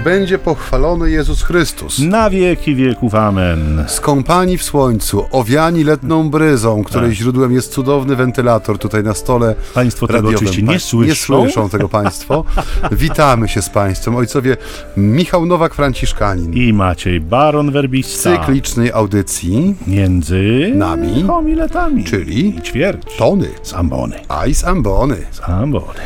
Niech 0.00 0.04
będzie 0.04 0.38
pochwalony 0.38 1.10
Jezus 1.10 1.42
Chrystus. 1.42 1.98
Na 1.98 2.30
wieki 2.30 2.74
wieków, 2.74 3.14
amen. 3.14 3.84
Skąpani 3.88 4.58
w 4.58 4.62
słońcu, 4.62 5.24
owiani 5.30 5.84
letną 5.84 6.30
bryzą, 6.30 6.84
której 6.84 7.08
Tak. 7.10 7.16
źródłem 7.18 7.52
jest 7.52 7.72
cudowny 7.72 8.16
wentylator 8.16 8.78
tutaj 8.78 9.02
na 9.04 9.14
stole 9.14 9.54
Państwo 9.74 10.06
tego 10.06 10.16
radiowym. 10.16 10.36
oczywiście 10.36 10.62
nie 10.62 10.68
Państwo 10.68 10.90
słyszą. 10.90 11.08
Nie 11.08 11.14
słyszą 11.14 11.68
tego 11.68 11.88
Państwo. 11.88 12.44
Witamy 12.92 13.48
się 13.48 13.62
z 13.62 13.68
Państwem. 13.68 14.16
Ojcowie 14.16 14.56
Michał 14.96 15.46
Nowak-Franciszkanin. 15.46 16.54
I 16.56 16.72
Maciej 16.72 17.20
Baron 17.20 17.70
Werbista. 17.70 18.30
Cyklicznej 18.38 18.92
audycji 18.92 19.74
Między 19.86 20.72
Nami. 20.74 21.22
homiletami. 21.22 22.04
Czyli? 22.04 22.58
I 22.58 22.62
ćwierć. 22.62 23.02
Tony. 23.18 23.48
Z 23.62 23.74
ambony. 23.74 24.16
Ice 24.50 24.66
Ambony. 24.66 25.16
Z 25.30 25.40
ambony. 25.48 26.00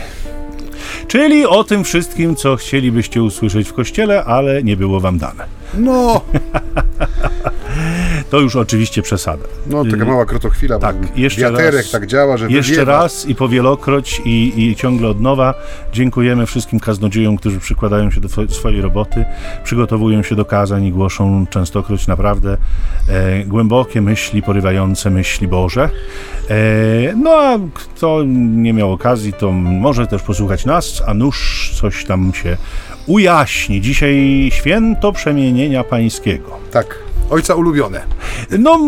Czyli 1.08 1.46
o 1.46 1.64
tym 1.64 1.84
wszystkim, 1.84 2.36
co 2.36 2.56
chcielibyście 2.56 3.22
usłyszeć 3.22 3.68
w 3.68 3.72
kościele, 3.72 4.24
ale 4.24 4.62
nie 4.62 4.76
było 4.76 5.00
wam 5.00 5.18
dane. 5.18 5.44
No, 5.74 6.20
To 8.30 8.40
już 8.40 8.56
oczywiście 8.56 9.02
przesada. 9.02 9.44
no 9.66 9.84
taka 9.84 10.04
mała 10.04 10.26
krotochwila, 10.26 10.78
tak, 10.78 10.96
bo 10.96 11.06
jeszcze 11.16 11.40
wiaterek 11.40 11.74
raz. 11.74 11.90
tak 11.90 12.06
działa, 12.06 12.36
że 12.36 12.48
Jeszcze 12.48 12.72
wywiewa. 12.72 12.92
raz 12.92 13.26
i 13.28 13.34
powielokroć 13.34 14.20
i, 14.24 14.52
i 14.70 14.76
ciągle 14.76 15.08
od 15.08 15.20
nowa 15.20 15.54
dziękujemy 15.92 16.46
wszystkim 16.46 16.80
kaznodziejom, 16.80 17.36
którzy 17.36 17.58
przykładają 17.60 18.10
się 18.10 18.20
do 18.20 18.28
swojej 18.48 18.80
roboty, 18.80 19.24
przygotowują 19.64 20.22
się 20.22 20.34
do 20.34 20.44
kazań 20.44 20.84
i 20.84 20.92
głoszą 20.92 21.46
częstokroć 21.50 22.06
naprawdę 22.06 22.56
e, 23.08 23.44
głębokie 23.44 24.00
myśli, 24.02 24.42
porywające 24.42 25.10
myśli 25.10 25.48
Boże. 25.48 25.90
E, 26.50 26.56
no 27.16 27.30
a 27.30 27.58
kto 27.74 28.22
nie 28.36 28.72
miał 28.72 28.92
okazji, 28.92 29.32
to 29.32 29.52
może 29.52 30.06
też 30.06 30.22
posłuchać 30.22 30.64
nas, 30.66 31.02
a 31.06 31.14
nuż 31.14 31.70
coś 31.80 32.04
tam 32.04 32.32
się 32.34 32.56
ujaśni. 33.06 33.80
Dzisiaj 33.80 34.48
święto 34.52 35.12
przemienienia 35.12 35.84
pańskiego. 35.84 36.50
Tak, 36.70 36.98
ojca 37.30 37.54
ulubione. 37.54 38.00
No, 38.58 38.78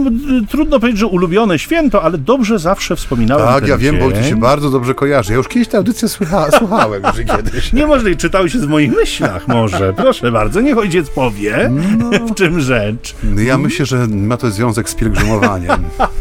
trudno 0.51 0.81
powiedzieć, 0.81 1.01
że 1.01 1.07
ulubione 1.07 1.59
święto, 1.59 2.03
ale 2.03 2.19
dobrze 2.19 2.59
zawsze 2.59 2.97
wspominałem 2.97 3.47
Tak, 3.47 3.69
ja 3.69 3.77
wiem, 3.79 3.99
bo 3.99 4.13
ci 4.13 4.19
dzień. 4.19 4.25
się 4.29 4.37
bardzo 4.37 4.71
dobrze 4.71 4.95
kojarzy. 4.95 5.33
Ja 5.33 5.37
już 5.37 5.49
kiedyś 5.49 5.69
tę 5.69 5.77
audycję 5.79 6.09
słucha, 6.09 6.47
słuchałem, 6.59 7.03
już 7.03 7.37
kiedyś. 7.37 7.73
Niemożliwe, 7.73 8.17
czytał 8.17 8.49
się 8.49 8.59
z 8.59 8.67
moich 8.67 8.93
myślach 8.93 9.49
może. 9.49 9.93
Proszę 9.93 10.33
bardzo, 10.33 10.61
niech 10.61 10.79
ojciec 10.79 11.11
powie, 11.11 11.71
w 12.31 12.35
czym 12.35 12.61
rzecz. 12.61 13.15
No 13.23 13.41
Ja 13.41 13.59
myślę, 13.59 13.87
że 13.87 14.07
ma 14.07 14.37
to 14.37 14.51
związek 14.51 14.91
z 14.91 14.95
pielgrzymowaniem. 14.95 15.77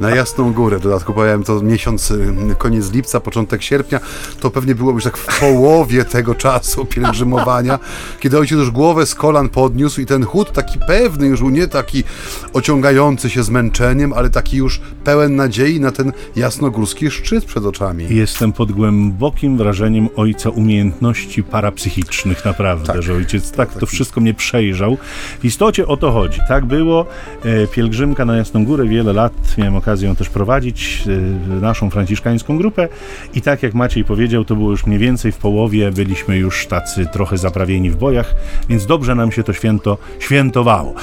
Na 0.00 0.10
Jasną 0.10 0.52
Górę, 0.52 0.78
w 0.78 0.82
dodatku 0.82 1.12
powiem, 1.14 1.44
to 1.44 1.62
miesiąc, 1.62 2.10
y, 2.10 2.34
koniec 2.58 2.92
lipca, 2.92 3.20
początek 3.20 3.62
sierpnia, 3.62 4.00
to 4.40 4.50
pewnie 4.50 4.74
było 4.74 4.92
już 4.92 5.04
tak 5.04 5.16
w 5.16 5.40
połowie 5.40 6.04
tego 6.04 6.34
czasu 6.34 6.84
pielgrzymowania, 6.84 7.78
kiedy 8.20 8.38
ojciec 8.38 8.58
już 8.58 8.70
głowę 8.70 9.06
z 9.06 9.14
kolan 9.14 9.48
podniósł 9.48 10.00
i 10.00 10.06
ten 10.06 10.24
chód 10.24 10.52
taki 10.52 10.78
pewny 10.78 11.26
już 11.26 11.40
był, 11.40 11.50
nie 11.50 11.66
taki 11.68 12.04
ociągający 12.52 13.30
się 13.30 13.42
zmęczeniem, 13.42 14.12
ale 14.12 14.30
taki 14.30 14.56
już 14.56 14.80
pełen 15.04 15.36
nadziei 15.36 15.80
na 15.80 15.90
ten 15.92 16.12
jasnogórski 16.36 17.10
szczyt 17.10 17.44
przed 17.44 17.64
oczami. 17.64 18.06
Jestem 18.10 18.52
pod 18.52 18.72
głębokim 18.72 19.56
wrażeniem 19.56 20.08
ojca 20.16 20.50
umiejętności 20.50 21.42
parapsychicznych, 21.42 22.44
naprawdę, 22.44 22.92
Tak. 22.92 23.02
że 23.02 23.14
ojciec 23.14 23.52
tak 23.52 23.74
to 23.74 23.86
wszystko 23.86 24.20
mnie 24.20 24.34
przejrzał. 24.34 24.96
W 25.40 25.44
istocie 25.44 25.86
o 25.86 25.96
to 25.96 26.12
chodzi. 26.12 26.40
Tak 26.48 26.64
było. 26.64 27.06
E, 27.44 27.66
pielgrzymka 27.66 28.24
na 28.24 28.36
Jasną 28.36 28.64
Górę 28.64 28.87
wiele 28.88 29.12
lat 29.12 29.32
miałem 29.58 29.76
okazję 29.76 30.16
też 30.16 30.28
prowadzić, 30.28 31.04
e, 31.06 31.60
naszą 31.60 31.90
franciszkańską 31.90 32.58
grupę 32.58 32.88
i 33.34 33.42
tak 33.42 33.62
jak 33.62 33.74
Maciej 33.74 34.04
powiedział, 34.04 34.44
to 34.44 34.56
było 34.56 34.70
już 34.70 34.86
mniej 34.86 34.98
więcej 34.98 35.32
w 35.32 35.36
połowie, 35.36 35.90
byliśmy 35.90 36.36
już 36.36 36.66
tacy 36.66 37.06
trochę 37.12 37.38
zaprawieni 37.38 37.90
w 37.90 37.96
bojach, 37.96 38.34
więc 38.68 38.86
dobrze 38.86 39.14
nam 39.14 39.32
się 39.32 39.42
to 39.42 39.52
święto 39.52 39.98
świętowało. 40.18 40.94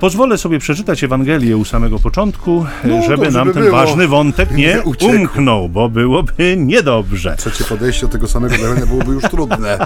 Pozwolę 0.00 0.38
sobie 0.38 0.58
przeczytać 0.58 1.04
Ewangelię 1.04 1.56
u 1.56 1.64
samego 1.64 1.98
początku, 1.98 2.66
e, 2.84 2.88
No, 2.88 3.02
żeby 3.02 3.16
dobrze 3.16 3.38
nam 3.38 3.52
ten 3.52 3.62
było. 3.62 3.76
ważny 3.76 4.08
wątek 4.08 4.50
nie 4.50 4.82
uciekł. 4.82 5.12
umknął, 5.16 5.68
bo 5.68 5.88
byłoby 5.88 6.56
niedobrze. 6.56 7.34
Trzecie 7.38 7.64
podejście 7.64 8.06
do 8.06 8.12
tego 8.12 8.28
samego 8.28 8.56
zadania 8.56 8.86
byłoby 8.86 9.12
już 9.12 9.22
trudne. 9.24 9.78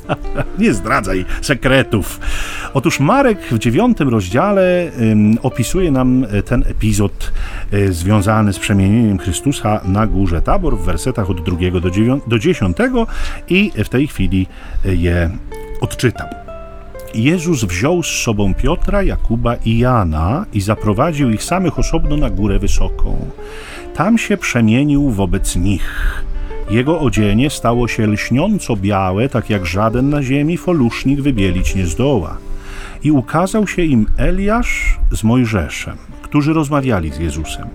Nie 0.58 0.74
zdradzaj 0.74 1.24
sekretów. 1.42 2.20
Otóż 2.74 3.00
Marek 3.00 3.38
w 3.50 3.58
dziewiątym 3.58 4.08
rozdziale 4.08 4.90
ym, 5.00 5.38
opisuje 5.42 5.90
nam 5.90 6.26
e, 6.30 6.42
ten 6.42 6.64
epizod 6.66 7.32
e, 7.72 7.92
związany 7.92 8.52
z 8.52 8.58
przemienieniem 8.58 9.18
Chrystusa 9.18 9.80
na 9.84 10.06
górze 10.06 10.42
Tabor 10.42 10.78
w 10.78 10.84
wersetach 10.84 11.30
od 11.30 11.44
drugiego 11.44 11.80
do, 11.80 11.88
dziewią- 11.90 12.20
do 12.26 12.38
dziesiątego 12.38 13.06
i 13.48 13.72
w 13.84 13.88
tej 13.88 14.06
chwili 14.06 14.46
e, 14.84 14.94
je 14.94 15.30
odczytam. 15.80 16.26
Jezus 17.14 17.64
wziął 17.64 18.02
z 18.02 18.06
sobą 18.06 18.54
Piotra, 18.54 19.02
Jakuba 19.02 19.54
i 19.64 19.78
Jana 19.78 20.46
i 20.52 20.60
zaprowadził 20.60 21.30
ich 21.30 21.44
samych 21.44 21.78
osobno 21.78 22.16
na 22.16 22.30
górę 22.30 22.58
wysoką. 22.58 23.30
Tam 23.94 24.18
się 24.18 24.36
przemienił 24.36 25.10
wobec 25.10 25.56
nich. 25.56 26.24
Jego 26.70 27.00
odzienie 27.00 27.50
stało 27.50 27.88
się 27.88 28.06
lśniąco 28.06 28.76
białe, 28.76 29.28
tak 29.28 29.50
jak 29.50 29.66
żaden 29.66 30.10
na 30.10 30.22
ziemi 30.22 30.56
folusznik 30.56 31.20
wybielić 31.20 31.74
nie 31.74 31.86
zdoła. 31.86 32.36
I 33.02 33.10
ukazał 33.10 33.66
się 33.66 33.82
im 33.82 34.06
Eliasz 34.16 34.98
z 35.12 35.24
Mojżeszem, 35.24 35.96
którzy 36.22 36.52
rozmawiali 36.52 37.12
z 37.12 37.18
Jezusem. 37.18 37.68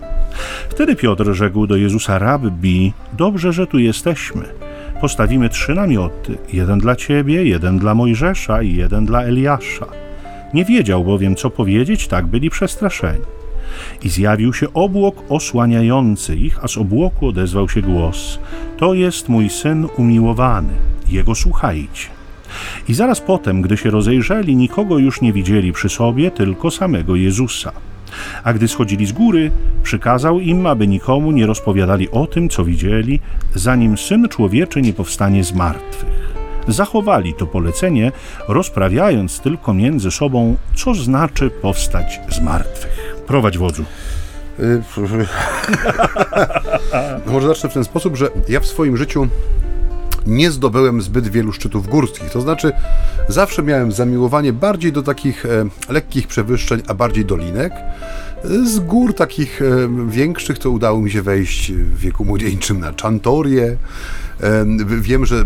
Wtedy 0.68 0.96
Piotr 0.96 1.32
rzekł 1.32 1.66
do 1.66 1.76
Jezusa: 1.76 2.18
Rabbi, 2.18 2.92
dobrze, 3.12 3.52
że 3.52 3.66
tu 3.66 3.78
jesteśmy. 3.78 4.65
Postawimy 5.00 5.48
trzy 5.48 5.74
namioty: 5.74 6.38
jeden 6.52 6.78
dla 6.78 6.96
ciebie, 6.96 7.44
jeden 7.44 7.78
dla 7.78 7.94
Mojżesza 7.94 8.62
i 8.62 8.76
jeden 8.76 9.06
dla 9.06 9.22
Eliasza. 9.22 9.86
Nie 10.54 10.64
wiedział 10.64 11.04
bowiem, 11.04 11.36
co 11.36 11.50
powiedzieć, 11.50 12.08
tak 12.08 12.26
byli 12.26 12.50
przestraszeni. 12.50 13.24
I 14.02 14.08
zjawił 14.08 14.52
się 14.52 14.72
obłok 14.72 15.22
osłaniający 15.28 16.36
ich, 16.36 16.64
a 16.64 16.68
z 16.68 16.76
obłoku 16.76 17.26
odezwał 17.26 17.68
się 17.68 17.82
głos: 17.82 18.38
To 18.76 18.94
jest 18.94 19.28
mój 19.28 19.50
syn 19.50 19.86
umiłowany, 19.96 20.72
jego 21.08 21.34
słuchajcie. 21.34 22.08
I 22.88 22.94
zaraz 22.94 23.20
potem, 23.20 23.62
gdy 23.62 23.76
się 23.76 23.90
rozejrzeli, 23.90 24.56
nikogo 24.56 24.98
już 24.98 25.20
nie 25.20 25.32
widzieli 25.32 25.72
przy 25.72 25.88
sobie, 25.88 26.30
tylko 26.30 26.70
samego 26.70 27.16
Jezusa. 27.16 27.72
A 28.44 28.52
gdy 28.52 28.68
schodzili 28.68 29.06
z 29.06 29.12
góry, 29.12 29.50
przykazał 29.82 30.40
im, 30.40 30.66
aby 30.66 30.88
nikomu 30.88 31.32
nie 31.32 31.46
rozpowiadali 31.46 32.10
o 32.10 32.26
tym, 32.26 32.48
co 32.48 32.64
widzieli, 32.64 33.20
zanim 33.54 33.98
syn 33.98 34.28
człowieczy 34.28 34.82
nie 34.82 34.92
powstanie 34.92 35.44
z 35.44 35.52
martwych. 35.52 36.26
Zachowali 36.68 37.34
to 37.34 37.46
polecenie, 37.46 38.12
rozprawiając 38.48 39.40
tylko 39.40 39.74
między 39.74 40.10
sobą, 40.10 40.56
co 40.74 40.94
znaczy 40.94 41.50
powstać 41.50 42.20
z 42.28 42.40
martwych. 42.40 43.16
Prowadź 43.26 43.58
wodzu. 43.58 43.84
Y, 44.60 44.82
Może 47.32 47.48
zacznę 47.48 47.70
w 47.70 47.74
ten 47.74 47.84
sposób, 47.84 48.16
że 48.16 48.28
ja 48.48 48.60
w 48.60 48.66
swoim 48.66 48.96
życiu 48.96 49.28
nie 50.26 50.50
zdobyłem 50.50 51.02
zbyt 51.02 51.28
wielu 51.28 51.52
szczytów 51.52 51.88
górskich. 51.88 52.30
To 52.30 52.40
znaczy, 52.40 52.72
zawsze 53.28 53.62
miałem 53.62 53.92
zamiłowanie 53.92 54.52
bardziej 54.52 54.92
do 54.92 55.02
takich 55.02 55.46
e, 55.46 55.66
lekkich 55.92 56.26
przewyższeń, 56.26 56.82
a 56.86 56.94
bardziej 56.94 57.24
dolinek. 57.24 57.72
Z 58.64 58.78
gór 58.78 59.14
takich 59.14 59.62
e, 59.62 59.88
większych 60.08 60.58
to 60.58 60.70
udało 60.70 61.00
mi 61.00 61.10
się 61.10 61.22
wejść 61.22 61.72
w 61.72 61.98
wieku 61.98 62.24
młodzieńczym 62.24 62.80
na 62.80 62.92
Czantorię. 62.92 63.76
E, 64.42 64.66
wiem, 65.00 65.26
że 65.26 65.36
e, 65.36 65.44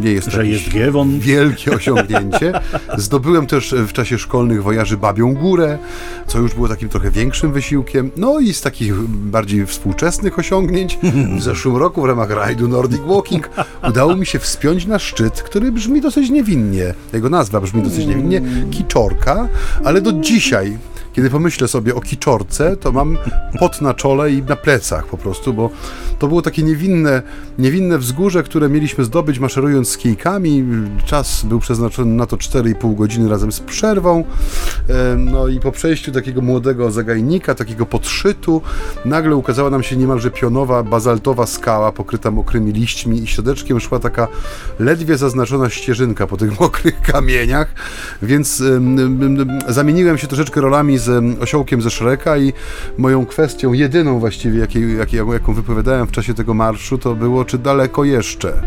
nie 0.00 0.12
jest 0.12 0.26
to 0.26 0.32
Że 0.32 0.46
jest 0.46 0.68
Giewon. 0.68 1.20
wielkie 1.20 1.70
osiągnięcie. 1.72 2.52
Zdobyłem 2.98 3.46
też 3.46 3.74
w 3.88 3.92
czasie 3.92 4.18
szkolnych 4.18 4.62
wojaży 4.62 4.96
Babią 4.96 5.34
Górę, 5.34 5.78
co 6.26 6.38
już 6.38 6.54
było 6.54 6.68
takim 6.68 6.88
trochę 6.88 7.10
większym 7.10 7.52
wysiłkiem. 7.52 8.10
No 8.16 8.40
i 8.40 8.54
z 8.54 8.60
takich 8.60 8.94
bardziej 9.08 9.66
współczesnych 9.66 10.38
osiągnięć 10.38 10.98
w 11.38 11.42
zeszłym 11.42 11.76
roku 11.76 12.02
w 12.02 12.04
ramach 12.04 12.30
rajdu 12.30 12.68
Nordic 12.68 13.00
Walking 13.00 13.50
udało 13.88 14.16
mi 14.16 14.26
się 14.26 14.38
wspiąć 14.38 14.86
na 14.86 14.98
szczyt, 14.98 15.42
który 15.42 15.72
brzmi 15.72 16.00
dosyć 16.00 16.30
niewinnie. 16.30 16.94
Jego 17.12 17.28
nazwa 17.30 17.60
brzmi 17.60 17.82
dosyć 17.82 18.06
niewinnie, 18.06 18.42
Kiczorka, 18.70 19.48
ale 19.84 20.00
do 20.00 20.12
dzisiaj 20.12 20.78
kiedy 21.18 21.30
pomyślę 21.30 21.68
sobie 21.68 21.94
o 21.94 22.00
kiczorce, 22.00 22.76
to 22.76 22.92
mam 22.92 23.18
pot 23.58 23.80
na 23.80 23.94
czole 23.94 24.32
i 24.32 24.42
na 24.42 24.56
plecach 24.56 25.06
po 25.06 25.18
prostu, 25.18 25.54
bo 25.54 25.70
to 26.18 26.28
było 26.28 26.42
takie 26.42 26.62
niewinne, 26.62 27.22
niewinne 27.58 27.98
wzgórze, 27.98 28.42
które 28.42 28.68
mieliśmy 28.68 29.04
zdobyć 29.04 29.38
maszerując 29.38 29.88
z 29.88 29.96
kijkami. 29.96 30.64
Czas 31.04 31.44
był 31.44 31.60
przeznaczony 31.60 32.14
na 32.14 32.26
to 32.26 32.36
4,5 32.36 32.94
godziny 32.94 33.28
razem 33.28 33.52
z 33.52 33.60
przerwą. 33.60 34.24
No 35.16 35.48
i 35.48 35.60
po 35.60 35.72
przejściu 35.72 36.12
takiego 36.12 36.40
młodego 36.40 36.90
zagajnika, 36.90 37.54
takiego 37.54 37.86
podszytu, 37.86 38.62
nagle 39.04 39.36
ukazała 39.36 39.70
nam 39.70 39.82
się 39.82 39.96
niemalże 39.96 40.30
pionowa, 40.30 40.82
bazaltowa 40.82 41.46
skała 41.46 41.92
pokryta 41.92 42.30
mokrymi 42.30 42.72
liśćmi 42.72 43.22
i 43.22 43.26
środeczkiem 43.26 43.80
szła 43.80 43.98
taka 43.98 44.28
ledwie 44.78 45.16
zaznaczona 45.16 45.70
ścieżynka 45.70 46.26
po 46.26 46.36
tych 46.36 46.50
mokrych 46.60 47.00
kamieniach, 47.00 47.74
więc 48.22 48.60
em, 48.60 48.98
em, 48.98 49.40
em, 49.40 49.58
zamieniłem 49.68 50.18
się 50.18 50.26
troszeczkę 50.26 50.60
rolami 50.60 50.98
z 50.98 51.07
em, 51.08 51.36
osiołkiem 51.40 51.82
ze 51.82 51.90
Szreka 51.90 52.38
i 52.38 52.52
moją 52.98 53.26
kwestią, 53.26 53.72
jedyną 53.72 54.18
właściwie, 54.18 54.58
jakiej, 54.58 54.96
jaką 55.32 55.54
wypowiadałem 55.54 56.06
w 56.06 56.10
czasie 56.10 56.34
tego 56.34 56.54
marszu, 56.54 56.98
to 56.98 57.14
było, 57.14 57.44
czy 57.44 57.58
daleko 57.58 58.04
jeszcze. 58.04 58.62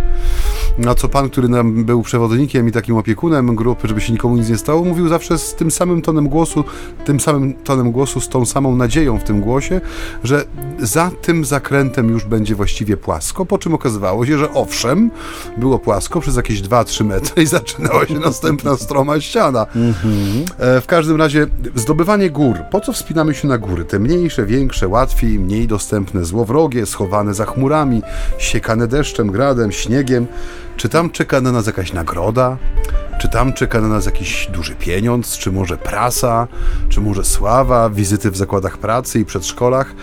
Na 0.78 0.96
co 0.96 1.10
pan, 1.10 1.30
który 1.30 1.50
nam 1.50 1.86
był 1.86 2.02
przewodnikiem 2.02 2.68
i 2.68 2.72
takim 2.72 2.98
opiekunem 2.98 3.56
grupy, 3.56 3.88
żeby 3.88 4.02
się 4.02 4.14
nikomu 4.14 4.38
nic 4.38 4.50
nie 4.50 4.58
stało, 4.58 4.84
mówił 4.86 5.08
zawsze 5.08 5.38
z 5.38 5.56
tym 5.56 5.72
samym 5.72 6.02
tonem 6.02 6.30
głosu, 6.30 6.64
tym 7.06 7.20
samym 7.20 7.54
tonem 7.54 7.92
głosu, 7.92 8.22
z 8.22 8.30
tą 8.30 8.46
samą 8.46 8.76
nadzieją 8.76 9.20
w 9.20 9.24
tym 9.24 9.42
głosie, 9.42 9.82
że 10.24 10.46
za 10.80 11.12
tym 11.22 11.46
zakrętem 11.46 12.10
już 12.10 12.26
będzie 12.26 12.56
właściwie 12.56 12.98
płasko, 12.98 13.46
po 13.46 13.58
czym 13.58 13.74
okazywało 13.74 14.26
się, 14.26 14.38
że 14.38 14.54
owszem, 14.54 15.12
było 15.58 15.80
płasko 15.80 16.22
przez 16.22 16.36
jakieś 16.36 16.62
2-3 16.62 17.06
metry 17.06 17.44
i 17.44 17.48
zaczynała 17.58 18.06
się 18.08 18.20
następna 18.20 18.78
stroma 18.78 19.22
ściana. 19.22 19.66
E, 20.60 20.82
W 20.82 20.86
każdym 20.88 21.18
razie 21.18 21.48
zdobywanie 21.76 22.30
gór. 22.30 22.58
Po 22.72 22.82
co 22.82 22.94
wspinamy 22.94 23.34
się 23.34 23.48
na 23.48 23.58
góry? 23.58 23.86
Te 23.86 24.00
mniejsze, 24.00 24.46
większe, 24.46 24.88
łatwiej, 24.88 25.40
mniej 25.40 25.68
dostępne, 25.68 26.26
złowrogie, 26.26 26.86
schowane 26.86 27.34
za 27.34 27.46
chmurami, 27.46 28.02
siekane 28.38 28.88
deszczem, 28.88 29.32
gradem, 29.32 29.72
śniegiem. 29.72 30.28
Czy 30.78 30.90
tam 30.90 31.10
czeka 31.10 31.42
na 31.42 31.52
nas 31.52 31.68
jakaś 31.68 31.94
nagroda? 31.94 32.58
Czy 33.22 33.30
tam 33.30 33.54
czeka 33.54 33.82
na 33.82 33.88
nas 33.88 34.06
jakiś 34.06 34.48
duży 34.54 34.76
pieniądz? 34.76 35.38
Czy 35.38 35.52
może 35.52 35.78
prasa? 35.78 36.48
Czy 36.90 37.02
może 37.02 37.24
sława? 37.24 37.90
Wizyty 37.90 38.32
w 38.32 38.38
zakładach 38.38 38.78
pracy 38.78 39.20
i 39.20 39.26
przedszkolach? 39.26 39.94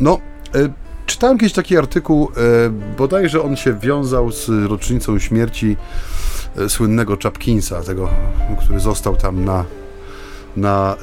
No, 0.00 0.18
e, 0.54 0.68
czytałem 1.06 1.38
kiedyś 1.38 1.52
taki 1.52 1.76
artykuł, 1.76 2.32
e, 2.36 2.70
bodajże 2.98 3.42
on 3.42 3.56
się 3.56 3.74
wiązał 3.74 4.32
z 4.32 4.48
rocznicą 4.48 5.18
śmierci 5.18 5.76
e, 6.56 6.68
słynnego 6.68 7.16
Chapkinsa, 7.22 7.82
tego, 7.82 8.08
który 8.64 8.80
został 8.80 9.16
tam 9.16 9.44
na, 9.44 9.64
na, 10.56 10.96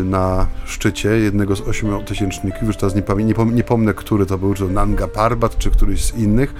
y, 0.00 0.04
na 0.04 0.46
szczycie 0.64 1.08
jednego 1.08 1.56
z 1.56 1.60
ośmiotysięczników, 1.60 2.62
już 2.62 2.76
teraz 2.76 2.94
nie, 2.94 3.02
pamię- 3.02 3.24
nie, 3.24 3.34
pom- 3.34 3.52
nie 3.52 3.64
pomnę, 3.64 3.94
który 3.94 4.26
to 4.26 4.38
był, 4.38 4.54
czy 4.54 4.62
to 4.62 4.68
Nanga 4.72 5.08
Parbat, 5.08 5.58
czy 5.58 5.70
któryś 5.70 6.04
z 6.04 6.16
innych. 6.16 6.54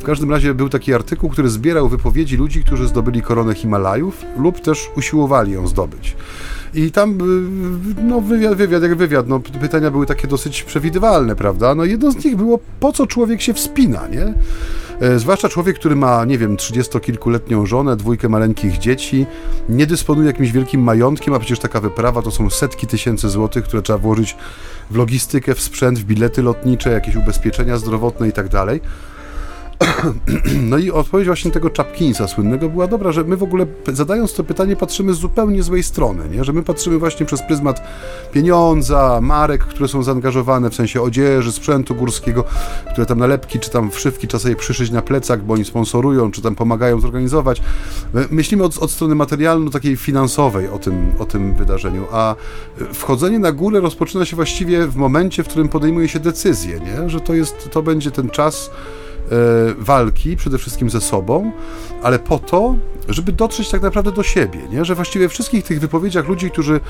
W 0.00 0.02
każdym 0.02 0.30
razie 0.30 0.54
był 0.54 0.68
taki 0.68 0.94
artykuł, 0.94 1.30
który 1.30 1.48
zbierał 1.48 1.88
wypowiedzi 1.88 2.36
ludzi, 2.36 2.64
którzy 2.64 2.88
zdobyli 2.88 3.22
koronę 3.22 3.54
Himalajów 3.54 4.24
lub 4.38 4.60
też 4.60 4.90
usiłowali 4.96 5.52
ją 5.52 5.66
zdobyć. 5.66 6.16
I 6.74 6.90
tam, 6.90 7.10
y, 7.10 8.02
no 8.02 8.20
wywiad, 8.20 8.54
wywiad 8.54 8.82
jak 8.82 8.94
wywiad, 8.94 9.28
no 9.28 9.40
pytania 9.40 9.90
były 9.90 10.06
takie 10.06 10.28
dosyć 10.28 10.62
przewidywalne, 10.62 11.36
prawda? 11.36 11.74
No 11.74 11.84
jedno 11.84 12.10
z 12.12 12.24
nich 12.24 12.36
było, 12.36 12.58
po 12.80 12.92
co 12.92 13.06
człowiek 13.06 13.40
się 13.40 13.54
wspina, 13.54 14.08
nie? 14.08 14.34
E, 15.02 15.18
Zwłaszcza 15.18 15.48
człowiek, 15.48 15.78
który 15.78 15.96
ma, 15.96 16.24
nie 16.24 16.38
wiem, 16.38 16.56
trzydziestokilkuletnią 16.56 17.66
żonę, 17.66 17.96
dwójkę 17.96 18.28
maleńkich 18.28 18.78
dzieci, 18.78 19.26
nie 19.68 19.86
dysponuje 19.86 20.26
jakimś 20.26 20.52
wielkim 20.52 20.82
majątkiem, 20.82 21.34
a 21.34 21.38
przecież 21.38 21.58
taka 21.58 21.80
wyprawa 21.80 22.22
to 22.22 22.30
są 22.30 22.50
setki 22.50 22.86
tysięcy 22.86 23.28
złotych, 23.28 23.64
które 23.64 23.82
trzeba 23.82 23.98
włożyć 23.98 24.36
w 24.90 24.96
logistykę, 24.96 25.54
w 25.54 25.60
sprzęt, 25.60 25.98
w 25.98 26.04
bilety 26.04 26.42
lotnicze, 26.42 26.90
jakieś 26.90 27.16
ubezpieczenia 27.16 27.78
zdrowotne 27.78 28.28
i 28.28 28.32
tak. 28.32 28.48
No 30.70 30.78
i 30.78 30.90
odpowiedź 30.90 31.26
właśnie 31.26 31.50
tego 31.50 31.70
Chapkinsa 31.76 32.28
słynnego 32.28 32.68
była 32.68 32.86
dobra, 32.86 33.12
że 33.12 33.24
my 33.24 33.36
w 33.36 33.42
ogóle 33.42 33.66
zadając 33.92 34.34
to 34.34 34.44
pytanie 34.44 34.76
patrzymy 34.76 35.14
z 35.14 35.18
zupełnie 35.18 35.62
złej 35.62 35.82
strony, 35.82 36.28
nie? 36.36 36.44
że 36.44 36.52
my 36.52 36.62
patrzymy 36.62 36.98
właśnie 36.98 37.26
przez 37.26 37.42
pryzmat 37.42 37.82
pieniądza, 38.32 39.18
marek, 39.22 39.64
które 39.64 39.88
są 39.88 40.02
zaangażowane 40.02 40.70
w 40.70 40.74
sensie 40.74 41.02
odzieży, 41.02 41.52
sprzętu 41.52 41.94
górskiego, 41.94 42.44
które 42.92 43.06
tam 43.06 43.18
nalepki 43.18 43.58
czy 43.58 43.70
tam 43.70 43.90
wszywki 43.90 44.28
trzeba 44.28 44.42
sobie 44.42 44.56
przyszyć 44.56 44.90
na 44.90 45.02
plecach, 45.02 45.44
bo 45.44 45.54
oni 45.54 45.64
sponsorują, 45.64 46.30
czy 46.30 46.42
tam 46.42 46.54
pomagają 46.54 47.00
zorganizować. 47.00 47.62
My 48.30 48.42
Myślimy 48.42 48.64
od, 48.64 48.78
od 48.78 48.90
strony 48.90 49.14
materialno 49.14 49.70
takiej 49.70 49.96
finansowej 49.96 50.68
o 50.68 50.78
tym, 50.78 51.12
o 51.18 51.24
tym 51.24 51.54
wydarzeniu, 51.54 52.06
a 52.12 52.34
wchodzenie 52.92 53.38
na 53.38 53.52
górę 53.52 53.80
rozpoczyna 53.80 54.24
się 54.24 54.36
właściwie 54.36 54.86
w 54.86 54.96
momencie, 54.96 55.44
w 55.44 55.48
którym 55.48 55.68
podejmuje 55.68 56.08
się 56.08 56.20
decyzję, 56.20 56.80
nie? 56.80 57.10
że 57.10 57.20
to, 57.20 57.34
jest, 57.34 57.70
to 57.70 57.82
będzie 57.82 58.10
ten 58.10 58.30
czas, 58.30 58.70
walki, 59.78 60.36
przede 60.36 60.58
wszystkim 60.58 60.90
ze 60.90 61.00
sobą, 61.00 61.52
ale 62.02 62.18
po 62.18 62.38
to, 62.38 62.74
żeby 63.08 63.32
dotrzeć 63.32 63.68
tak 63.68 63.82
naprawdę 63.82 64.12
do 64.12 64.22
siebie, 64.22 64.58
nie? 64.70 64.84
że 64.84 64.94
właściwie 64.94 65.28
wszystkich 65.28 65.64
tych 65.64 65.80
wypowiedziach 65.80 66.28
ludzi, 66.28 66.50
którzy 66.50 66.80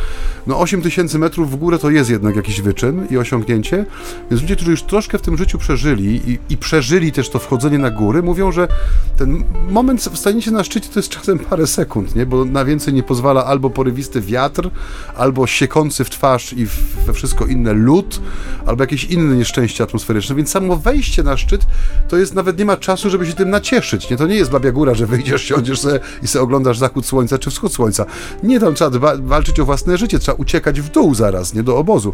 no 0.47 0.61
8 0.61 0.83
tysięcy 0.83 1.19
metrów 1.19 1.51
w 1.51 1.57
górę 1.57 1.79
to 1.79 1.91
jest 1.91 2.11
jednak 2.11 2.37
jakiś 2.37 2.61
wyczyn 2.61 3.07
i 3.11 3.17
osiągnięcie, 3.17 3.87
więc 4.31 4.43
ludzie, 4.43 4.57
którzy 4.57 4.71
już 4.71 4.83
troszkę 4.83 5.19
w 5.19 5.23
tym 5.23 5.37
życiu 5.37 5.59
przeżyli 5.59 6.31
i, 6.31 6.39
i 6.51 6.57
przeżyli 6.57 7.13
też 7.13 7.29
to 7.29 7.39
wchodzenie 7.39 7.79
na 7.79 7.91
góry, 7.91 8.23
mówią, 8.23 8.53
że 8.53 8.69
ten 9.17 9.45
moment 9.71 10.03
wstanięcia 10.03 10.51
na 10.51 10.65
szczycie 10.65 10.89
to 10.89 10.99
jest 10.99 11.09
czasem 11.09 11.39
parę 11.39 11.67
sekund, 11.67 12.17
nie? 12.17 12.27
bo 12.27 12.45
na 12.45 12.65
więcej 12.65 12.95
nie 12.95 13.03
pozwala 13.03 13.45
albo 13.45 13.71
porywisty 13.71 14.21
wiatr, 14.21 14.71
albo 15.17 15.47
siekący 15.47 16.05
w 16.05 16.11
twarz 16.11 16.53
i 16.53 16.67
we 17.07 17.13
wszystko 17.13 17.47
inne 17.47 17.73
lód, 17.73 18.21
albo 18.67 18.83
jakieś 18.83 19.05
inne 19.05 19.37
nieszczęście 19.37 19.85
atmosferyczne, 19.85 20.37
więc 20.37 20.51
samo 20.51 20.77
wejście 20.77 21.23
na 21.23 21.37
szczyt 21.37 21.67
to 22.09 22.17
jest 22.17 22.35
nawet 22.35 22.59
nie 22.59 22.65
ma 22.65 22.77
czasu, 22.77 23.11
żeby 23.11 23.27
się 23.27 23.33
tym 23.33 23.51
nacieszyć, 23.51 24.11
nie? 24.11 24.17
To 24.17 24.27
nie 24.27 24.35
jest 24.35 24.51
babia 24.51 24.73
góra, 24.73 24.95
że 24.95 25.07
wyjdziesz, 25.07 25.43
siądziesz 25.45 25.81
sobie 25.81 26.01
i 26.23 26.27
sobie 26.27 26.43
oglądasz 26.43 26.79
zachód 26.79 27.07
słońca 27.07 27.39
czy 27.39 27.51
wschód 27.51 27.75
słońca. 27.75 28.07
Nie, 28.43 28.61
tam 28.61 28.75
trzeba 28.75 28.91
dba, 28.91 29.17
walczyć 29.17 29.61
o 29.61 29.65
własne 29.65 29.97
życie, 29.97 30.19
trzeba 30.19 30.37
uciekać 30.37 30.81
w 30.81 30.91
dół 30.91 31.15
zaraz, 31.15 31.55
nie 31.55 31.63
do 31.63 31.79
obozu. 31.79 32.13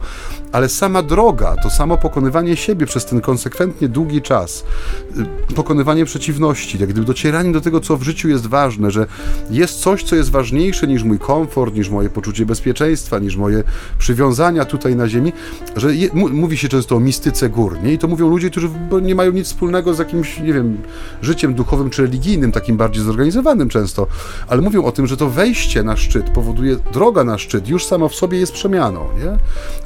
Ale 0.53 0.69
sama 0.69 1.03
droga, 1.03 1.57
to 1.63 1.71
samo 1.71 1.97
pokonywanie 1.97 2.57
siebie 2.57 2.87
przez 2.87 3.07
ten 3.07 3.21
konsekwentnie 3.21 3.89
długi 3.89 4.23
czas, 4.23 4.65
y, 5.51 5.55
pokonywanie 5.55 6.05
przeciwności, 6.05 6.79
jak 6.79 6.89
gdyby 6.89 7.07
docieranie 7.07 7.53
do 7.53 7.61
tego, 7.61 7.81
co 7.81 7.97
w 7.97 8.03
życiu 8.03 8.29
jest 8.29 8.47
ważne, 8.47 8.91
że 8.91 9.07
jest 9.51 9.81
coś, 9.81 10.03
co 10.03 10.17
jest 10.17 10.31
ważniejsze 10.31 10.87
niż 10.87 11.03
mój 11.03 11.19
komfort, 11.19 11.75
niż 11.75 11.91
moje 11.91 12.11
poczucie 12.11 12.47
bezpieczeństwa, 12.47 13.19
niż 13.19 13.37
moje 13.37 13.63
przywiązania 13.99 14.65
tutaj 14.65 14.97
na 14.97 15.09
ziemi, 15.09 15.33
że 15.77 15.95
je, 15.95 16.09
mówi 16.15 16.57
się 16.57 16.69
często 16.69 16.97
o 16.97 17.01
mistyce 17.01 17.49
gór, 17.49 17.83
nie? 17.83 17.93
I 17.93 17.99
to 17.99 18.09
mówią 18.09 18.29
ludzie, 18.29 18.51
którzy 18.51 18.69
nie 19.03 19.15
mają 19.15 19.33
nic 19.33 19.47
wspólnego 19.47 19.95
z 19.95 19.99
jakimś, 19.99 20.41
nie 20.41 20.53
wiem, 20.53 20.79
życiem 21.23 21.55
duchowym 21.55 21.91
czy 21.91 22.03
religijnym, 22.03 22.53
takim 22.53 22.77
bardziej 22.77 23.05
zorganizowanym 23.05 23.69
często, 23.79 24.07
ale 24.49 24.63
mówią 24.63 24.85
o 24.85 24.93
tym, 24.93 25.07
że 25.07 25.17
to 25.17 25.31
wejście 25.31 25.83
na 25.83 25.97
szczyt 25.97 26.31
powoduje, 26.31 26.77
droga 26.93 27.25
na 27.25 27.39
szczyt 27.39 27.69
już 27.69 27.87
sama 27.87 28.09
w 28.09 28.15
sobie 28.15 28.39
jest 28.39 28.53
przemianą, 28.53 29.01
nie? 29.19 29.39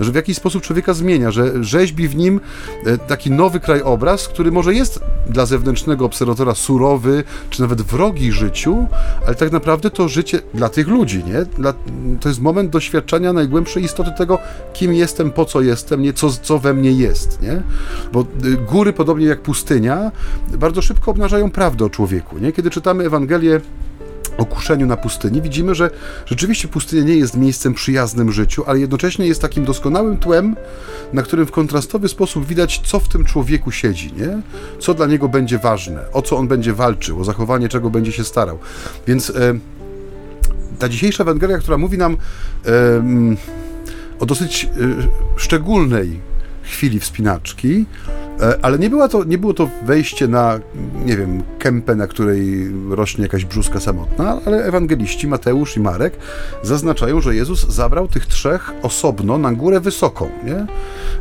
Że 0.05 0.13
w 0.13 0.15
jakiś 0.15 0.37
sposób 0.37 0.63
człowieka 0.63 0.95
zmienia, 0.95 1.31
że 1.31 1.65
rzeźbi 1.65 2.09
w 2.09 2.17
nim 2.17 2.41
e, 2.87 2.99
taki 2.99 3.31
nowy 3.31 3.61
krajobraz, 3.61 4.29
który 4.29 4.53
może 4.53 4.75
jest 4.75 5.01
dla 5.29 5.47
zewnętrznego 5.47 6.05
obserwatora 6.05 6.55
surowy, 6.55 7.25
czy 7.51 7.63
nawet 7.63 7.83
wrogi 7.83 8.33
życiu, 8.33 8.87
ale 9.27 9.35
tak 9.35 9.53
naprawdę 9.53 9.91
to 9.91 10.09
życie 10.09 10.39
dla 10.55 10.69
tych 10.69 10.89
ludzi, 10.89 11.25
nie? 11.25 11.45
Dla, 11.45 11.75
to 12.21 12.29
jest 12.29 12.41
moment 12.41 12.71
doświadczenia 12.71 13.33
najgłębszej 13.33 13.85
istoty 13.85 14.11
tego, 14.19 14.39
kim 14.73 14.95
jestem, 14.95 15.31
po 15.31 15.45
co 15.45 15.61
jestem, 15.61 16.03
nie? 16.03 16.13
Co, 16.13 16.31
co 16.31 16.59
we 16.59 16.75
mnie 16.75 16.93
jest, 16.93 17.43
nie? 17.43 17.63
Bo 18.13 18.21
y, 18.45 18.57
góry, 18.57 18.93
podobnie 18.93 19.27
jak 19.27 19.41
pustynia, 19.41 20.11
bardzo 20.59 20.83
szybko 20.83 21.11
obnażają 21.11 21.51
prawdę 21.51 21.85
o 21.85 21.91
człowieku, 21.91 22.39
nie? 22.39 22.53
Kiedy 22.53 22.71
czytamy 22.71 23.05
Ewangelię 23.05 23.61
o 24.39 24.45
kuszeniu 24.45 24.87
na 24.87 24.97
pustyni, 24.97 25.43
widzimy, 25.43 25.75
że 25.75 25.91
rzeczywiście 26.27 26.69
pustynia 26.69 27.03
nie 27.03 27.17
jest 27.17 27.37
miejscem 27.37 27.75
przyjaznym 27.75 28.33
życiu, 28.33 28.65
ale 28.67 28.81
jednocześnie 28.81 29.27
jest 29.27 29.43
takim 29.43 29.65
doskonałym 29.65 30.17
tłem, 30.17 30.57
na 31.13 31.23
którym 31.23 31.47
w 31.47 31.51
kontrastowy 31.51 32.09
sposób 32.09 32.47
widać, 32.47 32.81
co 32.85 33.01
w 33.01 33.09
tym 33.09 33.25
człowieku 33.25 33.71
siedzi, 33.71 34.13
nie? 34.13 34.43
Co 34.79 34.95
dla 34.95 35.07
niego 35.07 35.29
będzie 35.29 35.59
ważne, 35.59 36.13
o 36.13 36.23
co 36.23 36.37
on 36.37 36.49
będzie 36.49 36.73
walczył, 36.73 37.21
o 37.21 37.25
zachowanie 37.25 37.69
czego 37.69 37.91
będzie 37.91 38.13
się 38.13 38.25
starał. 38.25 38.59
Więc 39.07 39.31
e, 39.31 39.55
ta 40.79 40.89
dzisiejsza 40.89 41.23
Ewangelia, 41.23 41.59
która 41.59 41.79
mówi 41.79 41.99
nam 41.99 42.17
em, 42.65 43.37
o 44.21 44.27
dosyć 44.27 44.65
e, 44.65 44.69
szczególnej 45.37 46.21
chwili 46.63 47.01
wspinaczki, 47.01 47.87
e, 48.09 48.22
ale 48.63 48.79
nie, 48.79 48.91
była 48.91 49.09
to, 49.09 49.25
nie 49.25 49.39
było 49.39 49.55
to 49.55 49.69
wejście 49.85 50.29
na, 50.29 50.61
nie 51.05 51.17
wiem, 51.17 51.43
kępę, 51.59 51.95
na 51.95 52.07
której 52.07 52.71
rośnie 52.91 53.23
jakaś 53.23 53.45
brzuska 53.45 53.81
samotna, 53.81 54.41
ale 54.47 54.65
ewangeliści 54.65 55.29
Mateusz 55.29 55.77
i 55.77 55.81
Marek 55.81 56.17
zaznaczają, 56.63 57.21
że 57.21 57.35
Jezus 57.35 57.69
zabrał 57.69 58.09
tych 58.09 58.27
trzech 58.27 58.73
osobno 58.83 59.39
na 59.39 59.53
górę 59.53 59.81
wysoką, 59.81 60.29
nie? 60.45 60.67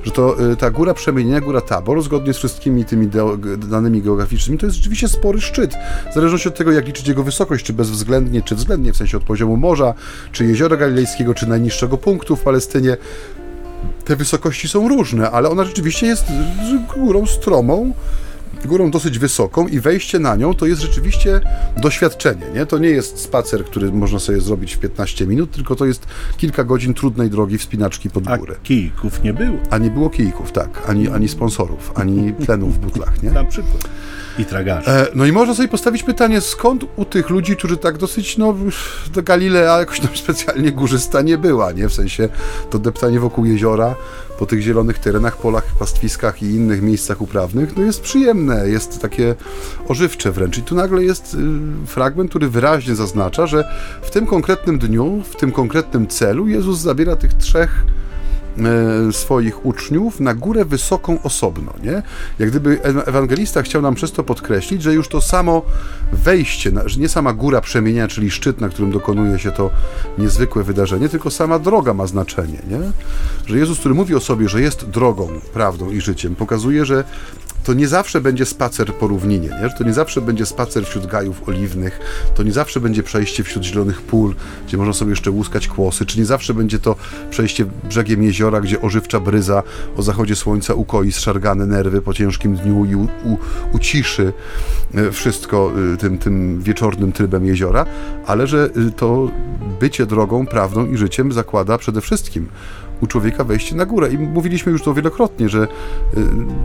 Że 0.03 0.11
to 0.11 0.51
y, 0.51 0.55
ta 0.55 0.71
góra 0.71 0.93
przemienienia, 0.93 1.41
góra 1.41 1.61
Tabor, 1.61 2.01
zgodnie 2.01 2.33
z 2.33 2.37
wszystkimi 2.37 2.85
tymi 2.85 3.09
danymi 3.57 4.01
geograficznymi, 4.01 4.59
to 4.59 4.65
jest 4.65 4.77
rzeczywiście 4.77 5.07
spory 5.07 5.41
szczyt. 5.41 5.73
W 6.11 6.13
zależności 6.13 6.47
od 6.47 6.55
tego, 6.55 6.71
jak 6.71 6.87
liczyć 6.87 7.07
jego 7.07 7.23
wysokość, 7.23 7.65
czy 7.65 7.73
bezwzględnie, 7.73 8.41
czy 8.41 8.55
względnie, 8.55 8.93
w 8.93 8.97
sensie 8.97 9.17
od 9.17 9.23
poziomu 9.23 9.57
morza, 9.57 9.93
czy 10.31 10.45
jeziora 10.45 10.77
galilejskiego, 10.77 11.33
czy 11.33 11.49
najniższego 11.49 11.97
punktu 11.97 12.35
w 12.35 12.41
Palestynie, 12.41 12.97
te 14.05 14.15
wysokości 14.15 14.67
są 14.67 14.88
różne, 14.88 15.31
ale 15.31 15.50
ona 15.50 15.63
rzeczywiście 15.63 16.07
jest 16.07 16.25
górą 16.95 17.25
stromą, 17.25 17.93
górą 18.65 18.91
dosyć 18.91 19.19
wysoką 19.19 19.67
i 19.67 19.79
wejście 19.79 20.19
na 20.19 20.35
nią 20.35 20.53
to 20.53 20.65
jest 20.65 20.81
rzeczywiście 20.81 21.41
doświadczenie, 21.77 22.45
nie? 22.55 22.65
To 22.65 22.77
nie 22.77 22.89
jest 22.89 23.19
spacer, 23.19 23.65
który 23.65 23.91
można 23.91 24.19
sobie 24.19 24.41
zrobić 24.41 24.75
w 24.75 24.79
15 24.79 25.27
minut, 25.27 25.51
tylko 25.51 25.75
to 25.75 25.85
jest 25.85 26.05
kilka 26.38 26.63
godzin 26.63 26.93
trudnej 26.93 27.29
drogi 27.29 27.57
wspinaczki 27.57 28.09
pod 28.09 28.27
A 28.27 28.38
górę. 28.38 28.55
kijków 28.63 29.23
nie 29.23 29.33
było. 29.33 29.57
A 29.69 29.77
nie 29.77 29.89
było 29.89 30.09
kijków, 30.09 30.51
tak, 30.51 30.89
ani, 30.89 31.09
ani 31.09 31.27
sponsorów, 31.27 31.91
ani 31.95 32.33
tlenu 32.33 32.67
w 32.67 32.79
butlach, 32.79 33.23
nie? 33.23 33.31
Na 33.31 33.43
przykład. 33.43 33.89
I. 34.38 34.45
E, 34.88 35.07
no 35.15 35.25
i 35.25 35.31
można 35.31 35.55
sobie 35.55 35.67
postawić 35.67 36.03
pytanie, 36.03 36.41
skąd 36.41 36.85
u 36.95 37.05
tych 37.05 37.29
ludzi, 37.29 37.57
którzy 37.57 37.77
tak 37.77 37.97
dosyć, 37.97 38.38
no, 38.38 38.55
do 39.13 39.23
Galilea 39.23 39.79
jakoś 39.79 40.00
tam 40.00 40.09
specjalnie 40.23 40.71
górzysta 40.71 41.21
nie 41.21 41.38
była, 41.38 41.71
nie? 41.71 41.89
W 41.89 41.93
sensie 41.93 42.29
to 42.69 42.79
deptanie 42.79 43.19
wokół 43.19 43.45
jeziora, 43.45 43.95
po 44.39 44.45
tych 44.45 44.61
zielonych 44.61 45.00
terenach, 45.00 45.38
polach, 45.38 45.63
pastwiskach 45.79 46.43
i 46.43 46.45
innych 46.45 46.81
miejscach 46.81 47.21
uprawnych, 47.21 47.77
no 47.77 47.83
jest 47.83 48.01
przyjemne, 48.01 48.69
jest 48.69 49.01
takie 49.01 49.35
ożywcze 49.88 50.31
wręcz. 50.31 50.57
I 50.57 50.63
tu 50.63 50.75
nagle 50.75 51.03
jest 51.03 51.33
y, 51.33 51.88
fragment, 51.88 52.29
który 52.29 52.50
wyraźnie 52.50 52.95
zaznacza, 52.95 53.47
że 53.47 53.63
w 54.01 54.11
tym 54.11 54.25
konkretnym 54.25 54.79
dniu, 54.79 55.23
w 55.29 55.35
tym 55.35 55.51
konkretnym 55.51 56.07
celu 56.07 56.47
Jezus 56.47 56.79
zabiera 56.79 57.15
tych 57.15 57.33
trzech 57.33 57.85
swoich 59.12 59.65
uczniów 59.65 60.20
na 60.20 60.34
górę 60.34 60.65
wysoką 60.65 61.22
osobno, 61.24 61.74
nie? 61.84 62.03
Jak 62.39 62.50
gdyby 62.50 62.84
ewangelista 62.84 63.62
chciał 63.62 63.81
nam 63.81 63.96
przez 63.96 64.12
to 64.12 64.24
podkreślić, 64.24 64.81
że 64.81 64.93
już 64.93 65.08
to 65.08 65.22
samo 65.22 65.62
wejście, 66.13 66.72
że 66.86 67.00
nie 67.00 67.10
sama 67.10 67.34
góra 67.34 67.62
przemienia, 67.62 68.08
czyli 68.08 68.31
szczyt, 68.31 68.62
na 68.62 68.70
którym 68.70 68.91
dokonuje 68.91 69.39
się 69.39 69.51
to 69.51 69.72
niezwykłe 70.17 70.63
wydarzenie, 70.63 71.10
tylko 71.10 71.31
sama 71.31 71.60
droga 71.60 71.93
ma 71.93 72.08
znaczenie, 72.08 72.60
nie? 72.70 72.79
Że 73.46 73.58
Jezus, 73.58 73.79
który 73.79 73.96
mówi 73.96 74.15
o 74.15 74.20
sobie, 74.20 74.50
że 74.50 74.62
jest 74.62 74.89
drogą, 74.89 75.29
prawdą 75.53 75.91
i 75.91 76.01
życiem, 76.01 76.36
pokazuje, 76.36 76.86
że 76.86 77.03
to 77.63 77.73
nie 77.73 77.87
zawsze 77.87 78.21
będzie 78.21 78.45
spacer 78.45 78.93
po 78.93 79.07
równinie, 79.07 79.49
nie? 79.49 79.69
To 79.77 79.83
nie 79.83 79.93
zawsze 79.93 80.21
będzie 80.21 80.45
spacer 80.45 80.85
wśród 80.85 81.05
gajów 81.05 81.49
oliwnych, 81.49 81.99
to 82.35 82.43
nie 82.43 82.51
zawsze 82.51 82.79
będzie 82.79 83.03
przejście 83.03 83.43
wśród 83.43 83.63
zielonych 83.63 84.01
pól, 84.01 84.35
gdzie 84.67 84.77
można 84.77 84.93
sobie 84.93 85.09
jeszcze 85.09 85.31
łuskać 85.31 85.67
kłosy, 85.67 86.05
czy 86.05 86.19
nie 86.19 86.25
zawsze 86.25 86.53
będzie 86.53 86.79
to 86.79 86.95
przejście 87.29 87.65
brzegiem 87.89 88.23
jeziora, 88.23 88.61
gdzie 88.61 88.81
ożywcza 88.81 89.19
bryza 89.19 89.63
o 89.97 90.03
zachodzie 90.03 90.35
słońca 90.35 90.73
ukoi 90.73 91.11
zszargane 91.11 91.65
nerwy 91.65 92.01
po 92.01 92.13
ciężkim 92.13 92.55
dniu 92.55 92.85
i 92.85 92.95
u, 92.95 93.03
u, 93.03 93.37
uciszy 93.73 94.33
e, 94.95 95.11
wszystko 95.11 95.71
e, 95.93 95.97
tym, 95.97 96.17
tym 96.17 96.61
wieczornym 96.61 97.11
trybem 97.11 97.45
jeziora, 97.45 97.85
ale 98.25 98.47
że 98.47 98.69
e, 98.87 98.91
to 98.91 99.31
bycie 99.79 100.05
drogą, 100.05 100.45
prawdą 100.45 100.85
i 100.85 100.97
życiem 100.97 101.31
zakłada 101.31 101.77
przede 101.77 102.01
wszystkim 102.01 102.47
u 103.01 103.08
człowieka 103.08 103.43
wejście 103.43 103.75
na 103.75 103.86
górę. 103.86 104.10
I 104.12 104.17
mówiliśmy 104.17 104.72
już 104.72 104.84
to 104.84 104.93
wielokrotnie, 104.93 105.50
że 105.50 105.63
y, 105.63 105.67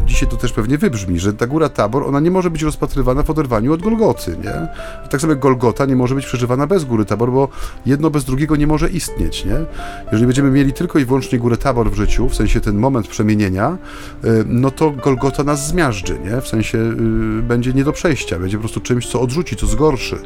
dzisiaj 0.07 0.29
to 0.29 0.37
też 0.37 0.53
pewnie 0.53 0.79
wybrzmi, 0.79 1.19
że 1.19 1.33
ta 1.33 1.47
góra 1.47 1.69
Tabor, 1.69 2.03
ona 2.03 2.21
nie 2.21 2.31
może 2.31 2.51
być 2.51 2.63
rozpatrywana 2.63 3.23
w 3.23 3.31
oderwaniu 3.31 3.73
od 3.73 3.83
Golgoty, 3.83 4.37
nie? 4.45 4.69
Tak 5.11 5.21
samo 5.21 5.33
jak 5.33 5.41
Golgota 5.41 5.87
nie 5.87 5.97
może 5.97 6.15
być 6.15 6.27
przeżywana 6.27 6.67
bez 6.67 6.85
góry 6.85 7.05
Tabor, 7.05 7.33
bo 7.33 7.49
jedno 7.87 8.11
bez 8.11 8.25
drugiego 8.25 8.57
nie 8.57 8.67
może 8.67 8.89
istnieć, 8.89 9.45
nie? 9.45 9.57
Jeżeli 10.05 10.27
będziemy 10.27 10.51
mieli 10.51 10.73
tylko 10.73 10.99
i 10.99 11.05
wyłącznie 11.05 11.39
górę 11.39 11.57
Tabor 11.57 11.91
w 11.91 11.95
życiu, 11.95 12.29
w 12.29 12.35
sensie 12.35 12.61
ten 12.61 12.77
moment 12.77 13.09
przemienienia, 13.09 13.79
y, 14.25 14.45
no 14.47 14.71
to 14.71 14.91
Golgota 14.91 15.45
nas 15.45 15.69
zmiażdży, 15.69 16.19
nie? 16.25 16.41
W 16.41 16.49
sensie 16.49 16.79
y, 16.79 17.43
będzie 17.43 17.73
nie 17.73 17.85
do 17.85 17.93
przejścia, 17.93 18.39
będzie 18.39 18.57
po 18.57 18.61
prostu 18.61 18.81
czymś, 18.81 19.09
co 19.09 19.21
odrzuci, 19.21 19.57
co 19.57 19.67
zgorszy. 19.67 20.19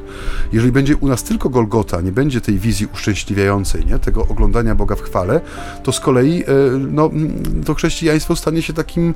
Jeżeli 0.52 0.72
będzie 0.72 0.96
u 0.96 1.08
nas 1.08 1.22
tylko 1.22 1.48
Golgota, 1.48 2.00
nie 2.00 2.12
będzie 2.12 2.40
tej 2.40 2.58
wizji 2.58 2.88
uszczęśliwiającej, 2.94 3.86
nie? 3.86 3.98
Tego 3.98 4.26
oglądania 4.28 4.74
Boga 4.74 4.96
w 4.96 5.00
chwale, 5.00 5.40
to 5.82 5.92
z 6.00 6.02
kolei 6.02 6.42
e, 6.42 6.46
no, 6.78 7.10
to 7.64 7.74
chrześcijaństwo 7.74 8.36
stanie 8.36 8.62
się 8.62 8.72
takim 8.72 9.14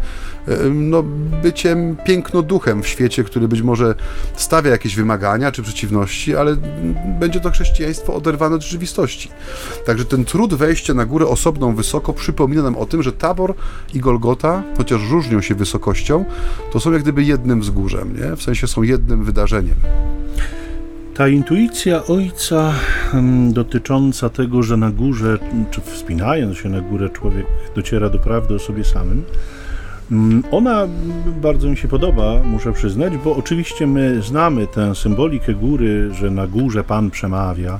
e, 0.48 0.56
no, 0.70 1.02
byciem 1.42 1.96
pięknoduchem 2.04 2.82
w 2.82 2.88
świecie, 2.88 3.24
który 3.24 3.48
być 3.48 3.62
może 3.62 3.94
stawia 4.36 4.70
jakieś 4.70 4.96
wymagania 4.96 5.52
czy 5.52 5.62
przeciwności, 5.62 6.36
ale 6.36 6.56
będzie 7.20 7.40
to 7.40 7.50
chrześcijaństwo 7.50 8.14
oderwane 8.14 8.56
od 8.56 8.62
rzeczywistości. 8.62 9.30
Także 9.86 10.04
ten 10.04 10.24
trud 10.24 10.54
wejścia 10.54 10.94
na 10.94 11.06
górę 11.06 11.26
osobną 11.26 11.74
wysoko 11.74 12.12
przypomina 12.12 12.62
nam 12.62 12.76
o 12.76 12.86
tym, 12.86 13.02
że 13.02 13.12
Tabor 13.12 13.54
i 13.94 14.00
Golgota, 14.00 14.62
chociaż 14.76 15.10
różnią 15.10 15.40
się 15.40 15.54
wysokością, 15.54 16.24
to 16.72 16.80
są 16.80 16.92
jak 16.92 17.02
gdyby 17.02 17.22
jednym 17.22 17.60
wzgórzem, 17.60 18.16
nie? 18.16 18.36
w 18.36 18.42
sensie 18.42 18.66
są 18.66 18.82
jednym 18.82 19.24
wydarzeniem. 19.24 19.76
Ta 21.14 21.28
intuicja 21.28 22.04
ojca 22.04 22.72
hmm, 23.12 23.52
dotycząca 23.52 24.28
tego, 24.28 24.62
że 24.62 24.76
na 24.76 24.90
górze, 24.90 25.38
czy 25.70 25.80
wspinając 25.80 26.58
się 26.58 26.68
na 26.68 26.80
górę, 26.80 27.10
człowiek 27.10 27.46
dociera 27.76 28.10
do 28.10 28.18
prawdy 28.18 28.54
o 28.54 28.58
sobie 28.58 28.84
samym, 28.84 29.24
hmm, 30.08 30.42
ona 30.50 30.88
bardzo 31.42 31.68
mi 31.68 31.76
się 31.76 31.88
podoba, 31.88 32.42
muszę 32.44 32.72
przyznać, 32.72 33.12
bo 33.24 33.36
oczywiście 33.36 33.86
my 33.86 34.22
znamy 34.22 34.66
tę 34.66 34.94
symbolikę 34.94 35.54
góry, 35.54 36.10
że 36.14 36.30
na 36.30 36.46
górze 36.46 36.84
Pan 36.84 37.10
przemawia 37.10 37.78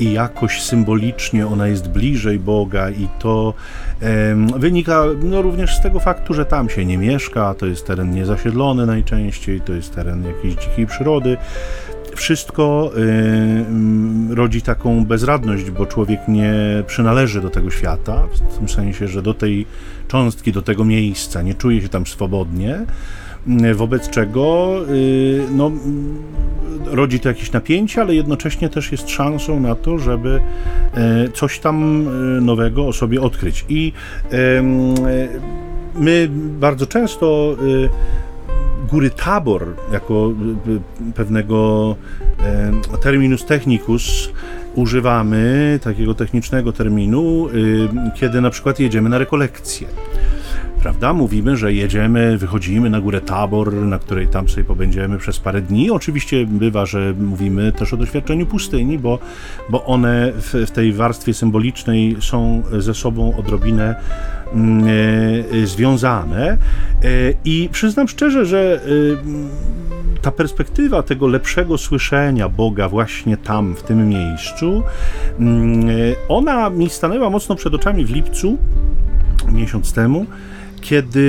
i 0.00 0.12
jakoś 0.12 0.62
symbolicznie 0.62 1.46
ona 1.46 1.68
jest 1.68 1.88
bliżej 1.88 2.38
Boga 2.38 2.90
i 2.90 3.08
to 3.18 3.54
e, 4.02 4.36
wynika 4.56 5.04
no, 5.22 5.42
również 5.42 5.76
z 5.76 5.82
tego 5.82 6.00
faktu, 6.00 6.34
że 6.34 6.44
tam 6.44 6.68
się 6.68 6.84
nie 6.84 6.98
mieszka, 6.98 7.54
to 7.54 7.66
jest 7.66 7.86
teren 7.86 8.10
niezasiedlony 8.10 8.86
najczęściej, 8.86 9.60
to 9.60 9.72
jest 9.72 9.94
teren 9.94 10.24
jakiejś 10.24 10.54
dzikiej 10.54 10.86
przyrody, 10.86 11.36
wszystko 12.16 12.92
y, 14.30 14.34
rodzi 14.34 14.62
taką 14.62 15.04
bezradność, 15.04 15.70
bo 15.70 15.86
człowiek 15.86 16.20
nie 16.28 16.52
przynależy 16.86 17.40
do 17.40 17.50
tego 17.50 17.70
świata, 17.70 18.26
w 18.50 18.58
tym 18.58 18.68
sensie, 18.68 19.08
że 19.08 19.22
do 19.22 19.34
tej 19.34 19.66
cząstki, 20.08 20.52
do 20.52 20.62
tego 20.62 20.84
miejsca 20.84 21.42
nie 21.42 21.54
czuje 21.54 21.82
się 21.82 21.88
tam 21.88 22.06
swobodnie, 22.06 22.78
y, 23.48 23.74
wobec 23.74 24.10
czego 24.10 24.76
y, 24.88 25.42
no, 25.50 25.70
rodzi 26.86 27.20
to 27.20 27.28
jakieś 27.28 27.52
napięcie, 27.52 28.00
ale 28.00 28.14
jednocześnie 28.14 28.68
też 28.68 28.92
jest 28.92 29.10
szansą 29.10 29.60
na 29.60 29.74
to, 29.74 29.98
żeby 29.98 30.40
y, 31.26 31.32
coś 31.32 31.58
tam 31.58 32.08
y, 32.38 32.40
nowego 32.40 32.86
o 32.86 32.92
sobie 32.92 33.20
odkryć. 33.20 33.64
I 33.68 33.92
my 35.94 36.28
bardzo 36.60 36.86
często 36.86 37.56
góry 38.88 39.10
Tabor 39.10 39.76
jako 39.92 40.32
y, 40.66 40.70
y, 40.70 41.12
pewnego 41.12 41.96
terminus 43.02 43.44
technicus 43.44 44.32
używamy 44.74 45.78
takiego 45.82 46.14
technicznego 46.14 46.72
terminu, 46.72 47.48
kiedy 48.14 48.40
na 48.40 48.50
przykład 48.50 48.80
jedziemy 48.80 49.08
na 49.08 49.18
rekolekcję 49.18 49.88
prawda? 50.82 51.12
Mówimy, 51.12 51.56
że 51.56 51.72
jedziemy, 51.72 52.38
wychodzimy 52.38 52.90
na 52.90 53.00
górę 53.00 53.20
Tabor, 53.20 53.72
na 53.72 53.98
której 53.98 54.28
tam 54.28 54.48
sobie 54.48 54.64
pobędziemy 54.64 55.18
przez 55.18 55.38
parę 55.38 55.62
dni. 55.62 55.90
Oczywiście 55.90 56.46
bywa, 56.46 56.86
że 56.86 57.14
mówimy 57.18 57.72
też 57.72 57.92
o 57.92 57.96
doświadczeniu 57.96 58.46
pustyni, 58.46 58.98
bo, 58.98 59.18
bo 59.70 59.84
one 59.84 60.32
w, 60.32 60.54
w 60.66 60.70
tej 60.70 60.92
warstwie 60.92 61.34
symbolicznej 61.34 62.16
są 62.20 62.62
ze 62.78 62.94
sobą 62.94 63.36
odrobinę 63.36 63.94
mm, 64.54 64.84
e, 65.62 65.66
związane. 65.66 66.50
E, 66.50 66.58
I 67.44 67.68
przyznam 67.72 68.08
szczerze, 68.08 68.46
że 68.46 68.80
e, 70.16 70.20
ta 70.22 70.30
perspektywa 70.30 71.02
tego 71.02 71.26
lepszego 71.26 71.78
słyszenia 71.78 72.48
Boga 72.48 72.88
właśnie 72.88 73.36
tam, 73.36 73.74
w 73.74 73.82
tym 73.82 74.08
miejscu, 74.08 74.82
mm, 75.38 75.88
e, 75.88 75.92
ona 76.28 76.70
mi 76.70 76.90
stanęła 76.90 77.30
mocno 77.30 77.54
przed 77.54 77.74
oczami 77.74 78.04
w 78.04 78.10
lipcu, 78.10 78.58
miesiąc 79.52 79.92
temu, 79.92 80.26
kiedy 80.80 81.20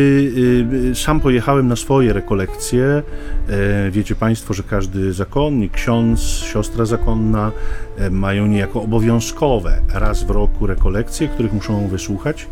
y, 0.92 0.96
sam 0.96 1.20
pojechałem 1.20 1.68
na 1.68 1.76
swoje 1.76 2.14
rekolekcje, 2.14 2.86
e, 2.86 3.92
wiecie 3.92 4.16
Państwo, 4.16 4.54
że 4.54 4.64
każdy 4.64 5.14
zakonnik, 5.14 5.72
ksiądz, 5.72 6.22
siostra 6.22 6.86
zakonna 6.86 7.52
mają 8.10 8.46
niejako 8.46 8.82
obowiązkowe 8.82 9.82
raz 9.94 10.24
w 10.24 10.30
roku 10.30 10.68
rekolekcje, 10.68 11.28
których 11.28 11.54
muszą 11.54 11.88
wysłuchać. 11.88 12.48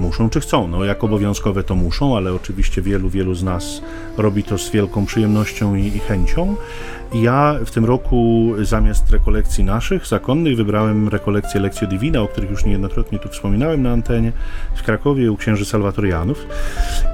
Muszą 0.00 0.30
czy 0.30 0.40
chcą. 0.40 0.68
No, 0.68 0.84
jak 0.84 1.04
obowiązkowe 1.04 1.62
to 1.62 1.74
muszą, 1.74 2.16
ale 2.16 2.32
oczywiście 2.32 2.82
wielu, 2.82 3.10
wielu 3.10 3.34
z 3.34 3.42
nas 3.42 3.82
robi 4.16 4.42
to 4.42 4.58
z 4.58 4.70
wielką 4.70 5.06
przyjemnością 5.06 5.74
i, 5.74 5.86
i 5.86 5.98
chęcią. 5.98 6.56
Ja 7.14 7.56
w 7.66 7.70
tym 7.70 7.84
roku 7.84 8.52
zamiast 8.62 9.10
rekolekcji 9.10 9.64
naszych, 9.64 10.06
zakonnych, 10.06 10.56
wybrałem 10.56 11.08
rekolekcję 11.08 11.60
Lekcje 11.60 11.86
Divina, 11.88 12.20
o 12.20 12.28
których 12.28 12.50
już 12.50 12.64
niejednokrotnie 12.64 13.18
tu 13.18 13.28
wspominałem 13.28 13.82
na 13.82 13.92
antenie, 13.92 14.32
w 14.74 14.82
Krakowie 14.82 15.32
u 15.32 15.36
księży 15.36 15.64
Salwatorianów. 15.64 16.46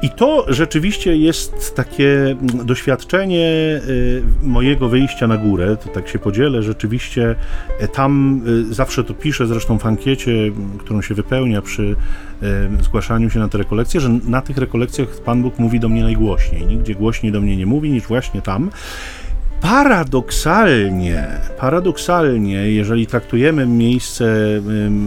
I 0.02 0.10
to 0.10 0.46
rzeczywiście 0.48 1.16
jest 1.16 1.76
takie 1.76 2.36
doświadczenie 2.64 3.80
y, 3.88 4.22
mojego 4.42 4.88
wyjścia 4.88 5.26
na 5.26 5.36
górę, 5.36 5.76
to 5.84 5.88
tak 5.88 6.08
się 6.08 6.18
podzielę, 6.18 6.62
rzeczywiście 6.62 7.34
e, 7.75 7.75
tam 7.92 8.42
y, 8.46 8.74
zawsze 8.74 9.04
to 9.04 9.14
piszę, 9.14 9.46
zresztą 9.46 9.78
w 9.78 9.86
ankiecie, 9.86 10.52
którą 10.78 11.02
się 11.02 11.14
wypełnia 11.14 11.62
przy 11.62 11.96
e, 12.42 12.82
zgłaszaniu 12.82 13.30
się 13.30 13.38
na 13.38 13.48
te 13.48 13.58
rekolekcje, 13.58 14.00
że 14.00 14.08
na 14.08 14.42
tych 14.42 14.58
rekolekcjach 14.58 15.08
Pan 15.08 15.42
Bóg 15.42 15.58
mówi 15.58 15.80
do 15.80 15.88
mnie 15.88 16.02
najgłośniej. 16.02 16.66
Nigdzie 16.66 16.94
głośniej 16.94 17.32
do 17.32 17.40
mnie 17.40 17.56
nie 17.56 17.66
mówi 17.66 17.90
niż 17.90 18.04
właśnie 18.04 18.42
tam. 18.42 18.70
Paradoksalnie, 19.60 21.26
paradoksalnie, 21.58 22.70
jeżeli 22.70 23.06
traktujemy 23.06 23.66
miejsce 23.66 24.26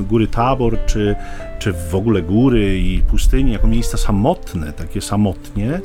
góry 0.10 0.28
Tabor, 0.28 0.78
czy, 0.86 1.16
czy 1.60 1.74
w 1.74 1.96
ogóle 1.96 2.22
góry 2.22 2.80
i 2.80 3.02
pustyni 3.02 3.52
jako 3.52 3.68
miejsca 3.68 3.98
samotne, 3.98 4.74
takie 4.74 5.02
samotnie, 5.02 5.82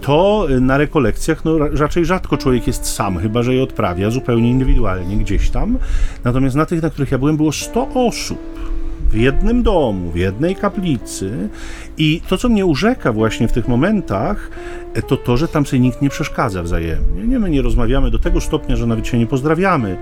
to 0.00 0.46
na 0.60 0.78
rekolekcjach 0.78 1.44
no, 1.44 1.58
raczej 1.58 2.04
rzadko 2.04 2.36
człowiek 2.36 2.66
jest 2.66 2.86
sam, 2.86 3.18
chyba 3.18 3.42
że 3.42 3.54
je 3.54 3.62
odprawia 3.62 4.10
zupełnie 4.10 4.50
indywidualnie 4.50 5.16
gdzieś 5.16 5.50
tam. 5.50 5.78
Natomiast 6.24 6.56
na 6.56 6.66
tych, 6.66 6.82
na 6.82 6.90
których 6.90 7.12
ja 7.12 7.18
byłem, 7.18 7.36
było 7.36 7.52
100 7.52 7.88
osób 7.94 8.38
w 9.10 9.14
jednym 9.14 9.62
domu, 9.62 10.10
w 10.10 10.16
jednej 10.16 10.56
kaplicy 10.56 11.48
i 11.98 12.20
to, 12.28 12.38
co 12.38 12.48
mnie 12.48 12.66
urzeka 12.66 13.12
właśnie 13.12 13.48
w 13.48 13.52
tych 13.52 13.68
momentach, 13.68 14.50
to 15.06 15.16
to, 15.16 15.36
że 15.36 15.48
tam 15.48 15.66
sobie 15.66 15.80
nikt 15.80 16.02
nie 16.02 16.10
przeszkadza 16.10 16.62
wzajemnie. 16.62 17.24
Nie, 17.26 17.38
my 17.38 17.50
nie 17.50 17.62
rozmawiamy 17.62 18.10
do 18.10 18.18
tego 18.18 18.40
stopnia, 18.40 18.76
że 18.76 18.86
nawet 18.86 19.06
się 19.06 19.18
nie 19.18 19.26
pozdrawiamy 19.26 19.96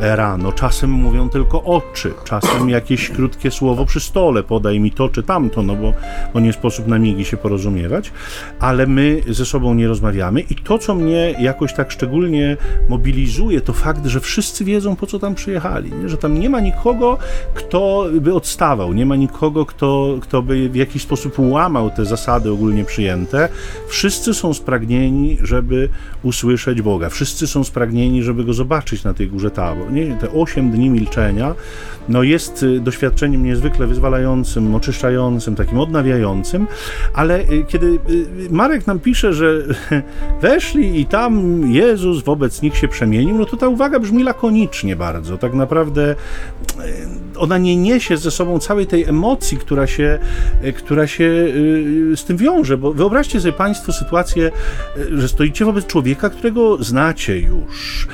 rano. 0.00 0.52
Czasem 0.52 0.90
mówią 0.90 1.28
tylko 1.28 1.64
oczy, 1.64 2.14
czasem 2.24 2.68
jakieś 2.68 3.10
krótkie 3.10 3.50
słowo 3.50 3.86
przy 3.86 4.00
stole, 4.00 4.42
podaj 4.42 4.80
mi 4.80 4.90
to 4.90 5.08
czy 5.08 5.22
tamto, 5.22 5.62
no 5.62 5.76
bo, 5.76 5.92
bo 6.34 6.40
nie 6.40 6.52
sposób 6.52 6.86
na 6.86 6.98
migi 6.98 7.24
się 7.24 7.36
porozumiewać, 7.36 8.12
ale 8.60 8.86
my 8.86 9.22
ze 9.28 9.44
sobą 9.44 9.74
nie 9.74 9.88
rozmawiamy 9.88 10.40
i 10.40 10.54
to, 10.54 10.78
co 10.78 10.94
mnie 10.94 11.34
jakoś 11.40 11.74
tak 11.74 11.92
szczególnie 11.92 12.56
mobilizuje, 12.88 13.60
to 13.60 13.72
fakt, 13.72 14.06
że 14.06 14.20
wszyscy 14.20 14.64
wiedzą, 14.64 14.96
po 14.96 15.06
co 15.06 15.18
tam 15.18 15.34
przyjechali, 15.34 15.92
nie? 16.02 16.08
że 16.08 16.16
tam 16.16 16.40
nie 16.40 16.50
ma 16.50 16.60
nikogo, 16.60 17.18
kto 17.54 18.06
by 18.20 18.34
odstawał, 18.34 18.92
nie 18.92 19.06
ma 19.06 19.16
nikogo, 19.16 19.66
kto, 19.66 20.18
kto 20.20 20.42
by 20.42 20.68
w 20.68 20.76
jakiś 20.76 21.02
sposób 21.02 21.37
łamał 21.42 21.90
te 21.90 22.04
zasady 22.04 22.52
ogólnie 22.52 22.84
przyjęte. 22.84 23.48
Wszyscy 23.88 24.34
są 24.34 24.54
spragnieni, 24.54 25.38
żeby 25.42 25.88
usłyszeć 26.22 26.82
Boga. 26.82 27.08
Wszyscy 27.08 27.46
są 27.46 27.64
spragnieni, 27.64 28.22
żeby 28.22 28.44
Go 28.44 28.54
zobaczyć 28.54 29.04
na 29.04 29.14
tej 29.14 29.28
górze 29.28 29.50
Tabor. 29.50 29.92
Nie? 29.92 30.16
Te 30.16 30.32
osiem 30.32 30.70
dni 30.70 30.90
milczenia 30.90 31.54
no 32.08 32.22
jest 32.22 32.62
y, 32.62 32.80
doświadczeniem 32.80 33.44
niezwykle 33.44 33.86
wyzwalającym, 33.86 34.74
oczyszczającym, 34.74 35.54
takim 35.54 35.78
odnawiającym, 35.78 36.66
ale 37.14 37.40
y, 37.40 37.64
kiedy 37.68 37.86
y, 37.86 38.26
Marek 38.50 38.86
nam 38.86 39.00
pisze, 39.00 39.32
że 39.32 39.62
weszli 40.42 41.00
i 41.00 41.06
tam 41.06 41.62
Jezus 41.72 42.22
wobec 42.22 42.62
nich 42.62 42.76
się 42.76 42.88
przemienił, 42.88 43.38
no 43.38 43.44
to 43.44 43.56
ta 43.56 43.68
uwaga 43.68 43.98
brzmi 43.98 44.22
lakonicznie 44.22 44.96
bardzo. 44.96 45.38
Tak 45.38 45.54
naprawdę 45.54 46.14
ona 47.36 47.58
nie 47.58 47.76
niesie 47.76 48.16
ze 48.16 48.30
sobą 48.30 48.58
całej 48.58 48.86
tej 48.86 49.04
emocji, 49.04 49.58
która 49.58 49.86
się, 49.86 50.18
która 50.76 51.06
się 51.06 51.27
z 52.16 52.24
tym 52.24 52.36
wiąże, 52.36 52.78
bo 52.78 52.92
wyobraźcie 52.92 53.40
sobie 53.40 53.52
Państwo 53.52 53.92
sytuację, 53.92 54.50
że 55.12 55.28
stoicie 55.28 55.64
wobec 55.64 55.86
człowieka, 55.86 56.30
którego 56.30 56.84
znacie 56.84 57.38
już, 57.40 58.08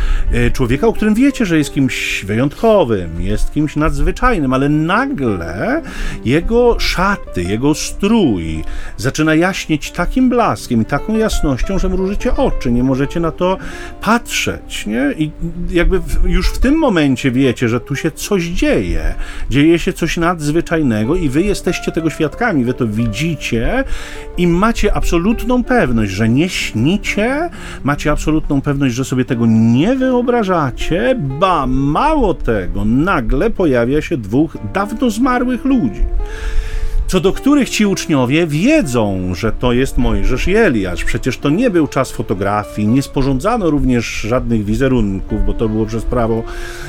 człowieka, 0.52 0.86
o 0.86 0.92
którym 0.92 1.14
wiecie, 1.14 1.46
że 1.46 1.58
jest 1.58 1.74
kimś 1.74 2.24
wyjątkowym, 2.24 3.20
jest 3.20 3.52
kimś 3.52 3.76
nadzwyczajnym, 3.76 4.52
ale 4.52 4.68
nagle 4.68 5.82
jego 6.24 6.80
szaty, 6.80 7.42
jego 7.42 7.74
strój 7.74 8.64
zaczyna 8.96 9.34
jaśnieć 9.34 9.90
takim 9.90 10.28
blaskiem 10.28 10.82
i 10.82 10.84
taką 10.84 11.18
jasnością, 11.18 11.78
że 11.78 11.88
mrużycie 11.88 12.36
oczy, 12.36 12.72
nie 12.72 12.84
możecie 12.84 13.20
na 13.20 13.30
to 13.30 13.58
patrzeć, 14.00 14.86
nie? 14.86 15.14
I 15.18 15.30
jakby 15.70 16.00
już 16.24 16.48
w 16.48 16.58
tym 16.58 16.78
momencie 16.78 17.30
wiecie, 17.30 17.68
że 17.68 17.80
tu 17.80 17.96
się 17.96 18.10
coś 18.10 18.44
dzieje, 18.44 19.14
dzieje 19.50 19.78
się 19.78 19.92
coś 19.92 20.16
nadzwyczajnego 20.16 21.14
i 21.14 21.28
wy 21.28 21.42
jesteście 21.42 21.92
tego 21.92 22.10
świadkami, 22.10 22.64
wy 22.64 22.74
to 22.74 22.86
widzicie 22.86 23.03
i 24.36 24.46
macie 24.46 24.94
absolutną 24.94 25.64
pewność, 25.64 26.12
że 26.12 26.28
nie 26.28 26.48
śnicie, 26.48 27.50
macie 27.84 28.10
absolutną 28.10 28.60
pewność, 28.60 28.94
że 28.94 29.04
sobie 29.04 29.24
tego 29.24 29.46
nie 29.46 29.96
wyobrażacie, 29.96 31.14
ba, 31.18 31.66
mało 31.66 32.34
tego, 32.34 32.84
nagle 32.84 33.50
pojawia 33.50 34.02
się 34.02 34.16
dwóch 34.16 34.56
dawno 34.74 35.10
zmarłych 35.10 35.64
ludzi 35.64 36.04
co 37.14 37.20
do 37.20 37.32
których 37.32 37.70
ci 37.70 37.86
uczniowie 37.86 38.46
wiedzą, 38.46 39.34
że 39.34 39.52
to 39.52 39.72
jest 39.72 39.98
Mojżesz 39.98 40.48
i 40.48 40.56
Eliasz. 40.56 41.04
Przecież 41.04 41.38
to 41.38 41.50
nie 41.50 41.70
był 41.70 41.86
czas 41.86 42.12
fotografii, 42.12 42.88
nie 42.88 43.02
sporządzano 43.02 43.70
również 43.70 44.04
żadnych 44.06 44.64
wizerunków, 44.64 45.46
bo 45.46 45.52
to 45.52 45.68
było 45.68 45.86
przez 45.86 46.04
prawo 46.04 46.42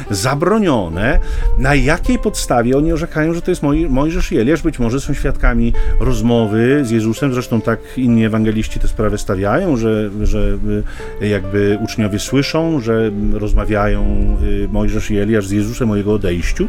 zabronione. 0.09 1.19
Na 1.57 1.75
jakiej 1.75 2.19
podstawie 2.19 2.77
oni 2.77 2.93
orzekają, 2.93 3.33
że 3.33 3.41
to 3.41 3.51
jest 3.51 3.63
Moj 3.63 3.89
Mojżesz 3.89 4.31
i 4.31 4.37
Eliasz? 4.37 4.61
Być 4.61 4.79
może 4.79 4.99
są 4.99 5.13
świadkami 5.13 5.73
rozmowy 5.99 6.85
z 6.85 6.91
Jezusem, 6.91 7.33
zresztą 7.33 7.61
tak 7.61 7.79
inni 7.97 8.25
ewangeliści 8.25 8.79
tę 8.79 8.87
sprawę 8.87 9.17
stawiają, 9.17 9.77
że, 9.77 10.09
że 10.23 10.57
y, 11.21 11.27
jakby 11.27 11.77
uczniowie 11.83 12.19
słyszą, 12.19 12.79
że 12.79 13.11
rozmawiają 13.33 14.37
y, 14.43 14.67
Mojżesz 14.71 15.11
i 15.11 15.17
Eliasz 15.17 15.47
z 15.47 15.51
Jezusem 15.51 15.91
o 15.91 15.95
jego 15.95 16.13
odejściu. 16.13 16.67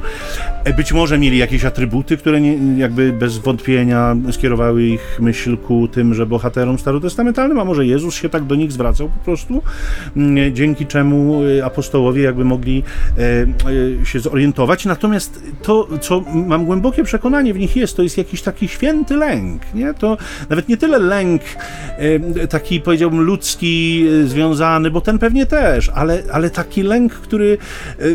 E, 0.65 0.75
być 0.75 0.93
może 0.93 1.19
mieli 1.19 1.39
jakieś 1.39 1.65
atrybuty, 1.65 2.17
które 2.17 2.41
nie, 2.41 2.79
jakby 2.79 3.13
bez 3.13 3.39
wątpienia 3.47 4.17
skierowały 4.31 4.83
ich 4.83 5.19
myśl 5.21 5.57
ku 5.57 5.89
tymże 5.89 6.27
bohaterom 6.27 6.79
starotestamentalnym, 6.79 7.59
a 7.59 7.65
może 7.65 7.87
Jezus 7.87 8.15
się 8.15 8.29
tak 8.29 8.45
do 8.45 8.55
nich 8.55 8.73
zwracał 8.73 9.09
po 9.09 9.25
prostu, 9.25 9.63
mm, 10.17 10.55
dzięki 10.55 10.87
czemu 10.87 11.45
y, 11.45 11.65
apostołowie 11.65 12.23
jakby 12.23 12.45
mogli 12.45 12.83
e, 13.19 13.23
e, 14.03 14.07
się 14.07 14.21
zorientować. 14.21 14.85
Natomiast 14.85 15.43
to, 15.63 15.89
co 16.01 16.21
mam 16.35 16.65
głębokie 16.65 17.05
przekonanie 17.05 17.55
w 17.55 17.59
nich 17.59 17.77
jest, 17.77 17.97
to 17.97 18.03
jest 18.03 18.19
jakiś 18.19 18.43
taki 18.43 18.69
święty 18.69 19.17
lęk, 19.17 19.63
nie? 19.75 19.95
To 19.95 20.17
nawet 20.51 20.69
nie 20.69 20.77
tyle 20.77 20.99
lęk 20.99 21.43
e, 22.43 22.47
taki, 22.47 22.81
powiedziałbym, 22.81 23.21
ludzki, 23.21 24.07
związany, 24.25 24.91
bo 24.91 25.01
ten 25.01 25.19
pewnie 25.19 25.47
też, 25.47 25.89
ale, 25.95 26.23
ale 26.33 26.51
taki 26.51 26.83
lęk, 26.83 27.13
który 27.13 27.59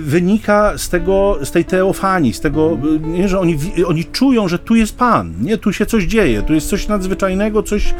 wynika 0.01 0.77
z 0.77 0.89
tego, 0.89 1.39
z 1.43 1.51
tej 1.51 1.65
teofanii, 1.65 2.33
z 2.33 2.39
tego, 2.39 2.77
nie, 3.01 3.27
że 3.29 3.39
oni, 3.39 3.57
oni 3.85 4.05
czują, 4.05 4.47
że 4.47 4.59
tu 4.59 4.75
jest 4.75 4.97
Pan, 4.97 5.20
nie, 5.41 5.57
tu 5.57 5.73
się 5.73 5.85
coś 5.85 6.03
dzieje, 6.03 6.41
tu 6.41 6.53
jest 6.53 6.69
coś 6.69 6.87
nadzwyczajnego, 6.87 7.63
coś, 7.63 7.93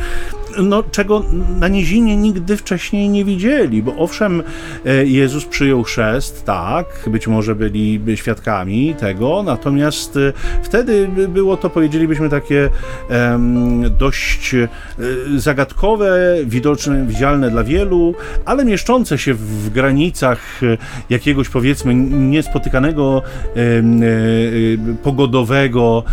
no, 0.58 0.84
czego 0.84 1.24
na 1.60 1.68
nizinie 1.68 2.18
nigdy 2.18 2.58
wcześniej 2.58 3.10
nie 3.10 3.26
widzieli, 3.26 3.84
bo 3.84 3.96
owszem, 3.98 4.44
e, 4.86 5.06
Jezus 5.06 5.46
przyjął 5.46 5.84
chrzest, 5.84 6.46
tak, 6.46 6.86
być 7.08 7.28
może 7.28 7.56
byli 7.56 8.02
świadkami 8.16 8.96
tego, 9.00 9.44
natomiast 9.44 10.18
e, 10.18 10.34
wtedy 10.64 11.08
było 11.30 11.58
to, 11.58 11.70
powiedzielibyśmy, 11.70 12.30
takie 12.30 12.70
dość 14.00 14.54
e, 14.54 14.68
zagadkowe, 15.38 16.36
widoczne, 16.46 17.06
widzialne 17.06 17.50
dla 17.50 17.64
wielu, 17.64 18.16
ale 18.46 18.66
mieszczące 18.66 19.18
się 19.18 19.34
w 19.34 19.70
granicach 19.70 20.62
jakiegoś, 21.10 21.50
powiedzmy, 21.50 21.96
niespotykanego 21.96 23.22
pogodowego 25.04 26.04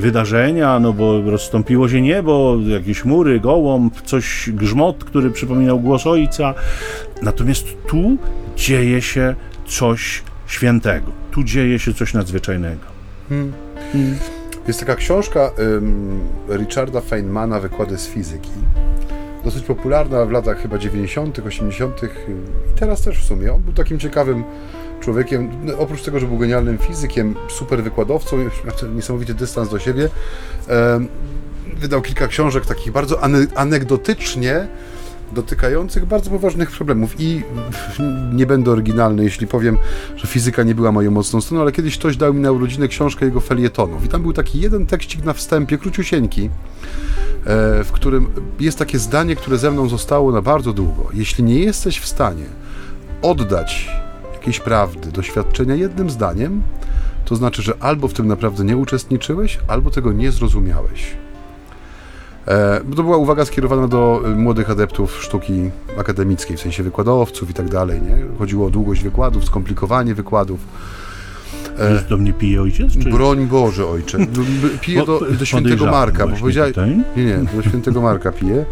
wydarzenia, 0.00 0.80
no 0.80 0.92
bo 0.92 1.22
rozstąpiło 1.22 1.88
się 1.88 2.00
niebo, 2.00 2.56
jakieś 2.66 3.04
mury, 3.04 3.40
gołąb, 3.40 4.00
coś, 4.00 4.50
grzmot, 4.52 5.04
który 5.04 5.30
przypominał 5.30 5.80
głos 5.80 6.06
ojca. 6.06 6.54
Natomiast 7.22 7.64
tu 7.88 8.16
dzieje 8.56 9.02
się 9.02 9.34
coś 9.66 10.22
świętego. 10.46 11.06
Tu 11.30 11.44
dzieje 11.44 11.78
się 11.78 11.94
coś 11.94 12.14
nadzwyczajnego. 12.14 12.84
Hmm. 13.28 13.52
Hmm. 13.92 14.16
Jest 14.68 14.80
taka 14.80 14.94
książka 14.96 15.50
um, 15.58 16.20
Richarda 16.48 17.00
Feynmana, 17.00 17.60
Wykłady 17.60 17.98
z 17.98 18.08
fizyki. 18.08 18.50
Dosyć 19.44 19.64
popularna 19.64 20.24
w 20.24 20.30
latach 20.30 20.62
chyba 20.62 20.78
90., 20.78 21.38
80. 21.38 22.02
i 22.02 22.08
teraz 22.78 23.02
też 23.02 23.18
w 23.18 23.24
sumie. 23.24 23.52
On 23.52 23.62
był 23.62 23.72
takim 23.72 23.98
ciekawym 23.98 24.44
człowiekiem, 25.00 25.50
no, 25.64 25.78
oprócz 25.78 26.02
tego, 26.02 26.20
że 26.20 26.26
był 26.26 26.38
genialnym 26.38 26.78
fizykiem, 26.78 27.34
super 27.48 27.82
wykładowcą, 27.82 28.36
niesamowity 28.94 29.34
dystans 29.34 29.70
do 29.70 29.78
siebie, 29.78 30.08
wydał 31.76 32.02
kilka 32.02 32.28
książek 32.28 32.66
takich 32.66 32.92
bardzo 32.92 33.20
anegdotycznie 33.54 34.68
dotykających 35.32 36.06
bardzo 36.06 36.30
poważnych 36.30 36.70
problemów 36.70 37.14
i 37.18 37.42
nie 38.38 38.46
będę 38.46 38.70
oryginalny, 38.70 39.24
jeśli 39.24 39.46
powiem, 39.46 39.78
że 40.16 40.26
fizyka 40.26 40.62
nie 40.62 40.74
była 40.74 40.92
moją 40.92 41.10
mocną 41.10 41.40
stroną, 41.40 41.62
ale 41.62 41.72
kiedyś 41.72 41.98
ktoś 41.98 42.16
dał 42.16 42.34
mi 42.34 42.40
na 42.40 42.52
urodziny 42.52 42.88
książkę 42.88 43.24
jego 43.24 43.40
felietonów 43.40 44.04
i 44.04 44.08
tam 44.08 44.22
był 44.22 44.32
taki 44.32 44.60
jeden 44.60 44.86
tekścik 44.86 45.24
na 45.24 45.32
wstępie, 45.32 45.78
króciusieńki, 45.78 46.44
e, 46.44 46.50
w 47.84 47.92
którym 47.92 48.26
jest 48.60 48.78
takie 48.78 48.98
zdanie, 48.98 49.36
które 49.36 49.58
ze 49.58 49.70
mną 49.70 49.88
zostało 49.88 50.32
na 50.32 50.42
bardzo 50.42 50.72
długo. 50.72 51.08
Jeśli 51.14 51.44
nie 51.44 51.58
jesteś 51.58 51.98
w 51.98 52.06
stanie 52.06 52.44
oddać 53.22 53.90
jakiejś 54.40 54.60
prawdy, 54.60 55.12
doświadczenia 55.12 55.74
jednym 55.74 56.10
zdaniem, 56.10 56.62
to 57.24 57.36
znaczy, 57.36 57.62
że 57.62 57.74
albo 57.80 58.08
w 58.08 58.12
tym 58.12 58.28
naprawdę 58.28 58.64
nie 58.64 58.76
uczestniczyłeś, 58.76 59.58
albo 59.68 59.90
tego 59.90 60.12
nie 60.12 60.32
zrozumiałeś. 60.32 61.16
E, 62.46 62.80
to 62.96 63.02
była 63.02 63.16
uwaga 63.16 63.44
skierowana 63.44 63.88
do 63.88 64.22
e, 64.24 64.28
młodych 64.28 64.70
adeptów 64.70 65.22
sztuki 65.22 65.70
akademickiej, 65.98 66.56
w 66.56 66.60
sensie 66.60 66.82
wykładowców 66.82 67.50
i 67.50 67.54
tak 67.54 67.68
dalej. 67.68 68.02
Nie? 68.02 68.16
Chodziło 68.38 68.66
o 68.66 68.70
długość 68.70 69.02
wykładów, 69.02 69.44
skomplikowanie 69.44 70.14
wykładów. 70.14 70.60
E, 71.78 72.08
do 72.08 72.16
mnie 72.16 72.32
pije 72.32 72.62
ojciec? 72.62 72.92
Czy... 72.92 73.10
Broń 73.10 73.46
Boże, 73.46 73.86
ojcze. 73.86 74.18
Pije 74.80 75.06
do, 75.06 75.20
do 75.38 75.44
świętego 75.44 75.86
Marka, 75.86 76.26
bo 76.26 76.36
powiedziałeś... 76.36 76.76
Nie, 77.16 77.24
nie, 77.24 77.38
do 77.56 77.62
świętego 77.62 78.00
Marka 78.00 78.32
pije, 78.32 78.64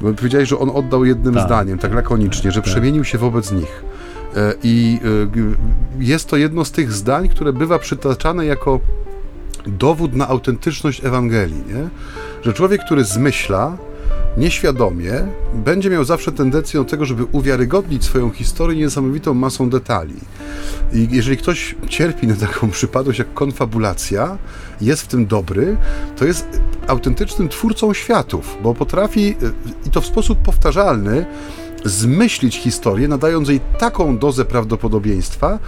bo 0.00 0.12
powiedziałeś, 0.12 0.48
że 0.48 0.58
on 0.58 0.70
oddał 0.74 1.04
jednym 1.04 1.34
tak. 1.34 1.46
zdaniem, 1.46 1.78
tak 1.78 1.94
lakonicznie, 1.94 2.52
że 2.52 2.62
tak. 2.62 2.70
przemienił 2.70 3.04
się 3.04 3.18
wobec 3.18 3.52
nich. 3.52 3.84
E, 4.36 4.54
I 4.62 5.00
e, 5.98 6.04
jest 6.04 6.28
to 6.28 6.36
jedno 6.36 6.64
z 6.64 6.70
tych 6.70 6.92
zdań, 6.92 7.28
które 7.28 7.52
bywa 7.52 7.78
przytaczane 7.78 8.46
jako 8.46 8.80
dowód 9.66 10.14
na 10.14 10.28
autentyczność 10.28 11.04
Ewangelii, 11.04 11.62
nie? 11.68 11.88
że 12.42 12.52
człowiek, 12.52 12.84
który 12.84 13.04
zmyśla, 13.04 13.76
nieświadomie 14.36 15.12
będzie 15.54 15.90
miał 15.90 16.04
zawsze 16.04 16.32
tendencję 16.32 16.80
do 16.80 16.84
tego, 16.84 17.04
żeby 17.04 17.24
uwiarygodnić 17.24 18.04
swoją 18.04 18.30
historię 18.30 18.78
niesamowitą 18.78 19.34
masą 19.34 19.70
detali. 19.70 20.14
I 20.92 21.08
jeżeli 21.10 21.36
ktoś 21.36 21.74
cierpi 21.88 22.26
na 22.26 22.36
taką 22.36 22.70
przypadłość 22.70 23.18
jak 23.18 23.34
konfabulacja, 23.34 24.38
jest 24.80 25.02
w 25.02 25.06
tym 25.06 25.26
dobry, 25.26 25.76
to 26.16 26.24
jest 26.24 26.60
autentycznym 26.86 27.48
twórcą 27.48 27.94
światów, 27.94 28.56
bo 28.62 28.74
potrafi 28.74 29.36
i 29.86 29.90
to 29.90 30.00
w 30.00 30.06
sposób 30.06 30.38
powtarzalny 30.38 31.26
zmyślić 31.84 32.56
historię, 32.56 33.08
nadając 33.08 33.48
jej 33.48 33.60
taką 33.78 34.18
dozę 34.18 34.44
prawdopodobieństwa, 34.44 35.58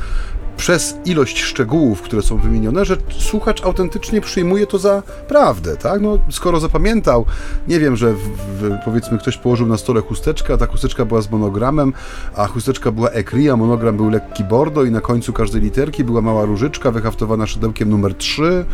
przez 0.62 0.96
ilość 1.04 1.40
szczegółów, 1.40 2.02
które 2.02 2.22
są 2.22 2.36
wymienione, 2.36 2.84
że 2.84 2.96
słuchacz 3.18 3.64
autentycznie 3.64 4.20
przyjmuje 4.20 4.66
to 4.66 4.78
za 4.78 5.02
prawdę, 5.28 5.76
tak? 5.76 6.00
No, 6.00 6.18
skoro 6.30 6.60
zapamiętał, 6.60 7.26
nie 7.68 7.80
wiem, 7.80 7.96
że 7.96 8.12
w, 8.12 8.18
w, 8.18 8.78
powiedzmy 8.84 9.18
ktoś 9.18 9.36
położył 9.36 9.66
na 9.66 9.76
stole 9.76 10.00
chusteczkę, 10.00 10.54
a 10.54 10.56
ta 10.56 10.66
chusteczka 10.66 11.04
była 11.04 11.22
z 11.22 11.30
monogramem, 11.30 11.92
a 12.36 12.46
chusteczka 12.46 12.92
była 12.92 13.10
ekri, 13.10 13.50
a 13.50 13.56
monogram 13.56 13.96
był 13.96 14.10
lekki 14.10 14.44
bordo 14.44 14.84
i 14.84 14.90
na 14.90 15.00
końcu 15.00 15.32
każdej 15.32 15.60
literki 15.62 16.04
była 16.04 16.20
mała 16.20 16.44
różyczka 16.44 16.90
wyhaftowana 16.90 17.46
szydełkiem 17.46 17.90
numer 17.90 18.14
3 18.14 18.64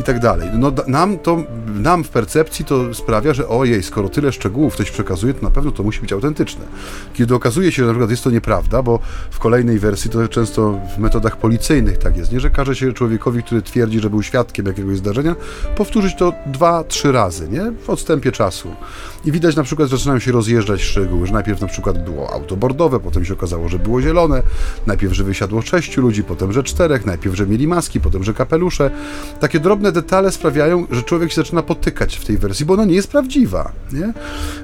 i 0.00 0.02
tak 0.02 0.18
dalej. 0.18 0.48
No, 0.54 0.72
nam 0.86 1.18
to, 1.18 1.38
nam 1.74 2.04
w 2.04 2.08
percepcji 2.08 2.64
to 2.64 2.94
sprawia, 2.94 3.34
że 3.34 3.48
ojej, 3.48 3.82
skoro 3.82 4.08
tyle 4.08 4.32
szczegółów 4.32 4.74
ktoś 4.74 4.90
przekazuje, 4.90 5.34
to 5.34 5.42
na 5.42 5.50
pewno 5.50 5.70
to 5.70 5.82
musi 5.82 6.00
być 6.00 6.12
autentyczne. 6.12 6.64
Kiedy 7.14 7.34
okazuje 7.34 7.72
się, 7.72 7.82
że 7.82 7.86
na 7.86 7.92
przykład 7.92 8.10
jest 8.10 8.24
to 8.24 8.30
nieprawda, 8.30 8.82
bo 8.82 8.98
w 9.30 9.38
kolejnej 9.38 9.78
wersji 9.78 10.10
to 10.10 10.28
często 10.28 10.80
w 10.96 10.98
metodach 11.22 11.40
policyjnych 11.40 11.98
tak 11.98 12.16
jest, 12.16 12.32
nie? 12.32 12.40
Że 12.40 12.50
każe 12.50 12.76
się 12.76 12.92
człowiekowi, 12.92 13.42
który 13.42 13.62
twierdzi, 13.62 14.00
że 14.00 14.10
był 14.10 14.22
świadkiem 14.22 14.66
jakiegoś 14.66 14.96
zdarzenia, 14.96 15.34
powtórzyć 15.76 16.16
to 16.16 16.32
dwa, 16.46 16.84
trzy 16.84 17.12
razy, 17.12 17.48
nie? 17.48 17.72
W 17.72 17.90
odstępie 17.90 18.32
czasu. 18.32 18.68
I 19.24 19.32
widać 19.32 19.56
na 19.56 19.62
przykład, 19.62 19.88
że 19.88 19.96
zaczynają 19.96 20.18
się 20.18 20.32
rozjeżdżać 20.32 20.82
szczegóły, 20.82 21.26
że 21.26 21.32
najpierw 21.32 21.60
na 21.60 21.66
przykład 21.66 22.04
było 22.04 22.32
auto 22.32 22.56
bordowe, 22.56 23.00
potem 23.00 23.24
się 23.24 23.32
okazało, 23.32 23.68
że 23.68 23.78
było 23.78 24.02
zielone, 24.02 24.42
najpierw, 24.86 25.12
że 25.12 25.24
wysiadło 25.24 25.62
sześciu 25.62 26.00
ludzi, 26.00 26.24
potem, 26.24 26.52
że 26.52 26.62
czterech, 26.62 27.06
najpierw, 27.06 27.36
że 27.36 27.46
mieli 27.46 27.66
maski, 27.66 28.00
potem, 28.00 28.24
że 28.24 28.34
kapelusze. 28.34 28.90
Takie 29.40 29.60
drobne 29.60 29.92
detale 29.92 30.32
sprawiają, 30.32 30.86
że 30.90 31.02
człowiek 31.02 31.30
się 31.30 31.36
zaczyna 31.36 31.62
potykać 31.62 32.16
w 32.16 32.24
tej 32.24 32.38
wersji, 32.38 32.66
bo 32.66 32.74
ona 32.74 32.84
nie 32.84 32.94
jest 32.94 33.10
prawdziwa, 33.10 33.72
nie? 33.92 34.12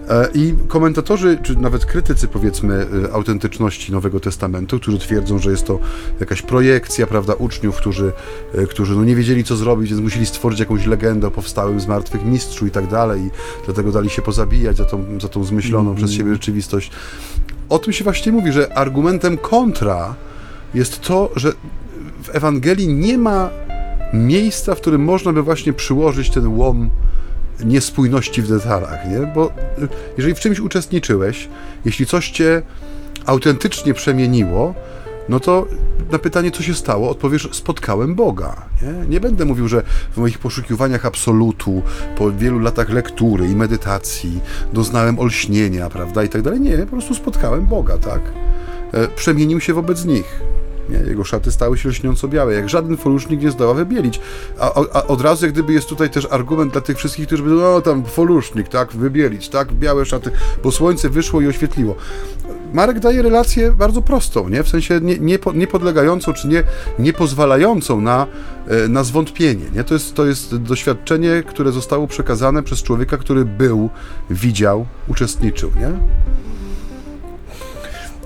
E, 0.09 0.29
I 0.35 0.55
komentatorzy, 0.68 1.38
czy 1.42 1.57
nawet 1.57 1.85
krytycy, 1.85 2.29
powiedzmy, 2.29 2.87
e, 3.09 3.12
autentyczności 3.12 3.92
Nowego 3.92 4.21
Testamentu, 4.21 4.81
którzy 4.81 4.99
twierdzą, 4.99 5.38
że 5.38 5.51
jest 5.51 5.66
to 5.66 5.79
jakaś 6.21 6.42
projekcja, 6.42 7.07
prawda, 7.07 7.35
uczniów, 7.35 7.77
którzy, 7.77 8.12
e, 8.55 8.66
którzy 8.66 8.97
no 8.97 9.05
nie 9.05 9.16
wiedzieli, 9.16 9.44
co 9.44 9.57
zrobić, 9.57 9.90
więc 9.90 10.03
musieli 10.03 10.27
stworzyć 10.27 10.61
jakąś 10.61 10.87
legendę 10.87 11.27
o 11.27 11.31
powstałym 11.31 11.81
z 11.81 11.87
martwych 11.87 12.25
mistrzu 12.25 12.66
i 12.66 12.71
tak 12.71 12.87
dalej, 12.87 13.23
i 13.23 13.31
dlatego 13.64 13.92
dali 13.92 14.11
się 14.11 14.23
pozabijać 14.23 14.48
za 14.77 14.85
tą, 14.85 15.21
za 15.21 15.29
tą 15.29 15.45
zmyśloną 15.45 15.91
mm. 15.91 15.97
przez 15.97 16.13
siebie 16.13 16.33
rzeczywistość. 16.33 16.91
O 17.69 17.79
tym 17.79 17.93
się 17.93 18.05
właśnie 18.05 18.33
mówi, 18.33 18.53
że 18.53 18.77
argumentem 18.79 19.39
kontra 19.39 20.15
jest 20.75 21.01
to, 21.01 21.31
że 21.37 21.53
w 22.23 22.37
Ewangelii 22.37 22.89
nie 22.89 23.19
ma 23.19 23.51
miejsca, 24.13 24.75
w 24.75 24.81
którym 24.81 25.05
można 25.05 25.33
by 25.33 25.43
właśnie 25.43 25.73
przyłożyć 25.73 26.31
ten 26.31 26.47
łom 26.47 26.91
niespójności 27.65 28.43
w 28.43 28.49
detalach, 28.49 29.11
nie? 29.11 29.33
Bo 29.35 29.47
y, 29.47 29.89
jeżeli 30.17 30.35
w 30.35 30.41
czymś 30.41 30.61
uczestniczyłeś, 30.61 31.49
jeśli 31.85 32.07
coś 32.07 32.31
cię 32.31 32.63
autentycznie 33.27 33.95
przemieniło, 33.95 34.75
no 35.29 35.41
to 35.41 35.67
na 36.12 36.19
pytanie, 36.19 36.51
co 36.51 36.62
się 36.62 36.75
stało, 36.75 37.11
odpowiesz, 37.11 37.49
spotkałem 37.53 38.14
Boga. 38.14 38.57
Nie? 38.83 39.09
nie 39.09 39.21
będę 39.21 39.45
mówił, 39.45 39.69
że 39.69 39.83
w 40.12 40.17
moich 40.17 40.38
poszukiwaniach 40.38 41.07
absolutu, 41.07 41.83
po 42.17 42.33
wielu 42.33 42.59
latach 42.59 42.91
lektury 42.91 43.49
i 43.49 43.57
medytacji, 43.57 44.41
doznałem 44.73 45.19
olśnienia, 45.19 45.88
prawda, 45.88 46.25
i 46.25 46.29
tak 46.29 46.43
dalej. 46.43 46.61
Nie, 46.61 46.79
po 46.79 46.87
prostu 46.87 47.14
spotkałem 47.14 47.67
Boga, 47.67 47.99
tak? 47.99 48.21
E, 48.93 49.09
przemienił 49.09 49.61
się 49.61 49.75
wobec 49.75 50.05
nich. 50.05 50.41
Nie? 50.88 50.98
Jego 50.98 51.24
szaty 51.24 51.53
stały 51.53 51.79
się 51.79 51.88
lśniąco 51.88 52.29
białe, 52.29 52.55
jak 52.55 52.68
żaden 52.68 52.96
folusznik 52.96 53.42
nie 53.42 53.51
zdoła 53.51 53.74
wybielić. 53.74 54.20
A, 54.59 54.74
a, 54.74 55.07
od 55.07 55.20
razu 55.20 55.44
jak 55.44 55.53
gdyby 55.53 55.72
jest 55.72 55.88
tutaj 55.88 56.11
też 56.11 56.27
argument 56.31 56.72
dla 56.72 56.81
tych 56.81 56.96
wszystkich, 56.96 57.27
którzy 57.27 57.42
będą, 57.42 57.61
no 57.61 57.81
tam 57.81 58.05
folusznik, 58.05 58.68
tak, 58.68 58.92
wybielić, 58.92 59.48
tak, 59.48 59.72
białe 59.72 60.05
szaty, 60.05 60.31
bo 60.64 60.72
słońce 60.72 61.11
wyszło 61.11 61.40
i 61.40 61.46
oświetliło. 61.46 61.96
Marek 62.72 63.01
daje 63.01 63.22
relację 63.22 63.72
bardzo 63.72 64.03
prostą, 64.03 64.48
nie? 64.48 64.62
w 64.62 64.68
sensie 64.68 65.01
nie, 65.03 65.18
nie, 65.18 65.38
czy 66.35 66.48
nie, 66.48 66.62
nie 66.98 67.12
pozwalającą 67.12 68.01
na, 68.01 68.27
e, 68.68 68.88
na 68.88 69.05
zwątpienie. 69.05 69.64
Nie? 69.74 69.85
To, 69.85 69.94
jest, 69.94 70.14
to 70.14 70.27
jest 70.27 70.57
doświadczenie, 70.57 71.42
które 71.46 71.72
zostało 71.72 72.07
przekazane 72.07 72.62
przez 72.62 72.83
człowieka, 72.83 73.16
który 73.16 73.44
był, 73.44 73.90
widział, 74.31 74.87
uczestniczył. 75.09 75.70
Nie? 75.81 75.90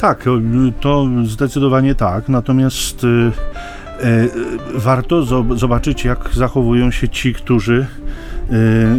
Tak, 0.02 0.24
to 0.80 1.08
zdecydowanie 1.24 1.94
tak. 1.94 2.28
Natomiast 2.28 3.04
y, 3.04 3.06
y, 3.06 4.30
warto 4.74 5.22
zobaczyć, 5.56 6.04
jak 6.04 6.28
zachowują 6.34 6.90
się 6.90 7.08
ci, 7.08 7.34
którzy 7.34 7.86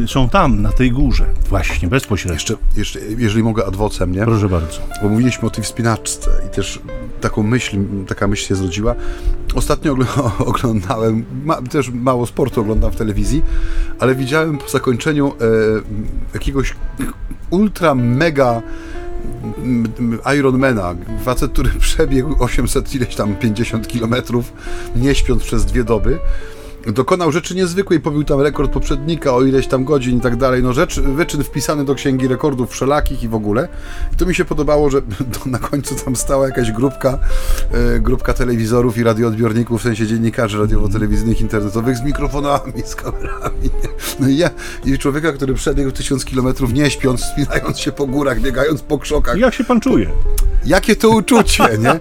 y, 0.04 0.08
są 0.08 0.30
tam, 0.30 0.62
na 0.62 0.72
tej 0.72 0.92
górze, 0.92 1.26
właśnie, 1.50 1.88
bezpośrednio. 1.88 2.34
Jeszcze, 2.34 2.56
jeszcze 2.78 3.00
jeżeli 3.18 3.44
mogę 3.44 3.66
adwocem, 3.66 4.12
nie? 4.12 4.26
Proszę 4.26 4.50
bardzo. 4.50 4.80
Bo 5.02 5.10
mówiliśmy 5.10 5.48
o 5.48 5.52
tej 5.52 5.64
wspinaczce 5.64 6.30
i 6.48 6.56
też 6.56 6.80
taką 7.22 7.44
myśl, 7.44 7.78
taka 8.08 8.28
myśl 8.28 8.48
się 8.48 8.56
zrodziła. 8.56 8.96
Ostatnio 9.56 9.96
oglądałem, 10.52 11.26
ma, 11.46 11.62
też 11.62 11.90
mało 11.90 12.26
sportu 12.26 12.62
oglądam 12.62 12.92
w 12.92 12.96
telewizji, 12.96 13.44
ale 14.00 14.16
widziałem 14.16 14.58
po 14.58 14.70
zakończeniu 14.70 15.28
e, 15.28 15.34
jakiegoś 16.34 16.76
ultra 17.50 17.96
mega 17.96 18.62
Ironmana, 20.38 20.96
facet, 21.24 21.52
który 21.52 21.70
przebiegł 21.80 22.44
800 22.44 22.96
ileś 22.96 23.16
tam 23.16 23.36
50 23.36 23.88
kilometrów, 23.88 24.54
nie 24.96 25.16
śpiąc 25.16 25.44
przez 25.44 25.66
dwie 25.66 25.84
doby, 25.84 26.20
dokonał 26.92 27.32
rzeczy 27.32 27.56
niezwykłej, 27.56 28.00
pobił 28.00 28.24
tam 28.24 28.42
rekord 28.42 28.72
poprzednika 28.72 29.36
o 29.36 29.44
ileś 29.44 29.68
tam 29.68 29.86
godzin 29.86 30.18
i 30.18 30.22
tak 30.22 30.36
dalej, 30.36 30.64
no 30.64 30.74
rzecz, 30.74 31.00
wyczyn 31.00 31.44
wpisany 31.44 31.86
do 31.86 31.96
księgi 31.96 32.28
rekordów 32.28 32.72
wszelakich 32.72 33.24
i 33.24 33.28
w 33.28 33.36
ogóle. 33.36 33.68
I 34.14 34.16
to 34.16 34.26
mi 34.26 34.36
się 34.36 34.46
podobało, 34.46 34.90
że 34.90 35.02
na 35.46 35.60
końcu 35.60 35.96
tam 35.96 36.16
stała 36.16 36.46
jakaś 36.46 36.72
grupka, 36.72 37.18
e, 37.72 38.00
grupka 38.00 38.34
telewizorów 38.34 38.98
i 38.98 39.04
radioodbiorników, 39.04 39.82
w 39.82 39.84
sensie 39.84 40.08
dziennikarzy 40.08 40.60
radiowo-telewizyjnych, 40.60 41.42
internetowych 41.42 41.98
z 41.98 42.02
mikrofonami, 42.02 42.74
z 42.86 42.96
kamerami. 42.96 43.70
No 44.20 44.30
i 44.30 44.38
ja, 44.38 44.50
i 44.86 44.98
człowieka, 44.98 45.32
który 45.32 45.54
przebiegł 45.54 45.92
tysiąc 45.92 46.26
kilometrów 46.26 46.74
nie 46.74 46.90
śpiąc, 46.90 47.22
wspinając 47.22 47.80
się 47.80 47.92
po 47.92 48.08
górach, 48.08 48.42
biegając 48.42 48.82
po 48.82 49.00
krzokach. 49.00 49.38
Jak 49.38 49.54
się 49.54 49.64
pan 49.64 49.80
czuje? 49.80 50.10
Jakie 50.66 50.96
to 50.96 51.10
uczucie, 51.10 51.64
nie? 51.80 52.00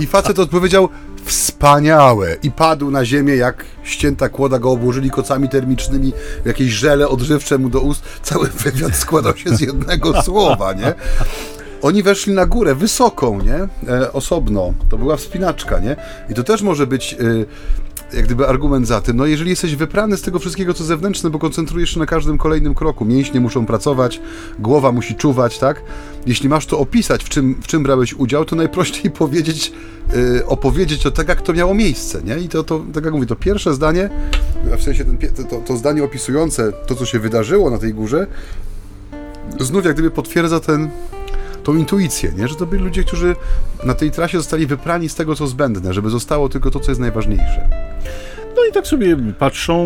I 0.00 0.06
facet 0.06 0.38
odpowiedział, 0.38 0.88
wspaniałe. 1.28 2.36
I 2.42 2.50
padł 2.50 2.90
na 2.90 3.04
ziemię 3.04 3.36
jak 3.36 3.64
ścięta 3.82 4.28
kłoda, 4.28 4.58
go 4.58 4.70
obłożyli 4.70 5.10
kocami 5.10 5.48
termicznymi, 5.48 6.12
jakieś 6.44 6.70
żele 6.70 7.08
odżywcze 7.08 7.58
mu 7.58 7.68
do 7.68 7.80
ust. 7.80 8.02
Cały 8.22 8.48
wywiad 8.48 8.96
składał 8.96 9.36
się 9.36 9.56
z 9.56 9.60
jednego 9.60 10.22
słowa, 10.22 10.72
nie? 10.72 10.94
Oni 11.82 12.02
weszli 12.02 12.32
na 12.32 12.46
górę, 12.46 12.74
wysoką, 12.74 13.42
nie? 13.42 13.90
E, 13.94 14.12
osobno. 14.12 14.74
To 14.90 14.98
była 14.98 15.16
wspinaczka, 15.16 15.78
nie? 15.78 15.96
I 16.30 16.34
to 16.34 16.44
też 16.44 16.62
może 16.62 16.86
być... 16.86 17.14
E, 17.14 17.16
jak 18.12 18.24
gdyby 18.24 18.48
argument 18.48 18.86
za 18.86 19.00
tym, 19.00 19.16
no 19.16 19.26
jeżeli 19.26 19.50
jesteś 19.50 19.76
wyprany 19.76 20.16
z 20.16 20.22
tego 20.22 20.38
wszystkiego, 20.38 20.74
co 20.74 20.84
zewnętrzne, 20.84 21.30
bo 21.30 21.38
koncentrujesz 21.38 21.90
się 21.90 21.98
na 21.98 22.06
każdym 22.06 22.38
kolejnym 22.38 22.74
kroku, 22.74 23.04
mięśnie 23.04 23.40
muszą 23.40 23.66
pracować, 23.66 24.20
głowa 24.58 24.92
musi 24.92 25.14
czuwać, 25.14 25.58
tak? 25.58 25.82
Jeśli 26.26 26.48
masz 26.48 26.66
to 26.66 26.78
opisać, 26.78 27.24
w 27.24 27.28
czym, 27.28 27.54
w 27.62 27.66
czym 27.66 27.82
brałeś 27.82 28.14
udział, 28.14 28.44
to 28.44 28.56
najprościej 28.56 29.10
powiedzieć, 29.22 29.72
yy, 30.14 30.46
opowiedzieć 30.46 31.06
o 31.06 31.10
tak, 31.10 31.28
jak 31.28 31.42
to 31.42 31.52
miało 31.52 31.74
miejsce, 31.74 32.22
nie? 32.22 32.38
I 32.38 32.48
to, 32.48 32.64
to 32.64 32.84
tak 32.94 33.04
jak 33.04 33.14
mówię, 33.14 33.26
to 33.26 33.36
pierwsze 33.36 33.74
zdanie, 33.74 34.10
w 34.78 34.82
sensie 34.82 35.04
ten, 35.04 35.18
to, 35.50 35.56
to 35.56 35.76
zdanie 35.76 36.04
opisujące 36.04 36.72
to, 36.86 36.94
co 36.94 37.06
się 37.06 37.18
wydarzyło 37.18 37.70
na 37.70 37.78
tej 37.78 37.94
górze, 37.94 38.26
znów 39.60 39.84
jak 39.84 39.94
gdyby 39.94 40.10
potwierdza 40.10 40.60
ten, 40.60 40.90
tą 41.62 41.74
intuicję, 41.74 42.32
nie? 42.36 42.48
że 42.48 42.54
to 42.54 42.66
byli 42.66 42.84
ludzie, 42.84 43.04
którzy 43.04 43.36
na 43.84 43.94
tej 43.94 44.10
trasie 44.10 44.38
zostali 44.38 44.66
wyprani 44.66 45.08
z 45.08 45.14
tego, 45.14 45.34
co 45.34 45.46
zbędne, 45.46 45.92
żeby 45.94 46.10
zostało 46.10 46.48
tylko 46.48 46.70
to, 46.70 46.80
co 46.80 46.90
jest 46.90 47.00
najważniejsze. 47.00 47.87
I 48.68 48.72
tak 48.72 48.86
sobie 48.86 49.16
patrzą 49.38 49.84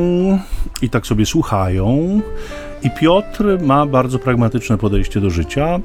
i 0.82 0.90
tak 0.90 1.06
sobie 1.06 1.26
słuchają. 1.26 2.20
I 2.82 2.90
Piotr 2.90 3.44
ma 3.60 3.86
bardzo 3.86 4.18
pragmatyczne 4.18 4.78
podejście 4.78 5.20
do 5.20 5.30
życia, 5.30 5.80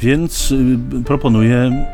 więc 0.00 0.50
y, 0.50 0.78
proponuje 1.04 1.86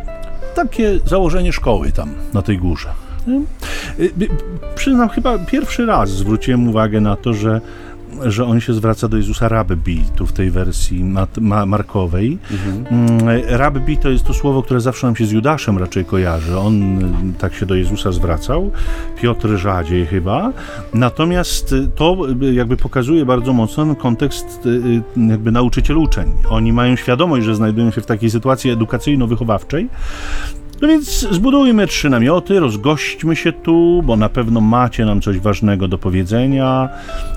takie 0.54 0.98
założenie 1.06 1.52
szkoły 1.52 1.92
tam 1.92 2.10
na 2.32 2.42
tej 2.42 2.58
górze. 2.58 2.88
Y, 3.28 4.02
y, 4.04 4.28
przyznam, 4.74 5.08
chyba 5.08 5.38
pierwszy 5.38 5.86
raz 5.86 6.10
zwróciłem 6.10 6.68
uwagę 6.68 7.00
na 7.00 7.16
to, 7.16 7.34
że 7.34 7.60
że 8.26 8.44
on 8.44 8.60
się 8.60 8.74
zwraca 8.74 9.08
do 9.08 9.16
Jezusa 9.16 9.48
rabbi, 9.48 10.02
tu 10.16 10.26
w 10.26 10.32
tej 10.32 10.50
wersji 10.50 11.04
ma 11.40 11.66
markowej. 11.66 12.38
Mhm. 12.50 13.18
Rabbi 13.48 13.96
to 13.96 14.10
jest 14.10 14.24
to 14.24 14.34
słowo, 14.34 14.62
które 14.62 14.80
zawsze 14.80 15.06
nam 15.06 15.16
się 15.16 15.26
z 15.26 15.30
Judaszem 15.30 15.78
raczej 15.78 16.04
kojarzy. 16.04 16.58
On 16.58 16.98
tak 17.38 17.54
się 17.54 17.66
do 17.66 17.74
Jezusa 17.74 18.12
zwracał, 18.12 18.70
Piotr 19.20 19.48
rzadziej 19.48 20.06
chyba. 20.06 20.52
Natomiast 20.94 21.74
to 21.94 22.16
jakby 22.52 22.76
pokazuje 22.76 23.26
bardzo 23.26 23.52
mocno 23.52 23.94
kontekst 23.96 24.68
jakby 25.16 25.52
nauczyciel 25.52 25.98
uczeń. 25.98 26.32
Oni 26.48 26.72
mają 26.72 26.96
świadomość, 26.96 27.46
że 27.46 27.54
znajdują 27.54 27.90
się 27.90 28.00
w 28.00 28.06
takiej 28.06 28.30
sytuacji 28.30 28.72
edukacyjno-wychowawczej, 28.76 29.86
no 30.82 30.88
więc 30.88 31.28
zbudujmy 31.30 31.86
trzy 31.86 32.10
namioty, 32.10 32.60
rozgośćmy 32.60 33.36
się 33.36 33.52
tu, 33.52 34.02
bo 34.04 34.16
na 34.16 34.28
pewno 34.28 34.60
macie 34.60 35.04
nam 35.04 35.20
coś 35.20 35.38
ważnego 35.38 35.88
do 35.88 35.98
powiedzenia, 35.98 36.88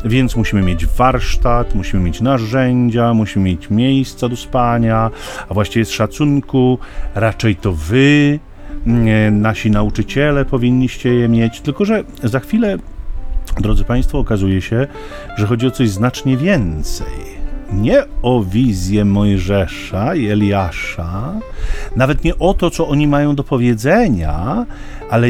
więc 0.05 0.35
musimy 0.35 0.61
mieć 0.61 0.85
warsztat, 0.85 1.75
musimy 1.75 2.03
mieć 2.03 2.21
narzędzia, 2.21 3.13
musimy 3.13 3.45
mieć 3.45 3.69
miejsca 3.69 4.29
do 4.29 4.35
spania, 4.35 5.11
a 5.49 5.53
właściwie 5.53 5.85
z 5.85 5.91
szacunku 5.91 6.77
raczej 7.15 7.55
to 7.55 7.73
wy, 7.73 8.39
nasi 9.31 9.71
nauczyciele 9.71 10.45
powinniście 10.45 11.13
je 11.13 11.27
mieć, 11.27 11.61
tylko 11.61 11.85
że 11.85 12.03
za 12.23 12.39
chwilę, 12.39 12.77
drodzy 13.57 13.83
Państwo, 13.83 14.19
okazuje 14.19 14.61
się, 14.61 14.87
że 15.37 15.47
chodzi 15.47 15.67
o 15.67 15.71
coś 15.71 15.89
znacznie 15.89 16.37
więcej 16.37 17.34
nie 17.73 18.03
o 18.21 18.43
wizję 18.43 19.05
Mojżesza 19.05 20.15
i 20.15 20.27
Eliasza, 20.27 21.33
nawet 21.95 22.23
nie 22.23 22.37
o 22.37 22.53
to, 22.53 22.69
co 22.69 22.87
oni 22.87 23.07
mają 23.07 23.35
do 23.35 23.43
powiedzenia, 23.43 24.65
ale 25.09 25.29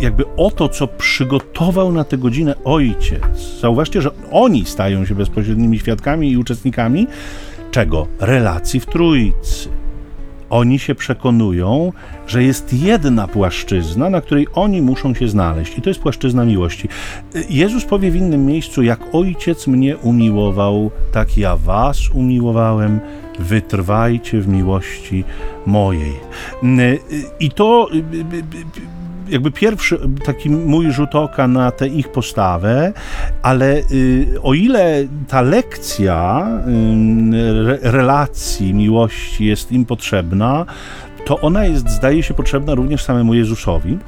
jakby 0.00 0.24
o 0.36 0.50
to, 0.50 0.68
co 0.68 0.86
przygotował 0.86 1.92
na 1.92 2.04
tę 2.04 2.18
godzinę 2.18 2.54
ojciec. 2.64 3.60
Zauważcie, 3.60 4.02
że 4.02 4.10
oni 4.30 4.64
stają 4.64 5.06
się 5.06 5.14
bezpośrednimi 5.14 5.78
świadkami 5.78 6.30
i 6.30 6.36
uczestnikami 6.36 7.06
czego? 7.70 8.06
Relacji 8.20 8.80
w 8.80 8.86
Trójcy 8.86 9.75
oni 10.50 10.78
się 10.78 10.94
przekonują, 10.94 11.92
że 12.26 12.42
jest 12.42 12.72
jedna 12.72 13.28
płaszczyzna, 13.28 14.10
na 14.10 14.20
której 14.20 14.46
oni 14.54 14.82
muszą 14.82 15.14
się 15.14 15.28
znaleźć, 15.28 15.78
i 15.78 15.82
to 15.82 15.90
jest 15.90 16.00
płaszczyzna 16.00 16.44
miłości. 16.44 16.88
Jezus 17.50 17.84
powie 17.84 18.10
w 18.10 18.16
innym 18.16 18.46
miejscu: 18.46 18.82
Jak 18.82 19.00
ojciec 19.12 19.66
mnie 19.66 19.96
umiłował, 19.96 20.90
tak 21.12 21.38
ja 21.38 21.56
was 21.56 22.10
umiłowałem, 22.10 23.00
wytrwajcie 23.38 24.40
w 24.40 24.48
miłości 24.48 25.24
mojej. 25.66 26.12
I 27.40 27.50
to 27.50 27.88
jakby 29.28 29.50
pierwszy 29.50 29.98
taki 30.24 30.50
mój 30.50 30.92
rzut 30.92 31.14
oka 31.14 31.48
na 31.48 31.70
tę 31.70 31.88
ich 31.88 32.08
postawę, 32.08 32.92
ale 33.42 33.76
y, 33.92 34.26
o 34.42 34.54
ile 34.54 35.04
ta 35.28 35.40
lekcja 35.40 36.48
y, 37.82 37.90
relacji, 37.90 38.74
miłości 38.74 39.44
jest 39.46 39.72
im 39.72 39.84
potrzebna, 39.84 40.66
to 41.24 41.40
ona 41.40 41.64
jest, 41.64 41.88
zdaje 41.88 42.22
się, 42.22 42.34
potrzebna 42.34 42.74
również 42.74 43.04
samemu 43.04 43.34
Jezusowi 43.34 43.98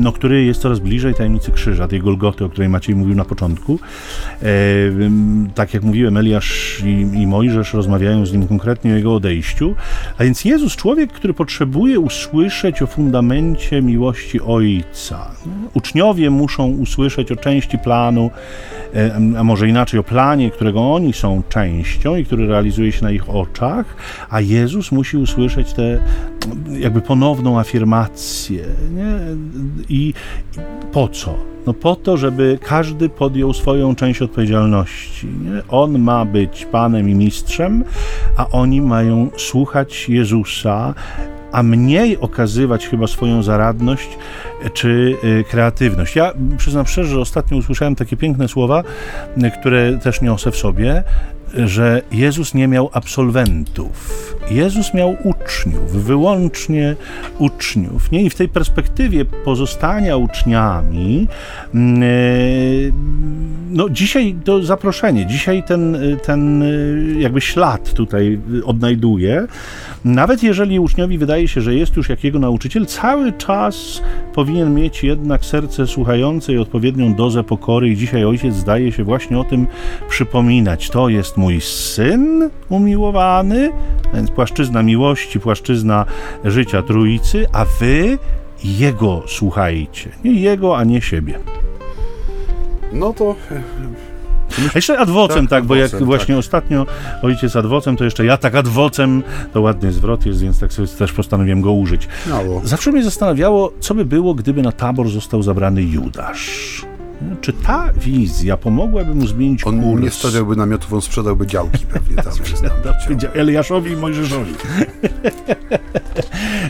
no, 0.00 0.12
który 0.12 0.44
jest 0.44 0.60
coraz 0.60 0.78
bliżej 0.78 1.14
tajemnicy 1.14 1.52
krzyża, 1.52 1.88
tej 1.88 2.00
Golgoty, 2.00 2.44
o 2.44 2.48
której 2.48 2.68
Maciej 2.68 2.94
mówił 2.94 3.14
na 3.14 3.24
początku. 3.24 3.78
E, 4.42 4.46
tak 5.54 5.74
jak 5.74 5.82
mówiłem, 5.82 6.16
Eliasz 6.16 6.82
i, 6.84 7.20
i 7.20 7.26
Mojżesz 7.26 7.74
rozmawiają 7.74 8.26
z 8.26 8.32
nim 8.32 8.48
konkretnie 8.48 8.92
o 8.92 8.96
jego 8.96 9.14
odejściu, 9.14 9.74
a 10.18 10.24
więc 10.24 10.44
Jezus, 10.44 10.76
człowiek, 10.76 11.12
który 11.12 11.34
potrzebuje 11.34 12.00
usłyszeć 12.00 12.82
o 12.82 12.86
fundamencie 12.86 13.82
miłości 13.82 14.40
Ojca. 14.40 15.30
Uczniowie 15.74 16.30
muszą 16.30 16.66
usłyszeć 16.66 17.32
o 17.32 17.36
części 17.36 17.78
planu, 17.78 18.30
e, 18.94 19.14
a 19.38 19.44
może 19.44 19.68
inaczej 19.68 20.00
o 20.00 20.02
planie, 20.02 20.50
którego 20.50 20.94
oni 20.94 21.12
są 21.12 21.42
częścią 21.48 22.16
i 22.16 22.24
który 22.24 22.46
realizuje 22.46 22.92
się 22.92 23.04
na 23.04 23.10
ich 23.10 23.30
oczach, 23.30 23.96
a 24.30 24.40
Jezus 24.40 24.92
musi 24.92 25.16
usłyszeć 25.16 25.72
tę 25.72 25.98
jakby 26.78 27.00
ponowną 27.00 27.58
afirmację. 27.58 28.64
Nie? 28.94 29.18
I, 29.88 30.14
po 30.92 31.08
co? 31.08 31.34
No 31.66 31.74
po 31.74 31.96
to, 31.96 32.16
żeby 32.16 32.58
każdy 32.62 33.08
podjął 33.08 33.52
swoją 33.52 33.94
część 33.94 34.22
odpowiedzialności. 34.22 35.26
Nie? 35.26 35.62
On 35.68 35.98
ma 35.98 36.24
być 36.24 36.66
Panem 36.72 37.08
i 37.08 37.14
Mistrzem, 37.14 37.84
a 38.36 38.48
oni 38.48 38.80
mają 38.80 39.30
słuchać 39.36 40.08
Jezusa, 40.08 40.94
a 41.52 41.62
mniej 41.62 42.18
okazywać 42.18 42.88
chyba 42.88 43.06
swoją 43.06 43.42
zaradność 43.42 44.08
czy 44.72 45.16
y, 45.24 45.44
kreatywność. 45.50 46.16
Ja 46.16 46.32
przyznam 46.58 46.86
szczerze, 46.86 47.10
że 47.10 47.20
ostatnio 47.20 47.56
usłyszałem 47.56 47.94
takie 47.94 48.16
piękne 48.16 48.48
słowa, 48.48 48.82
które 49.60 49.98
też 49.98 50.20
niosę 50.20 50.50
w 50.50 50.56
sobie, 50.56 51.04
że 51.54 52.02
Jezus 52.12 52.54
nie 52.54 52.68
miał 52.68 52.90
absolwentów. 52.92 54.34
Jezus 54.50 54.94
miał 54.94 55.16
uczniów, 55.24 55.92
wyłącznie 55.92 56.96
uczniów. 57.38 58.10
Nie? 58.10 58.22
I 58.22 58.30
w 58.30 58.34
tej 58.34 58.48
perspektywie 58.48 59.24
pozostania 59.24 60.16
uczniami, 60.16 61.28
mm, 61.74 62.02
e, 62.02 62.06
no 63.70 63.88
dzisiaj 63.88 64.34
to 64.44 64.62
zaproszenie, 64.62 65.26
dzisiaj 65.26 65.62
ten, 65.62 65.96
ten 66.24 66.64
jakby 67.18 67.40
ślad 67.40 67.92
tutaj 67.92 68.38
odnajduje. 68.64 69.46
Nawet 70.04 70.42
jeżeli 70.42 70.80
uczniowi 70.80 71.18
wydaje 71.18 71.48
się, 71.48 71.60
że 71.60 71.74
jest 71.74 71.96
już 71.96 72.08
jakiego 72.08 72.38
nauczyciel, 72.38 72.86
cały 72.86 73.32
czas 73.32 74.02
powinien 74.34 74.74
mieć 74.74 75.04
jednak 75.04 75.44
serce 75.44 75.86
słuchające 75.86 76.52
i 76.52 76.58
odpowiednią 76.58 77.14
dozę 77.14 77.44
pokory 77.44 77.88
i 77.88 77.96
dzisiaj 77.96 78.24
ojciec 78.24 78.54
zdaje 78.54 78.92
się 78.92 79.04
właśnie 79.04 79.38
o 79.38 79.44
tym 79.44 79.66
przypominać. 80.08 80.90
To 80.90 81.08
jest 81.08 81.36
mój 81.36 81.60
syn 81.60 82.50
umiłowany, 82.68 83.70
więc 84.14 84.30
płaszczyzna 84.34 84.82
miłości, 84.82 85.40
płaszczyzna 85.40 86.04
życia 86.44 86.82
Trójcy, 86.82 87.46
a 87.52 87.64
wy 87.64 88.18
Jego 88.64 89.22
słuchajcie. 89.26 90.10
Nie 90.24 90.32
Jego, 90.32 90.76
a 90.78 90.84
nie 90.84 91.00
siebie. 91.00 91.38
No 92.92 93.12
to 93.12 93.34
a 94.58 94.70
jeszcze 94.74 94.98
adwocem, 94.98 95.46
tak, 95.46 95.50
tak 95.50 95.64
bo 95.64 95.74
jak 95.74 95.90
tak. 95.90 96.02
właśnie 96.02 96.38
ostatnio 96.38 96.86
ojciec 97.22 97.56
adwocem, 97.56 97.96
to 97.96 98.04
jeszcze 98.04 98.24
ja 98.24 98.36
tak 98.36 98.54
adwocem, 98.54 99.22
to 99.52 99.60
ładny 99.60 99.92
zwrot 99.92 100.26
jest, 100.26 100.42
więc 100.42 100.60
tak 100.60 100.72
sobie 100.72 100.88
też 100.88 101.12
postanowiłem 101.12 101.60
go 101.60 101.72
użyć. 101.72 102.08
Zawsze 102.64 102.92
mnie 102.92 103.04
zastanawiało, 103.04 103.72
co 103.80 103.94
by 103.94 104.04
było, 104.04 104.34
gdyby 104.34 104.62
na 104.62 104.72
tabor 104.72 105.08
został 105.08 105.42
zabrany 105.42 105.82
Judasz. 105.82 106.86
Czy 107.40 107.52
ta 107.52 107.92
wizja 107.92 108.56
pomogłaby 108.56 109.14
mu 109.14 109.26
zmienić 109.26 109.64
on 109.64 109.80
kurs? 109.80 109.94
On 109.94 110.00
nie 110.00 110.10
stawiałby 110.10 110.56
namiotów, 110.56 110.92
on 110.92 111.00
sprzedałby 111.00 111.46
działki 111.46 111.86
pewnie 111.86 112.16
tam. 112.22 112.32
Eliaszowi 113.34 113.92
i 113.92 113.96
Mojżeszowi. 113.96 114.54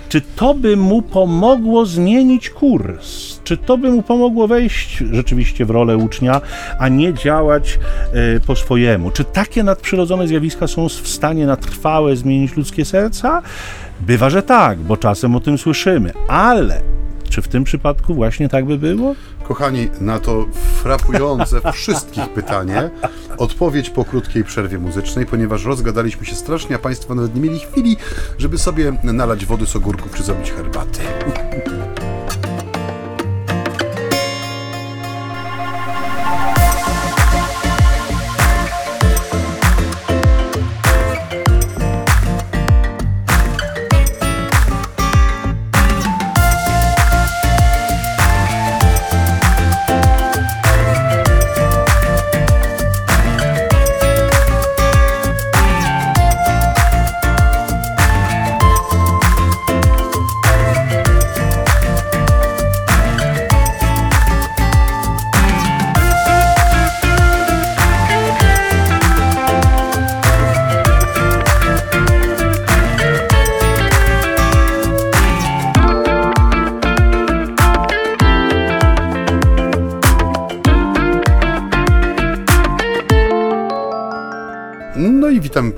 Czy 0.09 0.21
to 0.21 0.55
by 0.55 0.77
mu 0.77 1.03
pomogło 1.03 1.87
zmienić 1.87 2.51
kurs? 2.51 3.39
Czy 3.45 3.57
to 3.57 3.79
by 3.79 3.91
mu 3.91 4.03
pomogło 4.03 4.49
wejść 4.49 5.05
rzeczywiście 5.13 5.65
w 5.65 5.71
rolę 5.71 5.97
ucznia, 5.97 6.41
a 6.79 6.89
nie 6.89 7.15
działać 7.15 7.79
e, 8.13 8.41
po 8.41 8.57
swojemu? 8.57 9.11
Czy 9.11 9.25
takie 9.25 9.63
nadprzyrodzone 9.63 10.29
zjawiska 10.29 10.67
są 10.67 10.89
w 10.89 11.09
stanie 11.09 11.47
na 11.47 11.57
trwałe 11.57 12.17
zmienić 12.17 12.57
ludzkie 12.57 12.85
serca? 12.85 13.43
Bywa, 14.01 14.31
że 14.31 14.43
tak, 14.43 14.79
bo 14.79 14.97
czasem 14.97 15.37
o 15.37 15.41
tym 15.41 15.59
słyszymy, 15.59 16.13
ale 16.29 16.81
czy 17.33 17.43
w 17.43 17.49
tym 17.49 17.65
przypadku 17.65 18.15
właśnie 18.15 18.49
tak 18.49 18.65
by 18.65 18.79
było? 18.79 19.15
Kochani, 19.43 19.89
na 20.01 20.19
to 20.19 20.47
frapujące 20.83 21.61
wszystkich 21.73 22.29
pytanie 22.29 22.91
odpowiedź 23.39 23.91
po 23.91 24.05
krótkiej 24.05 24.45
przerwie 24.45 24.79
muzycznej, 24.79 25.27
ponieważ 25.27 25.65
rozgadaliśmy 25.65 26.27
się 26.27 26.35
strasznie, 26.35 26.77
a 26.77 26.79
Państwo 26.79 27.15
nawet 27.15 27.35
nie 27.35 27.41
mieli 27.41 27.59
chwili, 27.59 27.97
żeby 28.39 28.59
sobie 28.59 28.93
nalać 29.03 29.47
wody 29.47 29.67
z 29.67 29.77
ogórków 29.77 30.15
czy 30.15 30.23
zrobić 30.23 30.51
herbaty. 30.51 31.01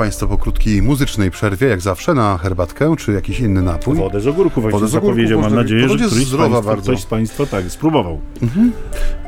Państwa 0.05 0.27
po 0.27 0.39
krótkiej 0.39 0.83
muzycznej 0.83 1.31
przerwie, 1.31 1.67
jak 1.67 1.81
zawsze, 1.81 2.15
na 2.15 2.39
herbatkę 2.39 2.97
czy 2.99 3.13
jakiś 3.13 3.41
inny 3.41 3.63
napój. 3.63 3.97
Wodę 3.97 4.21
z 4.21 4.27
ogórku 4.27 4.61
właśnie 4.61 4.79
Wodę 4.79 4.89
z 4.89 4.91
zapowiedział. 4.91 5.41
Mam 5.41 5.55
nadzieję, 5.55 5.89
że 5.89 5.97
któryś 5.97 6.25
z, 6.25 6.29
zdrowa 6.29 6.49
państwa, 6.49 6.71
bardzo. 6.71 6.93
ktoś 6.93 7.03
z 7.03 7.07
Państwa 7.07 7.47
tak 7.47 7.65
spróbował. 7.71 8.21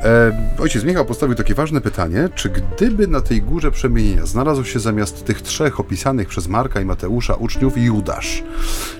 E, 0.02 0.56
ojciec 0.58 0.84
Michał 0.84 1.04
postawił 1.04 1.34
takie 1.34 1.54
ważne 1.54 1.80
pytanie, 1.80 2.28
czy 2.34 2.48
gdyby 2.48 3.06
na 3.06 3.20
tej 3.20 3.42
górze 3.42 3.70
przemienienia 3.70 4.26
znalazł 4.26 4.64
się 4.64 4.80
zamiast 4.80 5.24
tych 5.24 5.42
trzech 5.42 5.80
opisanych 5.80 6.28
przez 6.28 6.48
Marka 6.48 6.80
i 6.80 6.84
Mateusza 6.84 7.34
uczniów 7.34 7.78
Judasz, 7.78 8.42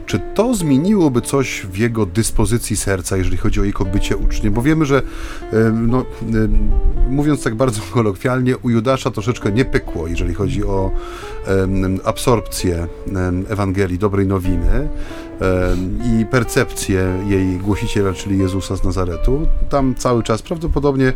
czy 0.06 0.20
to 0.34 0.54
zmieniłoby 0.54 1.20
coś 1.20 1.66
w 1.72 1.76
jego 1.76 2.06
dyspozycji 2.06 2.76
serca, 2.76 3.16
jeżeli 3.16 3.36
chodzi 3.36 3.60
o 3.60 3.64
jego 3.64 3.84
bycie 3.84 4.16
uczniem? 4.16 4.52
Bo 4.52 4.62
wiemy, 4.62 4.84
że 4.84 5.02
no, 5.72 6.04
mówiąc 7.08 7.42
tak 7.42 7.54
bardzo 7.54 7.80
kolokwialnie, 7.94 8.58
u 8.58 8.70
Judasza 8.70 9.10
troszeczkę 9.10 9.52
nie 9.52 9.64
pykło, 9.64 10.06
jeżeli 10.06 10.34
chodzi 10.34 10.64
o 10.64 10.90
absorpcję 12.04 12.86
Ewangelii, 13.48 13.98
dobrej 13.98 14.26
nowiny 14.26 14.88
i 16.04 16.26
percepcję 16.26 17.22
jej 17.28 17.58
głosiciela, 17.58 18.12
czyli 18.12 18.38
Jezusa 18.38 18.76
z 18.76 18.84
Nazaretu. 18.84 19.46
Tam 19.68 19.94
cały 19.94 20.22
czas 20.22 20.42
prawdopodobnie 20.42 21.12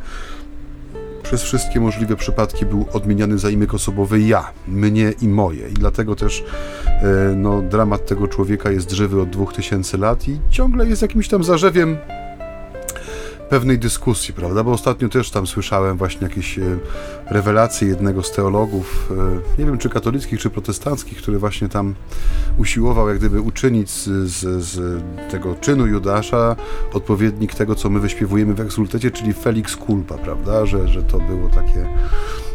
przez 1.31 1.43
wszystkie 1.43 1.81
możliwe 1.81 2.17
przypadki 2.17 2.67
był 2.67 2.87
odmieniany 2.93 3.39
zaimek 3.39 3.75
osobowy 3.75 4.21
ja, 4.21 4.51
mnie 4.69 5.13
i 5.23 5.29
moje. 5.29 5.69
I 5.69 5.73
dlatego 5.73 6.17
też 6.17 6.45
e, 6.87 7.05
no, 7.37 7.63
dramat 7.63 8.07
tego 8.07 8.29
człowieka 8.29 8.71
jest 8.71 8.91
żywy 8.91 9.21
od 9.21 9.31
2000 9.31 9.99
lat 9.99 10.29
i 10.29 10.41
ciągle 10.51 10.87
jest 10.87 11.03
jakimś 11.03 11.29
tam 11.29 11.45
zarzewiem 11.45 11.97
pewnej 13.51 13.79
dyskusji, 13.79 14.35
prawda? 14.35 14.65
Bo 14.65 14.73
ostatnio 14.73 15.09
też 15.09 15.31
tam 15.31 15.47
słyszałem 15.47 15.97
właśnie 15.97 16.29
jakieś 16.29 16.59
e, 16.59 16.63
rewelacje 17.27 17.89
jednego 17.89 18.23
z 18.23 18.33
teologów, 18.33 19.13
e, 19.57 19.59
nie 19.59 19.67
wiem 19.67 19.79
czy 19.79 19.89
katolickich, 19.89 20.41
czy 20.41 20.51
protestanckich, 20.51 21.19
który 21.19 21.39
właśnie 21.39 21.69
tam 21.69 21.95
usiłował 22.59 23.09
jak 23.09 23.19
gdyby 23.19 23.41
uczynić 23.41 23.91
z, 23.91 24.31
z, 24.65 25.03
tego 25.31 25.55
czynu 25.55 25.87
Judasza 25.87 26.57
odpowiednik 26.93 27.55
tego, 27.55 27.75
co 27.75 27.91
my 27.91 28.01
wyśpiewujemy 28.01 28.55
w 28.55 28.61
egzultecie, 28.61 29.11
czyli 29.11 29.33
Felix 29.33 29.77
Culpa, 29.77 30.19
prawda? 30.19 30.67
Że, 30.67 30.89
że 30.89 31.03
to 31.03 31.19
było 31.19 31.49
takie 31.49 31.89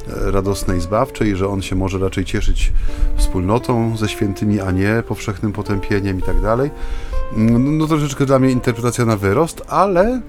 e, 0.07 0.31
radosne 0.31 0.77
i 0.77 0.81
zbawcze 0.81 1.27
i 1.27 1.35
że 1.35 1.47
on 1.47 1.61
się 1.61 1.75
może 1.75 1.97
raczej 1.97 2.25
cieszyć 2.25 2.73
wspólnotą 3.17 3.97
ze 3.97 4.09
świętymi, 4.09 4.59
a 4.61 4.71
nie 4.71 5.03
powszechnym 5.07 5.51
potępieniem 5.51 6.19
i 6.19 6.21
tak 6.21 6.41
dalej. 6.41 6.71
No, 7.37 7.59
no 7.59 7.87
troszeczkę 7.87 8.25
dla 8.25 8.39
mnie 8.39 8.51
interpretacja 8.51 9.05
na 9.05 9.17
wyrost, 9.17 9.61
ale 9.67 10.21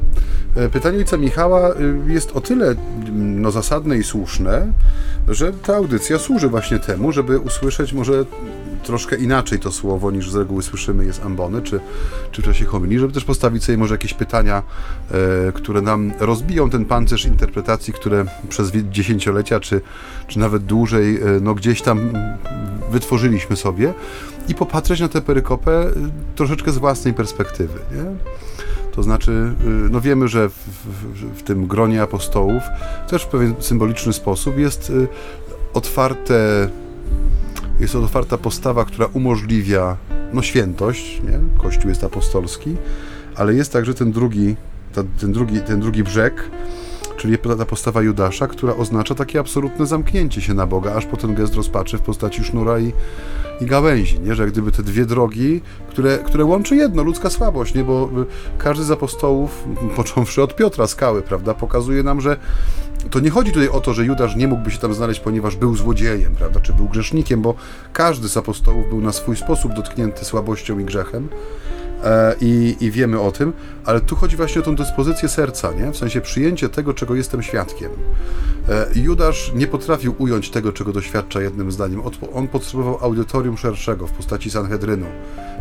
e, 0.57 0.69
pytanie 0.69 0.99
ojca 0.99 1.17
Michała 1.17 1.71
y, 1.71 1.75
jest 2.07 2.37
o 2.37 2.41
tyle 2.41 2.67
mm, 2.67 3.43
no, 3.43 3.51
zasadne 3.51 3.97
i 3.97 4.03
słuszne, 4.03 4.73
że 5.29 5.53
ta 5.53 5.77
audycja 5.77 6.19
służy 6.19 6.49
właśnie 6.49 6.79
temu, 6.79 7.13
żeby 7.13 7.39
usłyszeć 7.39 7.93
może 7.93 8.25
troszkę 8.87 9.17
inaczej 9.17 9.59
to 9.59 9.73
słowo 9.73 10.11
niż 10.11 10.31
z 10.31 10.35
reguły 10.35 10.63
słyszymy 10.63 11.05
jest 11.05 11.23
ambony, 11.25 11.63
czy, 11.63 11.81
czy 12.33 12.43
w 12.43 12.45
czasie 12.45 12.65
homilii, 12.65 12.99
żeby 12.99 13.13
też 13.13 13.25
postawić 13.25 13.65
sobie 13.65 13.79
może 13.79 13.95
jakieś 13.95 14.15
pytania, 14.15 14.63
e, 15.49 15.53
które 15.53 15.83
nam 15.83 16.13
rozbiją 16.21 16.71
ten 16.71 16.85
pancerz 16.85 17.25
interpretacji, 17.25 17.93
które 17.93 18.25
przez 18.49 18.73
dziesięciolecia, 18.91 19.61
czy, 19.61 19.81
czy 20.27 20.39
nawet 20.39 20.65
dłużej, 20.65 21.17
e, 21.17 21.21
no 21.41 21.55
gdzieś 21.55 21.83
tam 21.83 22.11
wytworzyliśmy 22.91 23.57
sobie 23.57 23.95
i 24.49 24.55
popatrzeć 24.55 25.01
na 25.01 25.09
tę 25.09 25.21
perykopę 25.21 25.87
y, 25.87 25.93
troszeczkę 26.37 26.73
z 26.73 26.79
własnej 26.79 27.15
perspektywy, 27.15 27.79
nie? 27.93 28.05
To 28.93 29.03
znaczy, 29.03 29.31
y, 29.31 29.91
no 29.91 30.01
wiemy, 30.01 30.29
że 30.29 30.49
w, 30.49 30.55
w, 30.55 31.39
w 31.39 31.43
tym 31.43 31.67
gronie 31.67 32.03
apostołów 32.03 32.63
też 33.09 33.23
w 33.23 33.27
pewien 33.27 33.55
symboliczny 33.61 34.13
sposób 34.13 34.59
jest 34.59 34.91
y, 34.91 35.09
otwarte, 35.75 36.69
jest 37.81 37.95
otwarta 37.95 38.39
postawa, 38.39 38.85
która 38.85 39.07
umożliwia 39.07 39.97
no 40.33 40.43
świętość, 40.43 41.23
nie? 41.23 41.61
Kościół 41.63 41.89
jest 41.89 42.05
apostolski, 42.05 42.77
ale 43.37 43.55
jest 43.55 43.73
także 43.73 43.95
ten 43.95 44.13
drugi, 44.13 44.57
ten, 45.21 45.33
drugi, 45.33 45.61
ten 45.61 45.81
drugi 45.81 46.05
brzeg, 46.05 46.51
czyli 47.17 47.39
ta 47.39 47.67
postawa 47.67 48.03
Judasza, 48.03 48.47
która 48.47 48.77
oznacza 48.77 49.15
takie 49.15 49.41
absolutne 49.41 49.87
zamknięcie 49.87 50.41
się 50.41 50.55
na 50.55 50.67
Boga, 50.67 50.95
aż 50.95 51.07
po 51.07 51.17
ten 51.17 51.35
gest 51.35 51.55
rozpaczy 51.55 51.99
w 51.99 52.01
postaci 52.01 52.45
sznura 52.45 52.79
i, 52.79 52.93
i 53.61 53.67
gałęzi, 53.67 54.21
nie? 54.21 54.35
że 54.35 54.47
gdyby 54.47 54.73
te 54.73 54.83
dwie 54.83 55.07
drogi, 55.07 55.61
które, 55.91 56.19
które 56.19 56.45
łączy 56.45 56.77
jedno, 56.77 57.03
ludzka 57.03 57.31
słabość, 57.31 57.75
nie? 57.75 57.85
bo 57.85 58.11
y, 58.23 58.59
każdy 58.59 58.85
z 58.85 58.91
apostołów, 58.91 59.65
począwszy 59.97 60.43
od 60.43 60.57
Piotra 60.57 60.87
Skały, 60.87 61.23
prawda, 61.23 61.55
pokazuje 61.55 62.03
nam, 62.03 62.21
że 62.21 62.37
to 63.11 63.21
nie 63.21 63.31
chodzi 63.31 63.53
tutaj 63.53 63.69
o 63.69 63.81
to, 63.81 63.95
że 63.95 64.05
Judasz 64.05 64.37
nie 64.37 64.49
mógłby 64.49 64.71
się 64.71 64.79
tam 64.79 64.95
znaleźć, 64.95 65.21
ponieważ 65.21 65.57
był 65.57 65.77
złodziejem, 65.77 66.35
prawda, 66.35 66.61
czy 66.61 66.73
był 66.73 66.89
grzesznikiem, 66.89 67.43
bo 67.43 67.55
każdy 67.93 68.29
z 68.29 68.37
apostołów 68.37 68.89
był 68.89 69.01
na 69.01 69.13
swój 69.13 69.37
sposób 69.37 69.73
dotknięty 69.73 70.25
słabością 70.25 70.79
i 70.79 70.85
grzechem. 70.85 71.29
E, 72.05 72.35
I, 72.41 72.77
I 72.81 72.91
wiemy 72.91 73.21
o 73.21 73.33
tym, 73.33 73.53
ale 73.85 74.01
tu 74.01 74.17
chodzi 74.17 74.37
właśnie 74.37 74.61
o 74.61 74.65
tą 74.65 74.75
dyspozycję 74.75 75.29
serca, 75.29 75.73
nie? 75.73 75.93
w 75.93 75.97
sensie 75.97 76.21
przyjęcie 76.21 76.69
tego, 76.69 76.95
czego 76.95 77.15
jestem 77.15 77.43
świadkiem. 77.43 77.91
E, 78.69 78.87
Judasz 78.95 79.53
nie 79.55 79.67
potrafił 79.67 80.15
ująć 80.19 80.51
tego, 80.51 80.73
czego 80.73 80.93
doświadcza 80.93 81.41
jednym 81.41 81.73
zdaniem. 81.73 82.03
On 82.35 82.49
potrzebował 82.49 82.99
audytorium 83.01 83.59
szerszego 83.59 84.07
w 84.07 84.13
postaci 84.13 84.51
Sanhedrynu, 84.51 85.07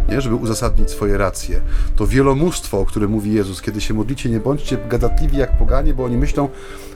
nie? 0.10 0.22
żeby 0.22 0.36
uzasadnić 0.36 0.92
swoje 0.92 1.18
racje. 1.18 1.62
To 1.96 2.08
wielomóstwo, 2.08 2.80
o 2.80 2.86
którym 2.86 3.12
mówi 3.12 3.34
Jezus, 3.34 3.62
kiedy 3.62 3.82
się 3.82 3.94
modlicie, 3.94 4.30
nie 4.30 4.40
bądźcie 4.40 4.78
gadatliwi 4.90 5.38
jak 5.38 5.58
poganie, 5.58 5.94
bo 5.94 6.04
oni 6.04 6.18
myślą, 6.18 6.50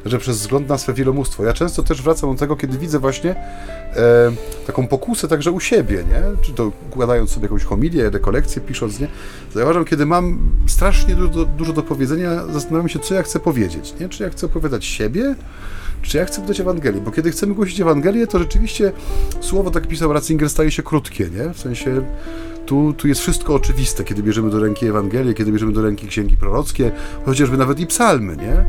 że 0.06 0.18
przez 0.18 0.38
wzgląd 0.38 0.70
na 0.70 0.78
swe 0.78 0.94
wielomóstwo. 0.94 1.44
Ja 1.44 1.54
często 1.54 1.84
też 1.84 2.02
wracam 2.02 2.32
do 2.34 2.40
tego, 2.40 2.56
kiedy 2.56 2.78
widzę 2.78 3.00
właśnie 3.00 3.32
e, 3.32 4.32
taką 4.68 4.88
pokusę 4.88 5.28
także 5.28 5.52
u 5.52 5.60
siebie, 5.60 5.96
nie? 5.96 6.22
Czy 6.42 6.54
to 6.54 6.72
układając 6.90 7.32
sobie 7.32 7.46
jakąś 7.46 7.64
homilię, 7.64 8.10
rekolekcję, 8.10 8.62
pisząc, 8.62 9.00
nie? 9.00 9.08
Zauważam, 9.54 9.86
kiedy 9.86 10.06
mam 10.06 10.40
strasznie 10.68 11.16
dużo, 11.16 11.46
dużo 11.46 11.74
do 11.74 11.84
powiedzenia, 11.84 12.46
zastanawiam 12.48 12.90
się, 12.90 13.00
co 13.00 13.14
ja 13.14 13.24
chcę 13.24 13.40
powiedzieć, 13.40 13.94
nie? 14.00 14.10
Czy 14.10 14.24
ja 14.24 14.30
chcę 14.30 14.46
opowiadać 14.46 14.86
siebie, 14.86 15.36
czy 16.02 16.18
ja 16.18 16.26
chcę 16.26 16.42
podać 16.42 16.60
Ewangelię? 16.60 17.02
Bo 17.02 17.12
kiedy 17.12 17.32
chcemy 17.32 17.54
głosić 17.54 17.82
Ewangelię, 17.82 18.28
to 18.28 18.40
rzeczywiście 18.40 18.92
słowo, 19.42 19.72
tak 19.72 19.88
pisał 19.88 20.14
Ratzinger, 20.14 20.50
staje 20.50 20.72
się 20.72 20.84
krótkie, 20.84 21.30
nie? 21.30 21.54
W 21.54 21.60
sensie 21.60 22.02
tu, 22.66 22.94
tu 22.94 23.08
jest 23.08 23.22
wszystko 23.22 23.56
oczywiste, 23.56 24.04
kiedy 24.04 24.24
bierzemy 24.24 24.50
do 24.50 24.60
ręki 24.60 24.86
Ewangelię, 24.86 25.34
kiedy 25.34 25.52
bierzemy 25.52 25.74
do 25.74 25.82
ręki 25.82 26.08
księgi 26.08 26.38
prorockie, 26.38 26.92
chociażby 27.26 27.58
nawet 27.58 27.80
i 27.80 27.88
psalmy, 27.88 28.38
nie? 28.38 28.66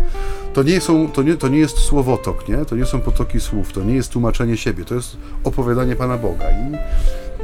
To 0.54 0.62
nie, 0.62 0.80
są, 0.80 1.10
to, 1.10 1.22
nie, 1.22 1.36
to 1.36 1.48
nie 1.48 1.58
jest 1.58 1.78
słowotok, 1.78 2.48
nie? 2.48 2.64
To 2.64 2.76
nie 2.76 2.84
są 2.84 3.00
potoki 3.00 3.40
słów, 3.40 3.72
to 3.72 3.82
nie 3.82 3.94
jest 3.94 4.12
tłumaczenie 4.12 4.56
siebie, 4.56 4.84
to 4.84 4.94
jest 4.94 5.16
opowiadanie 5.44 5.96
Pana 5.96 6.16
Boga. 6.16 6.44
I, 6.50 6.76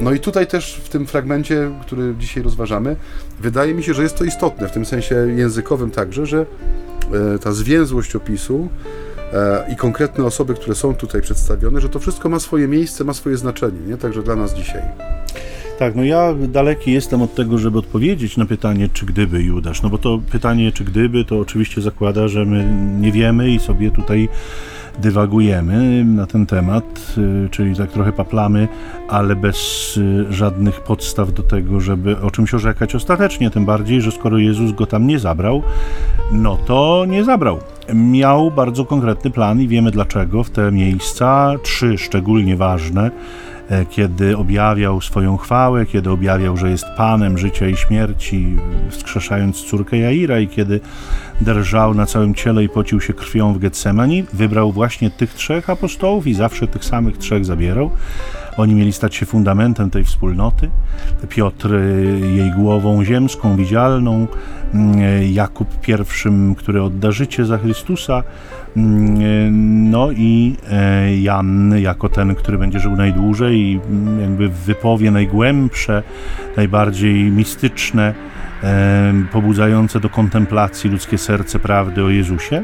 no 0.03 0.13
i 0.13 0.21
tutaj 0.21 0.47
też 0.47 0.81
w 0.85 0.89
tym 0.89 1.07
fragmencie, 1.07 1.71
który 1.83 2.15
dzisiaj 2.19 2.43
rozważamy, 2.43 2.97
wydaje 3.41 3.75
mi 3.75 3.83
się, 3.83 3.95
że 3.95 4.03
jest 4.03 4.19
to 4.19 4.25
istotne, 4.25 4.69
w 4.69 4.73
tym 4.73 4.87
sensie 4.87 5.15
językowym 5.37 5.91
także, 5.91 6.27
że 6.27 6.47
e, 7.35 7.39
ta 7.39 7.53
zwięzłość 7.53 8.17
opisu 8.17 8.69
i 9.73 9.77
konkretne 9.77 10.25
osoby, 10.25 10.55
które 10.55 10.75
są 10.75 10.95
tutaj 10.95 11.23
przedstawione, 11.23 11.81
że 11.81 11.89
to 11.89 11.99
wszystko 11.99 12.29
ma 12.29 12.41
swoje 12.41 12.69
miejsce, 12.69 13.05
ma 13.05 13.15
swoje 13.15 13.37
znaczenie, 13.37 13.81
nie? 13.87 13.97
Także 13.97 14.23
dla 14.23 14.37
nas 14.37 14.55
dzisiaj. 14.55 14.83
Tak, 15.79 15.95
no 15.95 16.05
ja 16.05 16.35
daleki 16.49 16.93
jestem 16.93 17.23
od 17.23 17.35
tego, 17.35 17.59
żeby 17.59 17.79
odpowiedzieć 17.79 18.37
na 18.37 18.47
pytanie, 18.47 18.89
czy 18.93 19.07
gdyby 19.07 19.43
Judasz. 19.43 19.83
No 19.83 19.89
bo 19.89 19.99
to 19.99 20.21
pytanie, 20.31 20.73
czy 20.73 20.85
gdyby, 20.85 21.25
to 21.25 21.39
oczywiście 21.39 21.81
zakłada, 21.83 22.29
że 22.29 22.45
my 22.45 22.73
nie 23.01 23.13
wiemy 23.13 23.51
i 23.51 23.59
sobie 23.59 23.91
tutaj 23.91 24.29
dywagujemy 24.99 26.05
na 26.05 26.27
ten 26.27 26.47
temat, 26.47 26.85
y, 27.19 27.49
czyli 27.51 27.77
tak 27.77 27.93
trochę 27.93 28.13
paplamy, 28.13 28.69
ale 29.09 29.37
bez 29.37 29.57
y, 29.97 30.27
żadnych 30.31 30.81
podstaw 30.81 31.33
do 31.33 31.43
tego, 31.43 31.81
żeby 31.81 32.21
o 32.21 32.31
czymś 32.31 32.55
orzekać 32.55 32.95
ostatecznie. 32.95 33.51
Tym 33.51 33.65
bardziej, 33.65 34.01
że 34.01 34.13
skoro 34.13 34.39
Jezus 34.39 34.73
go 34.73 34.87
tam 34.87 35.07
nie 35.07 35.19
zabrał, 35.19 35.63
no 36.33 36.57
to 36.67 37.05
nie 37.09 37.25
zabrał. 37.25 37.59
Miał 37.95 38.51
bardzo 38.51 38.85
konkretny 38.85 39.31
plan 39.31 39.61
i 39.61 39.69
wiemy 39.69 39.91
dlaczego. 39.91 40.45
W 40.45 40.51
te 40.51 40.73
miejsca, 40.73 41.55
trzy 41.63 41.99
szczególnie 41.99 42.57
ważne, 42.57 43.11
e, 43.69 43.87
kiedy 43.87 44.37
objawiał 44.37 45.01
swoją 45.01 45.37
chwałę, 45.37 45.87
kiedy 45.87 46.11
objawiał, 46.11 46.57
że 46.57 46.71
jest 46.71 46.85
Panem 46.97 47.39
życia 47.39 47.69
i 47.69 47.77
śmierci, 47.77 48.57
wskrzeszając 48.91 49.63
córkę 49.63 49.99
Jaira 49.99 50.39
i 50.39 50.49
kiedy 50.49 50.81
drżał 51.41 51.95
na 51.95 52.07
całym 52.07 52.35
ciele 52.35 52.65
i 52.65 52.69
pocił 52.69 53.01
się 53.01 53.13
krwią 53.13 53.53
w 53.53 53.59
Getsemani, 53.59 54.25
wybrał 54.33 54.73
właśnie 54.73 55.11
tych 55.11 55.35
trzech 55.35 55.71
apostołów 55.71 56.27
i 56.27 56.35
zawsze 56.35 56.67
tych 56.67 56.85
samych 56.85 57.19
trzech 57.19 57.45
zabierał. 57.45 57.91
Oni 58.57 58.75
mieli 58.75 58.93
stać 58.93 59.15
się 59.15 59.27
fundamentem 59.27 59.91
tej 59.91 60.05
wspólnoty. 60.05 60.71
Piotr 61.29 61.75
y, 61.75 62.21
jej 62.37 62.51
głową 62.51 63.05
ziemską, 63.05 63.57
widzialną, 63.57 64.27
mm, 64.75 64.99
Jakub 65.33 65.81
pierwszym, 65.81 66.55
który 66.55 66.83
odda 66.83 67.13
życie 67.13 67.45
za 67.45 67.59
Chrystusa, 67.59 68.23
mm, 68.77 69.91
no 69.91 70.11
i 70.11 70.57
e, 70.71 71.17
Jan 71.17 71.75
jako 71.79 72.09
ten, 72.09 72.35
który 72.35 72.59
będzie 72.59 72.81
żył 72.81 72.97
najdłużej 72.97 73.57
i 73.57 73.81
mm, 73.91 74.21
jakby 74.21 74.49
wypowie 74.49 75.11
najgłębsze, 75.11 76.03
najbardziej 76.57 77.31
mistyczne, 77.31 78.15
pobudzające 79.33 80.01
do 80.01 80.09
kontemplacji 80.09 80.91
ludzkie 80.91 81.19
serce 81.19 81.59
prawdy 81.59 82.05
o 82.05 82.11
Jezusie. 82.11 82.63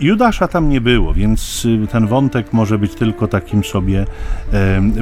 Judasza 0.00 0.48
tam 0.48 0.68
nie 0.68 0.80
było, 0.80 1.14
więc 1.14 1.66
ten 1.92 2.06
wątek 2.06 2.52
może 2.52 2.78
być 2.78 2.94
tylko 2.94 3.28
takim 3.28 3.64
sobie 3.64 4.06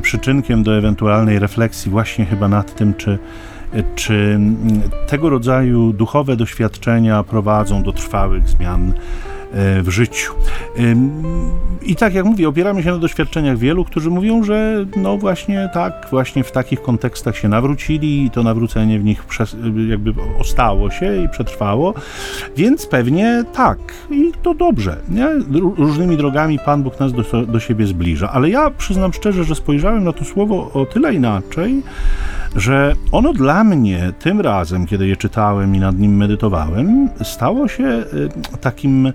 przyczynkiem 0.02 0.62
do 0.62 0.78
ewentualnej 0.78 1.38
refleksji 1.38 1.90
właśnie 1.90 2.26
chyba 2.26 2.48
nad 2.48 2.74
tym, 2.74 2.94
czy 2.94 3.18
czy 3.94 4.40
tego 5.08 5.30
rodzaju 5.30 5.92
duchowe 5.92 6.36
doświadczenia 6.36 7.22
prowadzą 7.22 7.82
do 7.82 7.92
trwałych 7.92 8.48
zmian 8.48 8.92
E, 8.92 9.37
w 9.52 9.88
życiu. 9.88 10.32
I 11.82 11.96
tak 11.96 12.14
jak 12.14 12.24
mówię, 12.24 12.48
opieramy 12.48 12.82
się 12.82 12.90
na 12.90 12.98
doświadczeniach 12.98 13.58
wielu, 13.58 13.84
którzy 13.84 14.10
mówią, 14.10 14.44
że 14.44 14.86
no 14.96 15.18
właśnie 15.18 15.70
tak, 15.74 16.06
właśnie 16.10 16.44
w 16.44 16.52
takich 16.52 16.82
kontekstach 16.82 17.36
się 17.36 17.48
nawrócili 17.48 18.24
i 18.24 18.30
to 18.30 18.42
nawrócenie 18.42 18.98
w 18.98 19.04
nich 19.04 19.24
jakby 19.88 20.14
ostało 20.38 20.90
się 20.90 21.16
i 21.24 21.28
przetrwało, 21.28 21.94
więc 22.56 22.86
pewnie 22.86 23.44
tak 23.52 23.78
i 24.10 24.32
to 24.42 24.54
dobrze. 24.54 24.96
Nie? 25.08 25.28
Różnymi 25.76 26.16
drogami 26.16 26.58
Pan 26.58 26.82
Bóg 26.82 27.00
nas 27.00 27.12
do, 27.12 27.46
do 27.46 27.60
siebie 27.60 27.86
zbliża, 27.86 28.30
ale 28.32 28.50
ja 28.50 28.70
przyznam 28.70 29.12
szczerze, 29.12 29.44
że 29.44 29.54
spojrzałem 29.54 30.04
na 30.04 30.12
to 30.12 30.24
słowo 30.24 30.70
o 30.74 30.86
tyle 30.86 31.14
inaczej, 31.14 31.82
że 32.56 32.94
ono 33.12 33.32
dla 33.32 33.64
mnie 33.64 34.12
tym 34.18 34.40
razem, 34.40 34.86
kiedy 34.86 35.06
je 35.06 35.16
czytałem 35.16 35.74
i 35.74 35.78
nad 35.78 35.98
nim 35.98 36.16
medytowałem, 36.16 37.08
stało 37.22 37.68
się 37.68 37.84
e, 37.84 38.04
takim 38.60 39.06
e, 39.06 39.12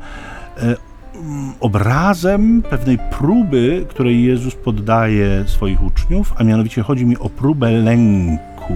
obrazem 1.59 2.61
pewnej 2.69 2.97
próby, 3.11 3.85
której 3.89 4.23
Jezus 4.23 4.55
poddaje 4.55 5.43
swoich 5.47 5.83
uczniów, 5.83 6.33
a 6.37 6.43
mianowicie 6.43 6.81
chodzi 6.81 7.05
mi 7.05 7.17
o 7.17 7.29
próbę 7.29 7.71
lęku. 7.71 8.73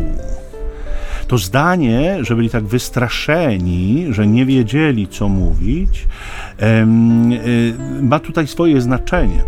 To 1.28 1.38
zdanie, 1.38 2.17
że 2.21 2.36
byli 2.36 2.49
tak 2.49 2.63
wystraszeni, 2.63 4.05
że 4.09 4.28
nie 4.28 4.45
wiedzieli, 4.45 5.07
co 5.07 5.30
mówić, 5.30 6.07
e, 6.59 6.86
ma 8.01 8.19
tutaj 8.19 8.47
swoje 8.47 8.82
znaczenie. 8.82 9.41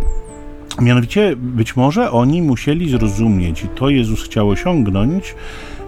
Mianowicie 0.80 1.36
być 1.36 1.76
może 1.76 2.10
oni 2.10 2.42
musieli 2.42 2.90
zrozumieć, 2.90 3.64
i 3.64 3.68
to 3.68 3.88
Jezus 3.88 4.22
chciał 4.22 4.48
osiągnąć, 4.48 5.34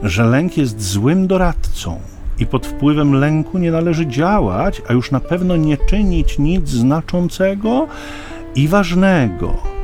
że 0.03 0.25
lęk 0.25 0.57
jest 0.57 0.83
złym 0.83 1.27
doradcą 1.27 2.01
i 2.39 2.47
pod 2.47 2.67
wpływem 2.67 3.13
lęku 3.13 3.59
nie 3.59 3.71
należy 3.71 4.07
działać, 4.07 4.83
a 4.89 4.93
już 4.93 5.11
na 5.11 5.21
pewno 5.21 5.57
nie 5.57 5.77
czynić 5.77 6.39
nic 6.39 6.69
znaczącego 6.69 7.87
i 8.55 8.69
ważnego. 8.69 9.82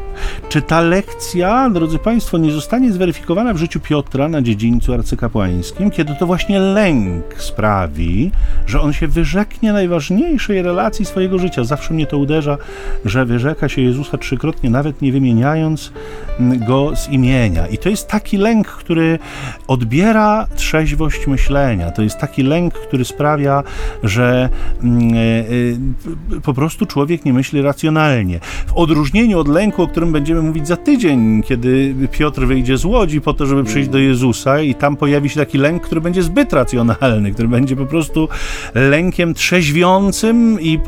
Czy 0.48 0.62
ta 0.62 0.80
lekcja, 0.80 1.70
drodzy 1.70 1.98
Państwo, 1.98 2.38
nie 2.38 2.52
zostanie 2.52 2.92
zweryfikowana 2.92 3.54
w 3.54 3.56
życiu 3.56 3.80
Piotra 3.80 4.28
na 4.28 4.42
dziedzińcu 4.42 4.94
arcykapłańskim, 4.94 5.90
kiedy 5.90 6.14
to 6.14 6.26
właśnie 6.26 6.60
lęk 6.60 7.42
sprawi, 7.42 8.30
że 8.66 8.80
on 8.80 8.92
się 8.92 9.08
wyrzeknie 9.08 9.72
najważniejszej 9.72 10.62
relacji 10.62 11.04
swojego 11.04 11.38
życia? 11.38 11.64
Zawsze 11.64 11.94
mnie 11.94 12.06
to 12.06 12.18
uderza, 12.18 12.58
że 13.04 13.24
wyrzeka 13.24 13.68
się 13.68 13.82
Jezusa 13.82 14.18
trzykrotnie, 14.18 14.70
nawet 14.70 15.02
nie 15.02 15.12
wymieniając 15.12 15.92
go 16.40 16.96
z 16.96 17.08
imienia. 17.08 17.66
I 17.66 17.78
to 17.78 17.88
jest 17.88 18.08
taki 18.08 18.36
lęk, 18.36 18.66
który 18.66 19.18
odbiera 19.66 20.46
trzeźwość 20.56 21.26
myślenia. 21.26 21.90
To 21.90 22.02
jest 22.02 22.18
taki 22.18 22.42
lęk, 22.42 22.74
który 22.74 23.04
sprawia, 23.04 23.62
że 24.02 24.48
mm, 24.82 25.14
e, 25.14 26.36
e, 26.36 26.40
po 26.40 26.54
prostu 26.54 26.86
człowiek 26.86 27.24
nie 27.24 27.32
myśli 27.32 27.62
racjonalnie. 27.62 28.40
W 28.66 28.72
odróżnieniu 28.72 29.38
od 29.38 29.48
lęku, 29.48 29.82
o 29.82 29.88
którym 29.88 30.07
którym 30.08 30.12
będziemy 30.12 30.42
mówić 30.42 30.68
za 30.68 30.76
tydzień, 30.76 31.42
kiedy 31.42 31.94
Piotr 32.12 32.46
wyjdzie 32.46 32.78
z 32.78 32.84
łodzi 32.84 33.20
po 33.20 33.34
to, 33.34 33.46
żeby 33.46 33.64
przyjść 33.64 33.88
do 33.88 33.98
Jezusa 33.98 34.60
i 34.60 34.74
tam 34.74 34.96
pojawi 34.96 35.28
się 35.28 35.40
taki 35.40 35.58
lęk, 35.58 35.82
który 35.82 36.00
będzie 36.00 36.22
zbyt 36.22 36.52
racjonalny, 36.52 37.32
który 37.32 37.48
będzie 37.48 37.76
po 37.76 37.86
prostu 37.86 38.28
lękiem 38.74 39.34
trzeźwiącym 39.34 40.60
i 40.60 40.80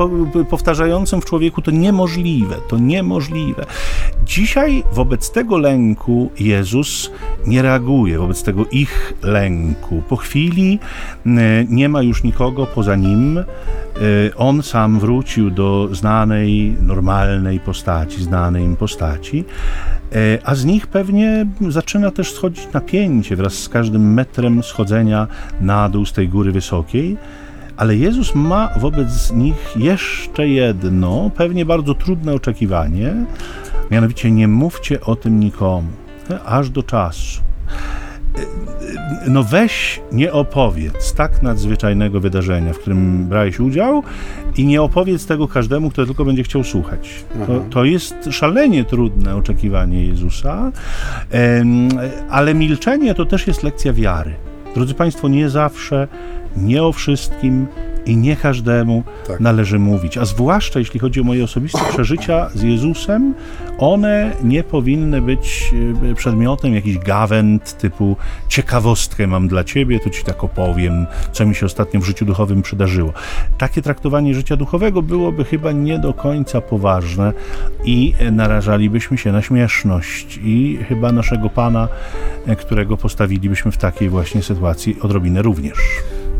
powtarzającym 0.50 1.20
w 1.20 1.24
człowieku 1.24 1.62
to 1.62 1.70
niemożliwe, 1.70 2.56
to 2.68 2.78
niemożliwe. 2.78 3.66
Dzisiaj 4.24 4.82
wobec 4.92 5.30
tego 5.30 5.58
lęku 5.58 6.30
Jezus 6.40 7.10
nie 7.46 7.62
reaguje, 7.62 8.18
wobec 8.18 8.42
tego 8.42 8.64
ich 8.72 9.12
lęku. 9.22 10.02
Po 10.08 10.16
chwili 10.16 10.78
nie 11.68 11.88
ma 11.88 12.02
już 12.02 12.22
nikogo 12.22 12.66
poza 12.66 12.96
nim. 12.96 13.38
E, 13.38 13.44
on 14.36 14.62
sam 14.62 15.00
wrócił 15.00 15.50
do 15.50 15.88
znanej, 15.92 16.76
normalnej 16.82 17.60
postaci, 17.60 18.22
znanej 18.22 18.64
im 18.64 18.76
postaci 18.76 19.09
postaci, 19.10 19.44
e, 20.12 20.38
a 20.44 20.54
z 20.54 20.64
nich 20.64 20.86
pewnie 20.86 21.46
zaczyna 21.68 22.10
też 22.10 22.32
schodzić 22.32 22.68
napięcie 22.72 23.36
wraz 23.36 23.54
z 23.54 23.68
każdym 23.68 24.14
metrem 24.14 24.62
schodzenia 24.62 25.26
na 25.60 25.88
dół 25.88 26.06
z 26.06 26.12
tej 26.12 26.28
góry 26.28 26.52
wysokiej. 26.52 27.16
Ale 27.76 27.96
Jezus 27.96 28.34
ma 28.34 28.68
wobec 28.76 29.32
nich 29.32 29.76
jeszcze 29.76 30.48
jedno, 30.48 31.30
pewnie 31.36 31.64
bardzo 31.64 31.94
trudne 31.94 32.32
oczekiwanie, 32.32 33.14
mianowicie 33.90 34.30
nie 34.30 34.48
mówcie 34.48 35.00
o 35.00 35.16
tym 35.16 35.40
nikomu, 35.40 35.88
aż 36.44 36.70
do 36.70 36.82
czasu 36.82 37.40
no 39.28 39.44
weź, 39.44 40.00
nie 40.12 40.32
opowiedz 40.32 41.12
tak 41.12 41.42
nadzwyczajnego 41.42 42.20
wydarzenia, 42.20 42.72
w 42.72 42.78
którym 42.78 43.28
brałeś 43.28 43.60
udział 43.60 44.02
i 44.56 44.66
nie 44.66 44.82
opowiedz 44.82 45.26
tego 45.26 45.48
każdemu, 45.48 45.90
kto 45.90 46.06
tylko 46.06 46.24
będzie 46.24 46.42
chciał 46.42 46.64
słuchać. 46.64 47.24
To, 47.46 47.60
to 47.70 47.84
jest 47.84 48.14
szalenie 48.30 48.84
trudne 48.84 49.36
oczekiwanie 49.36 50.06
Jezusa, 50.06 50.72
ale 52.30 52.54
milczenie 52.54 53.14
to 53.14 53.26
też 53.26 53.46
jest 53.46 53.62
lekcja 53.62 53.92
wiary. 53.92 54.34
Drodzy 54.74 54.94
Państwo, 54.94 55.28
nie 55.28 55.48
zawsze, 55.48 56.08
nie 56.56 56.82
o 56.82 56.92
wszystkim, 56.92 57.66
i 58.06 58.16
nie 58.16 58.36
każdemu 58.36 59.02
tak. 59.26 59.40
należy 59.40 59.78
mówić. 59.78 60.18
A 60.18 60.24
zwłaszcza 60.24 60.78
jeśli 60.78 61.00
chodzi 61.00 61.20
o 61.20 61.24
moje 61.24 61.44
osobiste 61.44 61.80
przeżycia 61.92 62.50
z 62.54 62.62
Jezusem, 62.62 63.34
one 63.78 64.32
nie 64.44 64.62
powinny 64.62 65.22
być 65.22 65.74
e, 66.10 66.14
przedmiotem 66.14 66.74
jakichś 66.74 66.98
gawęd 66.98 67.78
typu 67.78 68.16
ciekawostkę 68.48 69.26
mam 69.26 69.48
dla 69.48 69.64
ciebie, 69.64 70.00
to 70.00 70.10
ci 70.10 70.24
tak 70.24 70.44
opowiem, 70.44 71.06
co 71.32 71.46
mi 71.46 71.54
się 71.54 71.66
ostatnio 71.66 72.00
w 72.00 72.04
życiu 72.04 72.24
duchowym 72.24 72.62
przydarzyło. 72.62 73.12
Takie 73.58 73.82
traktowanie 73.82 74.34
życia 74.34 74.56
duchowego 74.56 75.02
byłoby 75.02 75.44
chyba 75.44 75.72
nie 75.72 75.98
do 75.98 76.14
końca 76.14 76.60
poważne 76.60 77.32
i 77.84 78.14
narażalibyśmy 78.32 79.18
się 79.18 79.32
na 79.32 79.42
śmieszność 79.42 80.40
i 80.42 80.78
chyba 80.88 81.12
naszego 81.12 81.50
Pana, 81.50 81.88
e, 82.46 82.56
którego 82.56 82.96
postawilibyśmy 82.96 83.72
w 83.72 83.76
takiej 83.76 84.08
właśnie 84.08 84.42
sytuacji 84.42 84.96
odrobinę 85.00 85.42
również. 85.42 85.78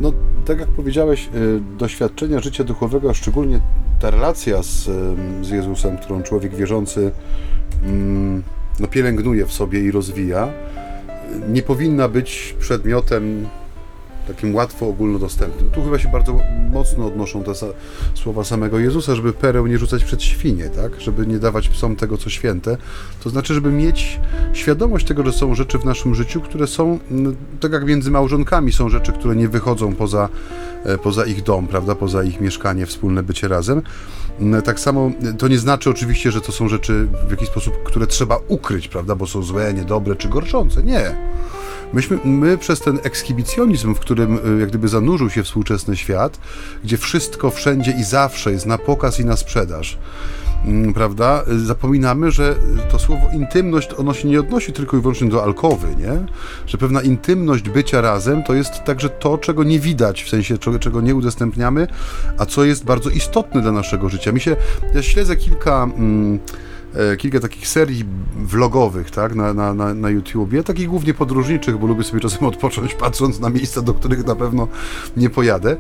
No, 0.01 0.13
tak 0.51 0.61
jak 0.61 0.69
powiedziałeś, 0.69 1.29
y, 1.35 1.61
doświadczenia 1.79 2.41
życia 2.41 2.65
duchowego, 2.65 3.15
szczególnie 3.15 3.61
ta 4.01 4.11
relacja 4.11 4.63
z, 4.63 4.85
z 5.43 5.49
Jezusem, 5.51 5.99
którą 5.99 6.23
człowiek 6.23 6.55
wierzący 6.55 7.11
mm, 7.85 8.43
no, 8.81 8.89
pielęgnuje 8.89 9.47
w 9.47 9.53
sobie 9.53 9.81
i 9.81 9.91
rozwija, 9.91 10.49
nie 11.49 11.63
powinna 11.63 12.09
być 12.09 12.57
przedmiotem 12.61 13.49
takim 14.29 14.55
łatwo 14.55 14.89
ogólnodostępnym. 14.89 15.71
Tu 15.71 15.83
chyba 15.83 15.99
się 15.99 16.09
bardzo 16.09 16.39
mocno 16.73 17.07
odnoszą 17.07 17.43
te 17.43 17.53
słowa 18.15 18.45
samego 18.45 18.79
Jezusa, 18.79 19.15
żeby 19.15 19.33
pereł 19.33 19.67
nie 19.67 19.79
rzucać 19.79 20.05
przed 20.05 20.23
świnie, 20.23 20.71
tak? 20.71 21.01
Żeby 21.01 21.27
nie 21.27 21.39
dawać 21.39 21.69
psom 21.69 21.97
tego, 21.97 22.19
co 22.19 22.31
święte. 22.31 22.77
To 23.25 23.31
znaczy, 23.31 23.55
żeby 23.55 23.73
mieć 23.73 24.21
świadomość 24.53 25.07
tego, 25.07 25.23
że 25.27 25.33
są 25.33 25.55
rzeczy 25.55 25.79
w 25.79 25.85
naszym 25.85 26.15
życiu, 26.15 26.41
które 26.41 26.67
są, 26.67 26.99
tak 27.61 27.73
jak 27.73 27.85
między 27.85 28.11
małżonkami 28.11 28.73
są 28.73 28.89
rzeczy, 28.89 29.13
które 29.13 29.37
nie 29.37 29.49
wychodzą 29.49 29.95
poza, 29.95 30.29
e, 30.85 30.99
poza 30.99 31.25
ich 31.25 31.43
dom, 31.43 31.67
prawda? 31.67 31.95
Poza 31.95 32.23
ich 32.23 32.41
mieszkanie, 32.41 32.87
wspólne 32.87 33.23
bycie 33.23 33.49
razem. 33.49 33.83
Tak 34.65 34.81
samo 34.81 35.11
to 35.39 35.49
nie 35.49 35.59
znaczy 35.59 35.91
oczywiście, 35.91 36.33
że 36.33 36.41
to 36.41 36.53
są 36.53 36.69
rzeczy 36.69 37.09
w 37.29 37.31
jakiś 37.31 37.49
sposób, 37.49 37.83
które 37.85 38.07
trzeba 38.07 38.39
ukryć, 38.49 38.89
prawda? 38.89 39.15
Bo 39.15 39.27
są 39.27 39.43
złe, 39.43 39.75
niedobre 39.75 40.17
czy 40.17 40.29
gorszące. 40.29 40.83
Nie 40.83 41.17
Myśmy, 41.93 42.19
my 42.25 42.59
przez 42.59 42.81
ten 42.81 42.99
ekshibicjonizm, 43.03 43.95
w 43.95 43.99
którym 43.99 44.39
y, 44.57 44.61
jak 44.61 44.69
gdyby 44.69 44.89
zanurzył 44.89 45.31
się 45.31 45.43
współczesny 45.43 45.97
świat, 45.97 46.39
gdzie 46.85 46.97
wszystko 46.97 47.51
wszędzie 47.51 47.95
i 48.01 48.05
zawsze 48.05 48.53
jest 48.53 48.67
na 48.67 48.79
pokaz 48.79 49.21
i 49.21 49.25
na 49.25 49.37
sprzedaż, 49.37 49.99
mm, 50.65 50.95
prawda? 50.95 51.45
Zapominamy, 51.65 52.31
że 52.31 52.57
to 52.91 52.99
słowo 52.99 53.27
intymność, 53.33 53.89
ono 53.99 54.15
się 54.15 54.29
nie 54.29 54.41
odnosi 54.41 54.73
tylko 54.73 54.97
i 54.97 55.01
wyłącznie 55.01 55.29
do 55.29 55.45
alkowy, 55.45 55.89
nie? 55.99 56.27
Że 56.67 56.79
pewna 56.79 57.03
intymność 57.03 57.69
bycia 57.69 58.01
razem 58.01 58.43
to 58.43 58.55
jest 58.55 58.85
także 58.85 59.09
to, 59.09 59.39
czego 59.39 59.65
nie 59.65 59.81
widać, 59.81 60.23
w 60.23 60.29
sensie 60.29 60.59
czego, 60.59 61.01
nie 61.01 61.15
udostępniamy, 61.15 61.87
a 62.39 62.47
co 62.47 62.65
jest 62.65 62.85
bardzo 62.85 63.11
istotne 63.11 63.63
dla 63.63 63.73
naszego 63.73 64.09
życia. 64.09 64.33
Mi 64.33 64.41
się, 64.41 64.57
ja 64.95 65.03
śledzę 65.03 65.37
kilka... 65.37 65.83
Mm, 65.83 66.39
kilka 67.19 67.41
takich 67.41 67.69
serii 67.69 68.05
vlogowych, 68.37 69.11
tak, 69.11 69.35
na, 69.35 69.55
na, 69.55 69.75
na, 69.75 69.95
na 69.95 70.11
YouTubie, 70.11 70.63
takich 70.63 70.89
głównie 70.89 71.15
podróżniczych, 71.15 71.79
bo 71.79 71.87
lubię 71.87 72.05
sobie 72.05 72.21
czasem 72.21 72.45
odpocząć, 72.53 72.95
patrząc 72.95 73.41
na 73.41 73.51
miejsca, 73.51 73.83
do 73.83 73.95
których 73.95 74.27
na 74.27 74.37
pewno 74.37 74.69
nie 75.17 75.31
pojadę. 75.31 75.77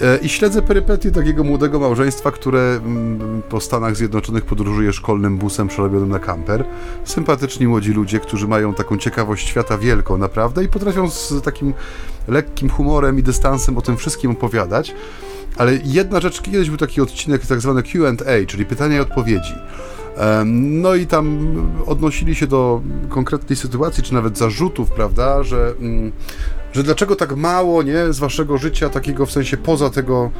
E, 0.00 0.18
I 0.18 0.28
śledzę 0.28 0.62
perypetie 0.62 1.10
takiego 1.10 1.44
młodego 1.44 1.80
małżeństwa, 1.80 2.30
które 2.30 2.80
mm, 2.84 3.42
po 3.48 3.60
Stanach 3.60 3.96
Zjednoczonych 3.96 4.44
podróżuje 4.44 4.92
szkolnym 4.92 5.38
busem 5.38 5.68
przerobionym 5.68 6.08
na 6.08 6.18
kamper. 6.18 6.64
Sympatyczni 7.04 7.68
młodzi 7.68 7.92
ludzie, 7.92 8.20
którzy 8.20 8.48
mają 8.48 8.74
taką 8.74 8.98
ciekawość 8.98 9.48
świata 9.48 9.78
wielką, 9.78 10.18
naprawdę, 10.18 10.64
i 10.64 10.68
potrafią 10.68 11.10
z 11.10 11.42
takim 11.42 11.74
lekkim 12.28 12.70
humorem 12.70 13.18
i 13.18 13.22
dystansem 13.22 13.78
o 13.78 13.82
tym 13.82 13.96
wszystkim 13.96 14.30
opowiadać. 14.30 14.94
Ale 15.56 15.78
jedna 15.84 16.20
rzecz, 16.20 16.42
kiedyś 16.42 16.68
był 16.68 16.78
taki 16.78 17.00
odcinek 17.00 17.46
tak 17.46 17.60
zwany 17.60 17.82
QA, 17.82 18.46
czyli 18.46 18.66
pytania 18.66 18.96
i 18.96 19.00
odpowiedzi. 19.00 19.54
No 20.44 20.94
i 20.94 21.06
tam 21.06 21.38
odnosili 21.86 22.34
się 22.34 22.46
do 22.46 22.80
konkretnej 23.08 23.56
sytuacji, 23.56 24.02
czy 24.02 24.14
nawet 24.14 24.38
zarzutów, 24.38 24.90
prawda, 24.90 25.42
że, 25.42 25.74
mm, 25.80 26.12
że 26.72 26.82
dlaczego 26.82 27.16
tak 27.16 27.36
mało, 27.36 27.82
nie, 27.82 28.12
z 28.12 28.18
waszego 28.18 28.58
życia, 28.58 28.88
takiego 28.88 29.26
w 29.26 29.32
sensie 29.32 29.56
poza 29.56 29.90
tego 29.90 30.30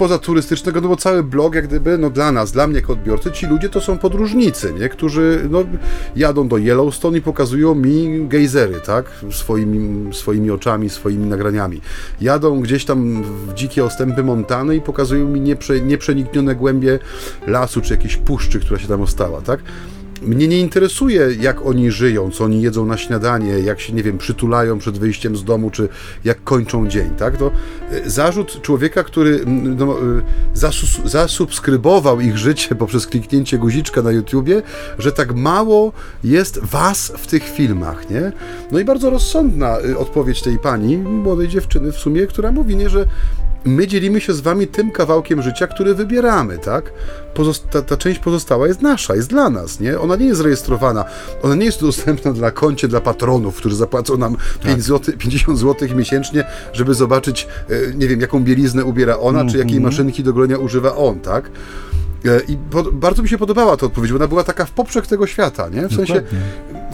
poza 0.00 0.18
turystycznego, 0.18 0.80
no 0.80 0.88
bo 0.88 0.96
cały 0.96 1.22
blog 1.22 1.54
jak 1.54 1.66
gdyby, 1.66 1.98
no 1.98 2.10
dla 2.10 2.32
nas, 2.32 2.52
dla 2.52 2.66
mnie 2.66 2.76
jako 2.76 2.92
odbiorcy, 2.92 3.32
ci 3.32 3.46
ludzie 3.46 3.68
to 3.68 3.80
są 3.80 3.98
podróżnicy, 3.98 4.72
nie? 4.72 4.88
Którzy, 4.88 5.48
no, 5.50 5.64
jadą 6.16 6.48
do 6.48 6.58
Yellowstone 6.58 7.18
i 7.18 7.22
pokazują 7.22 7.74
mi 7.74 8.28
gejzery, 8.28 8.80
tak? 8.86 9.04
Swoimi, 9.30 10.14
swoimi 10.14 10.50
oczami, 10.50 10.90
swoimi 10.90 11.26
nagraniami. 11.26 11.80
Jadą 12.20 12.60
gdzieś 12.60 12.84
tam 12.84 13.22
w 13.22 13.54
dzikie 13.54 13.84
ostępy 13.84 14.22
Montany 14.22 14.76
i 14.76 14.80
pokazują 14.80 15.28
mi 15.28 15.40
nieprze, 15.40 15.80
nieprzeniknione 15.80 16.54
głębie 16.54 16.98
lasu, 17.46 17.80
czy 17.80 17.94
jakiejś 17.94 18.16
puszczy, 18.16 18.60
która 18.60 18.78
się 18.80 18.88
tam 18.88 19.00
ostała, 19.00 19.40
tak? 19.40 19.60
Mnie 20.22 20.48
nie 20.48 20.58
interesuje, 20.58 21.28
jak 21.40 21.66
oni 21.66 21.90
żyją, 21.90 22.30
co 22.30 22.44
oni 22.44 22.62
jedzą 22.62 22.86
na 22.86 22.96
śniadanie, 22.96 23.58
jak 23.58 23.80
się, 23.80 23.92
nie 23.92 24.02
wiem, 24.02 24.18
przytulają 24.18 24.78
przed 24.78 24.98
wyjściem 24.98 25.36
z 25.36 25.44
domu, 25.44 25.70
czy 25.70 25.88
jak 26.24 26.44
kończą 26.44 26.88
dzień, 26.88 27.10
tak? 27.10 27.36
To 27.36 27.50
e, 27.90 28.10
zarzut 28.10 28.62
człowieka, 28.62 29.04
który 29.04 29.40
no, 29.46 29.92
e, 29.92 30.22
zasus, 30.54 31.00
zasubskrybował 31.04 32.20
ich 32.20 32.38
życie 32.38 32.74
poprzez 32.74 33.06
kliknięcie 33.06 33.58
guziczka 33.58 34.02
na 34.02 34.10
YouTubie, 34.10 34.62
że 34.98 35.12
tak 35.12 35.34
mało 35.34 35.92
jest 36.24 36.58
was 36.64 37.12
w 37.18 37.26
tych 37.26 37.44
filmach, 37.44 38.10
nie? 38.10 38.32
No 38.72 38.78
i 38.78 38.84
bardzo 38.84 39.10
rozsądna 39.10 39.78
e, 39.78 39.98
odpowiedź 39.98 40.42
tej 40.42 40.58
pani, 40.58 40.98
młodej 40.98 41.48
dziewczyny 41.48 41.92
w 41.92 41.96
sumie, 41.96 42.26
która 42.26 42.52
mówi, 42.52 42.76
nie, 42.76 42.88
że 42.88 43.06
my 43.64 43.86
dzielimy 43.86 44.20
się 44.20 44.32
z 44.32 44.40
wami 44.40 44.66
tym 44.66 44.90
kawałkiem 44.90 45.42
życia, 45.42 45.66
który 45.66 45.94
wybieramy, 45.94 46.58
tak? 46.58 46.92
Pozosta 47.34 47.82
ta, 47.82 47.96
część 47.96 48.20
pozostała 48.20 48.68
jest 48.68 48.82
nasza, 48.82 49.14
jest 49.14 49.28
dla 49.28 49.50
nas, 49.50 49.80
nie? 49.80 50.00
Ona 50.00 50.16
nie 50.16 50.26
jest 50.26 50.40
rejestrowana, 50.40 51.04
ona 51.42 51.54
nie 51.54 51.64
jest 51.64 51.80
dostępna 51.80 52.32
dla 52.32 52.50
koncie, 52.50 52.88
dla 52.88 53.00
patronów, 53.00 53.56
którzy 53.56 53.76
zapłacą 53.76 54.16
nam 54.16 54.36
tak. 54.36 54.62
5 54.62 54.82
zł, 54.82 55.14
50 55.18 55.58
zł 55.58 55.88
miesięcznie, 55.94 56.44
żeby 56.72 56.94
zobaczyć, 56.94 57.48
e, 57.70 57.94
nie 57.94 58.08
wiem, 58.08 58.20
jaką 58.20 58.44
bieliznę 58.44 58.84
ubiera 58.84 59.18
ona, 59.18 59.40
mm 59.40 59.48
-hmm. 59.48 59.52
czy 59.52 59.58
jakiej 59.58 59.76
mhm. 59.76 59.92
maszynki 59.92 60.22
do 60.24 60.32
grania 60.32 60.58
używa 60.58 60.96
on, 60.96 61.20
tak? 61.20 61.50
E, 62.24 62.40
I 62.48 62.56
bardzo 62.92 63.22
mi 63.22 63.28
się 63.28 63.38
podobała 63.38 63.76
ta 63.76 63.86
odpowiedź, 63.86 64.12
bo 64.12 64.16
ona 64.16 64.28
była 64.28 64.44
taka 64.44 64.64
w 64.64 64.70
poprzek 64.70 65.06
tego 65.06 65.26
świata, 65.26 65.68
nie? 65.68 65.88
W 65.88 65.94
sensie. 65.94 66.22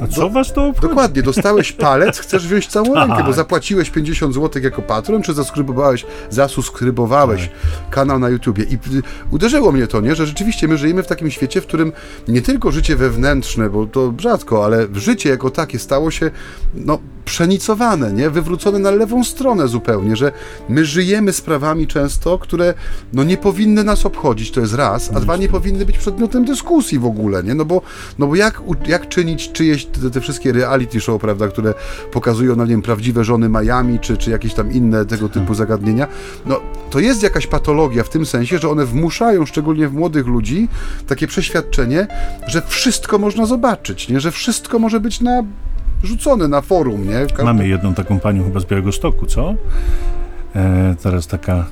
A 0.03 0.07
co 0.07 0.21
do, 0.21 0.31
was 0.31 0.53
to 0.53 0.67
obchodzi? 0.67 0.89
Dokładnie, 0.89 1.23
dostałeś 1.23 1.73
palec, 1.87 2.19
chcesz 2.19 2.47
wziąć 2.47 2.67
całą 2.67 2.95
tak. 2.95 3.09
rękę, 3.09 3.25
bo 3.25 3.33
zapłaciłeś 3.33 3.91
50 3.91 4.35
zł 4.35 4.63
jako 4.63 4.83
patron, 4.83 5.23
czy 5.23 5.35
zasubskrybowałeś, 5.35 6.07
zasuskrybowałeś 6.31 7.41
tak. 7.43 7.91
kanał 7.91 8.19
na 8.19 8.29
YouTubie. 8.29 8.65
I 8.65 8.79
uderzyło 9.31 9.73
mnie 9.73 9.87
to, 9.87 10.01
nie? 10.01 10.15
Że 10.15 10.27
rzeczywiście 10.27 10.69
my 10.69 10.79
żyjemy 10.79 11.03
w 11.03 11.07
takim 11.07 11.31
świecie, 11.31 11.61
w 11.61 11.67
którym 11.67 11.93
nie 12.29 12.43
tylko 12.43 12.73
życie 12.73 12.97
wewnętrzne, 12.97 13.71
bo 13.71 13.87
to 13.87 14.13
rzadko, 14.19 14.65
ale 14.65 14.87
życie 14.95 15.29
jako 15.29 15.51
takie 15.51 15.79
stało 15.79 16.11
się 16.11 16.31
no, 16.75 16.99
przenicowane, 17.25 18.13
nie? 18.13 18.31
Wywrócone 18.31 18.79
na 18.79 18.91
lewą 18.91 19.25
stronę 19.25 19.69
zupełnie, 19.69 20.17
że 20.17 20.33
my 20.69 20.85
żyjemy 20.85 21.33
sprawami 21.33 21.87
często, 21.87 22.39
które 22.39 22.75
no, 23.13 23.25
nie 23.25 23.37
powinny 23.37 23.85
nas 23.85 24.07
obchodzić, 24.07 24.51
to 24.51 24.61
jest 24.61 24.75
raz, 24.75 25.11
a 25.15 25.21
dwa 25.21 25.37
nie 25.37 25.49
powinny 25.49 25.87
być 25.87 25.99
przedmiotem 25.99 26.45
dyskusji 26.45 26.99
w 26.99 27.07
ogóle, 27.07 27.43
nie? 27.43 27.55
No 27.55 27.65
bo, 27.65 27.83
no 28.19 28.27
bo 28.27 28.37
jak, 28.37 28.63
jak 28.87 29.09
czynić 29.09 29.53
czyjeś 29.53 29.86
te, 29.93 30.11
te 30.11 30.21
wszystkie 30.21 30.53
reality 30.53 31.01
show, 31.01 31.21
prawda, 31.21 31.49
które 31.49 31.75
pokazują, 32.13 32.57
no 32.57 32.65
nie 32.65 32.71
wiem, 32.71 32.83
prawdziwe 32.83 33.25
żony 33.25 33.49
Miami, 33.49 33.99
czy, 33.99 34.17
czy 34.17 34.31
jakieś 34.31 34.55
tam 34.55 34.73
inne 34.73 35.07
tego 35.07 35.29
typu 35.29 35.47
tak. 35.47 35.57
zagadnienia, 35.57 36.07
no 36.47 36.61
to 36.91 36.99
jest 36.99 37.23
jakaś 37.23 37.47
patologia 37.47 38.05
w 38.05 38.09
tym 38.09 38.27
sensie, 38.27 38.59
że 38.59 38.69
one 38.69 38.87
wmuszają, 38.87 39.47
szczególnie 39.47 39.89
w 39.89 39.95
młodych 39.95 40.27
ludzi, 40.27 40.69
takie 41.07 41.27
przeświadczenie, 41.27 42.07
że 42.47 42.63
wszystko 42.63 43.19
można 43.19 43.47
zobaczyć, 43.47 44.09
nie? 44.09 44.21
Że 44.21 44.31
wszystko 44.31 44.79
może 44.79 45.01
być 45.01 45.21
na 45.21 45.43
rzucone 46.03 46.49
na 46.49 46.61
forum, 46.61 47.09
nie? 47.09 47.27
Każdy... 47.27 47.45
Mamy 47.45 47.69
jedną 47.69 47.95
taką 47.95 48.21
panią 48.21 48.45
chyba 48.45 48.61
z 48.61 48.65
Białego 48.65 48.93
Stoku, 48.93 49.27
co? 49.27 49.55
E, 50.57 50.95
teraz 51.03 51.27
taka 51.27 51.67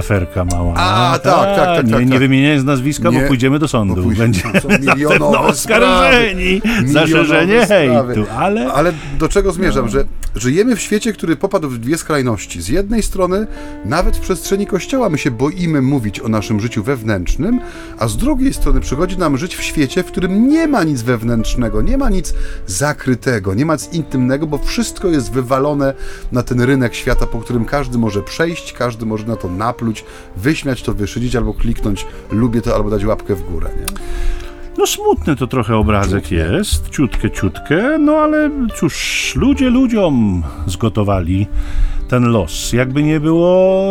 aferka 0.00 0.44
mała. 0.44 0.74
A, 0.76 1.18
tak, 1.18 1.22
tak, 1.22 1.56
tak. 1.56 1.76
tak, 1.76 1.86
nie, 1.86 1.92
tak, 1.92 2.06
nie 2.06 2.18
wymieniając 2.18 2.64
nazwiska, 2.64 3.10
nie, 3.10 3.20
bo 3.20 3.28
pójdziemy 3.28 3.58
do 3.58 3.68
sądu. 3.68 4.02
Pójdzie, 4.02 4.22
Będzie 4.22 4.42
milionowe 4.80 5.38
oskarżeni 5.38 6.62
za 6.84 7.06
szerzenie 7.06 7.66
hejtu, 7.66 8.24
ale... 8.38 8.72
Ale 8.72 8.92
do 9.18 9.28
czego 9.28 9.52
zmierzam, 9.52 9.84
no. 9.84 9.90
że 9.90 10.04
żyjemy 10.34 10.76
w 10.76 10.80
świecie, 10.80 11.12
który 11.12 11.36
popadł 11.36 11.68
w 11.68 11.78
dwie 11.78 11.98
skrajności. 11.98 12.62
Z 12.62 12.68
jednej 12.68 13.02
strony, 13.02 13.46
nawet 13.84 14.16
w 14.16 14.20
przestrzeni 14.20 14.66
kościoła 14.66 15.08
my 15.08 15.18
się 15.18 15.30
boimy 15.30 15.82
mówić 15.82 16.20
o 16.20 16.28
naszym 16.28 16.60
życiu 16.60 16.82
wewnętrznym, 16.82 17.60
a 17.98 18.08
z 18.08 18.16
drugiej 18.16 18.54
strony 18.54 18.80
przychodzi 18.80 19.18
nam 19.18 19.38
żyć 19.38 19.56
w 19.56 19.62
świecie, 19.62 20.02
w 20.02 20.06
którym 20.06 20.48
nie 20.48 20.68
ma 20.68 20.84
nic 20.84 21.02
wewnętrznego, 21.02 21.82
nie 21.82 21.98
ma 21.98 22.10
nic 22.10 22.34
zakrytego, 22.66 23.54
nie 23.54 23.66
ma 23.66 23.74
nic 23.74 23.92
intymnego, 23.92 24.46
bo 24.46 24.58
wszystko 24.58 25.08
jest 25.08 25.32
wywalone 25.32 25.94
na 26.32 26.42
ten 26.42 26.60
rynek 26.60 26.94
świata, 26.94 27.26
po 27.26 27.38
którym 27.38 27.64
każdy 27.64 27.98
może 27.98 28.22
przejść, 28.22 28.72
każdy 28.72 29.06
może 29.06 29.26
na 29.26 29.36
to 29.36 29.48
napluć, 29.48 29.89
wyśmiać 30.36 30.82
to, 30.82 30.94
wyszydzić 30.94 31.36
albo 31.36 31.54
kliknąć 31.54 32.06
lubię 32.30 32.62
to, 32.62 32.74
albo 32.74 32.90
dać 32.90 33.04
łapkę 33.04 33.34
w 33.34 33.52
górę. 33.52 33.70
Nie? 33.76 33.86
No 34.78 34.86
smutny 34.86 35.36
to 35.36 35.46
trochę 35.46 35.76
obrazek 35.76 36.30
jest, 36.30 36.88
ciutkę, 36.88 37.30
ciutkę, 37.30 37.98
no 37.98 38.12
ale 38.12 38.50
cóż, 38.76 39.32
ludzie 39.36 39.70
ludziom 39.70 40.42
zgotowali 40.66 41.46
ten 42.08 42.24
los. 42.24 42.72
Jakby 42.72 43.02
nie 43.02 43.20
było 43.20 43.84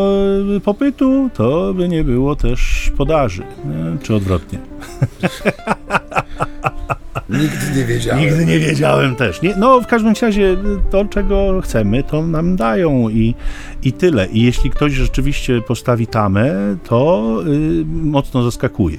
popytu, 0.63 1.29
to 1.33 1.73
by 1.73 1.89
nie 1.89 2.03
było 2.03 2.35
też 2.35 2.91
podaży, 2.97 3.43
nie? 3.65 3.97
czy 4.01 4.15
odwrotnie. 4.15 4.59
Nigdy 7.29 7.79
nie 7.79 7.85
wiedziałem. 7.85 8.21
Nigdy 8.21 8.45
nie 8.45 8.59
wiedziałem 8.59 9.15
też. 9.15 9.41
Nie, 9.41 9.55
no, 9.55 9.81
w 9.81 9.87
każdym 9.87 10.13
razie 10.21 10.57
to, 10.89 11.05
czego 11.05 11.61
chcemy, 11.61 12.03
to 12.03 12.27
nam 12.27 12.55
dają 12.55 13.09
i, 13.09 13.35
i 13.83 13.93
tyle. 13.93 14.27
I 14.27 14.41
jeśli 14.41 14.69
ktoś 14.69 14.93
rzeczywiście 14.93 15.61
postawi 15.61 16.07
tamę, 16.07 16.53
to 16.83 17.33
y, 17.47 17.85
mocno 17.85 18.43
zaskakuje. 18.43 18.97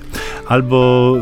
Albo 0.48 1.14
y, 1.16 1.20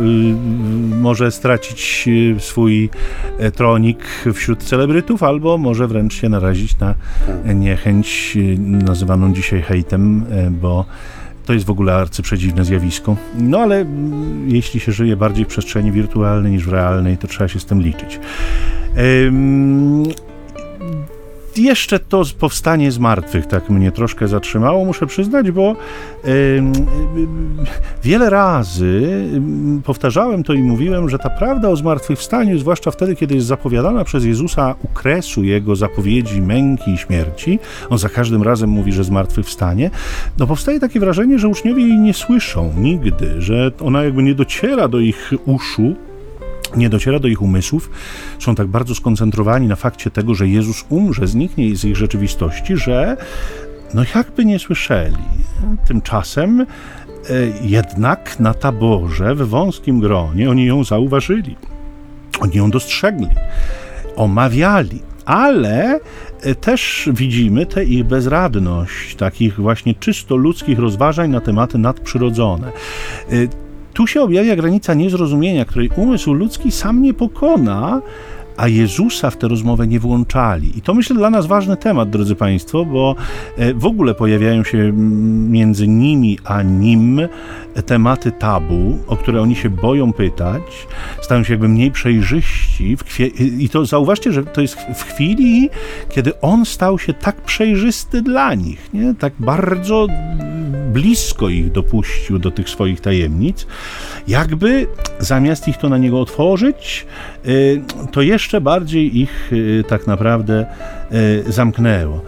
może 1.01 1.31
stracić 1.31 2.05
y, 2.09 2.41
swój 2.41 2.91
e, 3.39 3.51
tronik 3.51 3.99
wśród 4.35 4.63
celebrytów, 4.63 5.23
albo 5.23 5.59
może 5.59 5.87
wręcz 5.87 6.15
się 6.15 6.29
narazić 6.29 6.79
na 6.79 6.95
niechęć 7.55 8.33
y, 8.37 8.59
nazywaną 8.59 9.33
dzisiaj 9.33 9.63
hejtem, 9.63 10.25
e, 10.31 10.51
bo 10.51 10.85
to 11.49 11.53
jest 11.53 11.66
w 11.66 11.70
ogóle 11.70 11.94
arcyprzeciwne 11.94 12.64
zjawisko. 12.64 13.16
No 13.38 13.59
ale 13.59 13.86
jeśli 14.46 14.80
się 14.80 14.92
żyje 14.92 15.16
bardziej 15.16 15.44
w 15.44 15.49
przestrzeni 15.49 15.92
wirtualnej 15.92 16.53
niż 16.53 16.64
w 16.64 16.72
realnej, 16.72 17.18
to 17.18 17.28
trzeba 17.28 17.49
się 17.49 17.61
z 17.61 17.64
tym 17.64 17.82
liczyć. 17.82 18.20
Jeszcze 21.57 21.99
to 21.99 22.22
powstanie 22.38 22.92
z 22.92 22.99
martwych 22.99 23.46
tak 23.46 23.70
mnie 23.70 23.92
troszkę 23.92 24.28
zatrzymało, 24.28 24.84
muszę 24.84 25.07
przyznać, 25.07 25.51
bo 25.51 25.76
wiele 28.03 28.30
razy 28.30 29.22
powtarzałem 29.84 30.42
to 30.42 30.53
i 30.53 30.62
mówiłem, 30.62 31.09
że 31.09 31.18
ta 31.18 31.30
prawda 31.30 31.68
o 31.68 31.76
zmartwychwstaniu, 31.76 32.59
zwłaszcza 32.59 32.90
wtedy, 32.90 33.16
kiedy 33.16 33.34
jest 33.34 33.46
zapowiadana 33.46 34.05
przez 34.05 34.24
Jezusa 34.24 34.74
u 34.82 34.88
kresu 34.88 35.44
jego 35.44 35.76
zapowiedzi 35.76 36.42
męki 36.42 36.90
i 36.90 36.99
śmierci, 36.99 37.59
on 37.90 37.99
za 37.99 38.09
każdym 38.09 38.42
razem 38.42 38.70
mówi, 38.70 38.92
że 38.92 39.05
zmartwychwstanie, 39.05 39.90
no 40.38 40.46
powstaje 40.46 40.80
takie 40.80 41.01
wrażenie, 41.01 41.38
że 41.38 41.49
uczniowie 41.49 41.82
jej 41.82 41.99
nie 41.99 42.14
słyszą 42.14 42.72
nigdy, 42.76 43.42
że 43.42 43.70
ona 43.80 44.05
jakby 44.05 44.22
nie 44.22 44.34
dociera 44.34 44.88
do 44.88 45.01
ich 45.01 45.32
uszu, 45.46 45.94
nie 46.77 46.89
dociera 46.89 47.19
do 47.19 47.29
ich 47.29 47.43
umysłów, 47.43 47.91
są 48.39 48.55
tak 48.55 48.66
bardzo 48.66 48.95
skoncentrowani 48.95 49.66
na 49.66 49.77
fakcie 49.77 50.11
tego, 50.11 50.35
że 50.35 50.49
Jezus 50.49 50.85
umrze, 50.89 51.27
zniknie 51.27 51.77
z 51.77 51.85
ich 51.85 51.97
rzeczywistości, 51.97 52.77
że 52.77 53.16
no 53.95 54.03
jakby 54.14 54.45
nie 54.45 54.59
słyszeli. 54.59 55.16
Tymczasem 55.87 56.61
e, 56.61 56.66
jednak 57.62 58.41
na 58.41 58.55
taborze 58.55 59.35
w 59.35 59.49
wąskim 59.49 60.01
gronie 60.01 60.51
oni 60.51 60.66
ją 60.66 60.85
zauważyli. 60.85 61.57
Oni 62.41 62.57
ją 62.57 62.71
dostrzegli, 62.71 63.29
omawiali, 64.16 65.03
ale 65.25 66.01
e, 66.43 66.55
też 66.55 67.09
widzimy 67.12 67.66
tę 67.66 67.85
ich 67.85 68.05
bezradność, 68.05 69.16
takich 69.16 69.61
właśnie 69.61 69.95
czysto 69.95 70.37
ludzkich 70.37 70.79
rozważań 70.79 71.31
na 71.31 71.41
tematy 71.41 71.79
nadprzyrodzone. 71.79 72.73
Tu 73.99 74.07
się 74.07 74.22
objawia 74.22 74.57
granica 74.57 74.94
niezrozumienia, 74.94 75.64
której 75.64 75.90
umysł 75.96 76.32
ludzki 76.32 76.70
sam 76.70 77.03
nie 77.03 77.14
pokona, 77.14 78.03
a 78.59 78.69
Jezusa 78.69 79.31
w 79.31 79.37
tę 79.37 79.49
rozmowę 79.49 79.87
nie 79.87 80.01
włączali. 80.01 80.79
I 80.79 80.83
to 80.83 80.95
myślę 80.95 81.17
dla 81.17 81.31
nas 81.31 81.47
ważny 81.47 81.77
temat, 81.77 82.11
drodzy 82.11 82.35
Państwo, 82.35 82.85
bo 82.85 83.15
e, 83.57 83.75
w 83.75 83.87
ogóle 83.87 84.15
pojawiają 84.15 84.65
się 84.65 84.93
między 85.49 85.89
nimi 85.89 86.39
a 86.45 86.63
nim 86.63 87.21
tematy 87.87 88.33
tabu, 88.33 88.99
o 89.07 89.17
które 89.17 89.43
oni 89.43 89.57
się 89.57 89.71
boją 89.71 90.13
pytać, 90.13 90.63
stają 91.23 91.45
się 91.45 91.53
jakby 91.53 91.69
mniej 91.69 91.91
przejrzyści. 91.91 92.97
I 93.59 93.69
to 93.69 93.87
zauważcie, 93.87 94.33
że 94.33 94.45
to 94.45 94.61
jest 94.61 94.77
w 94.95 95.03
chwili, 95.03 95.71
kiedy 96.09 96.41
on 96.41 96.65
stał 96.65 96.99
się 96.99 97.13
tak 97.13 97.41
przejrzysty 97.41 98.23
dla 98.23 98.55
nich, 98.55 98.89
nie? 98.95 99.15
tak 99.15 99.33
bardzo 99.39 100.07
blisko 100.93 101.49
ich 101.49 101.73
dopuścił 101.73 102.39
do 102.39 102.51
tych 102.51 102.69
swoich 102.69 103.01
tajemnic, 103.01 103.67
jakby 104.29 104.87
zamiast 105.19 105.69
ich 105.69 105.77
to 105.77 105.89
na 105.89 105.99
niego 105.99 106.21
otworzyć, 106.21 107.07
y, 107.47 107.83
to 108.13 108.23
jeszcze 108.23 108.47
bardziej 108.61 109.20
ich 109.20 109.53
y, 109.53 109.84
tak 109.88 110.07
naprawdę 110.07 110.66
y, 111.46 111.53
zamknęło. 111.53 112.20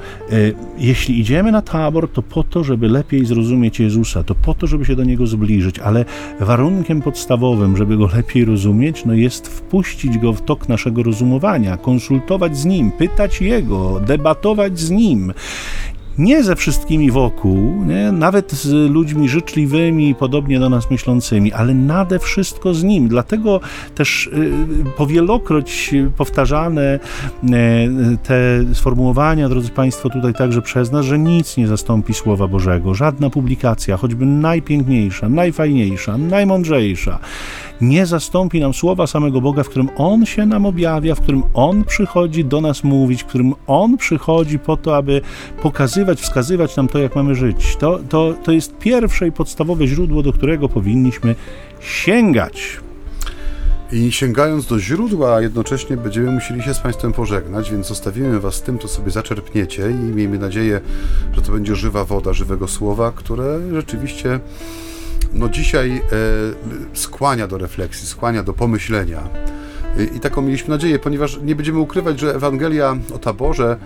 Jeśli 0.78 1.20
idziemy 1.20 1.52
na 1.52 1.62
tabor, 1.62 2.08
to 2.12 2.22
po 2.22 2.44
to, 2.44 2.64
żeby 2.64 2.88
lepiej 2.88 3.26
zrozumieć 3.26 3.80
Jezusa, 3.80 4.22
to 4.22 4.34
po 4.34 4.54
to, 4.54 4.66
żeby 4.66 4.84
się 4.84 4.96
do 4.96 5.04
Niego 5.04 5.26
zbliżyć, 5.26 5.78
ale 5.78 6.04
warunkiem 6.40 7.02
podstawowym, 7.02 7.76
żeby 7.76 7.96
Go 7.96 8.08
lepiej 8.16 8.44
rozumieć, 8.44 9.04
no 9.04 9.14
jest 9.14 9.48
wpuścić 9.48 10.18
Go 10.18 10.32
w 10.32 10.42
tok 10.42 10.68
naszego 10.68 11.02
rozumowania, 11.02 11.76
konsultować 11.76 12.56
z 12.56 12.64
Nim, 12.64 12.90
pytać 12.90 13.40
Jego, 13.40 14.00
debatować 14.00 14.78
z 14.78 14.90
Nim 14.90 15.32
nie 16.20 16.44
ze 16.44 16.56
wszystkimi 16.56 17.10
wokół, 17.10 17.84
nie? 17.84 18.12
nawet 18.12 18.52
z 18.52 18.90
ludźmi 18.90 19.28
życzliwymi 19.28 20.14
podobnie 20.14 20.60
do 20.60 20.68
nas 20.68 20.90
myślącymi, 20.90 21.52
ale 21.52 21.74
nade 21.74 22.18
wszystko 22.18 22.74
z 22.74 22.84
Nim. 22.84 23.08
Dlatego 23.08 23.60
też 23.94 24.26
y, 24.26 24.52
powielokroć 24.96 25.94
powtarzane 26.16 26.98
y, 27.44 27.48
te 28.22 28.34
sformułowania, 28.74 29.48
drodzy 29.48 29.70
Państwo, 29.70 30.10
tutaj 30.10 30.34
także 30.34 30.62
przez 30.62 30.92
nas, 30.92 31.06
że 31.06 31.18
nic 31.18 31.56
nie 31.56 31.66
zastąpi 31.66 32.14
Słowa 32.14 32.48
Bożego. 32.48 32.94
Żadna 32.94 33.30
publikacja, 33.30 33.96
choćby 33.96 34.26
najpiękniejsza, 34.26 35.28
najfajniejsza, 35.28 36.18
najmądrzejsza, 36.18 37.18
nie 37.81 38.07
zastąpi 38.07 38.61
nam 38.61 38.74
słowa 38.74 39.07
samego 39.07 39.41
Boga, 39.41 39.62
w 39.62 39.68
którym 39.68 39.89
On 39.97 40.26
się 40.26 40.47
nam 40.47 40.66
objawia, 40.66 41.14
w 41.14 41.20
którym 41.20 41.43
On 41.55 41.85
przychodzi 41.85 42.45
do 42.45 42.61
nas 42.61 42.85
mówić, 42.85 43.22
w 43.22 43.26
którym 43.26 43.55
On 43.66 43.97
przychodzi 43.97 44.59
po 44.59 44.76
to, 44.76 44.97
aby 44.97 45.20
pokazywać, 45.62 46.20
wskazywać 46.20 46.76
nam 46.76 46.89
to, 46.89 46.99
jak 46.99 47.16
mamy 47.16 47.35
żyć. 47.35 47.76
To, 47.76 48.01
to, 48.09 48.35
to 48.45 48.53
jest 48.53 48.78
pierwsze 48.78 49.26
i 49.26 49.33
podstawowe 49.33 49.87
źródło, 49.87 50.22
do 50.22 50.33
którego 50.33 50.68
powinniśmy 50.68 51.35
sięgać. 51.81 52.81
I 53.93 54.12
sięgając 54.12 54.66
do 54.66 54.81
źródła, 54.81 55.41
jednocześnie 55.41 55.97
będziemy 55.97 56.31
musieli 56.31 56.62
się 56.62 56.74
z 56.74 56.78
Państwem 56.78 57.12
pożegnać, 57.12 57.70
więc 57.70 57.87
zostawimy 57.87 58.41
Was 58.41 58.55
z 58.55 58.62
tym, 58.62 58.78
co 58.78 58.89
sobie 58.89 59.11
zaczerpniecie 59.11 59.91
i 59.91 59.95
miejmy 59.95 60.39
nadzieję, 60.39 60.81
że 61.33 61.43
to 61.43 61.53
będzie 61.53 61.76
żywa 61.76 62.05
woda, 62.05 62.33
żywego 62.33 62.68
słowa, 62.68 63.12
które 63.12 63.59
rzeczywiście 63.72 64.41
no 65.33 65.49
dzisiaj 65.49 65.91
e, 65.97 66.01
skłania 66.97 67.47
do 67.47 67.59
refleksji, 67.59 68.07
skłania 68.07 68.43
do 68.43 68.53
pomyślenia. 68.53 69.22
I 70.16 70.20
taką 70.20 70.43
mieliśmy 70.43 70.68
nadzieję, 70.68 70.99
ponieważ 70.99 71.38
nie 71.43 71.55
będziemy 71.57 71.78
ukrywać, 71.78 72.20
że 72.20 72.34
Ewangelia 72.34 72.97
o 73.14 73.18
taborze 73.18 73.76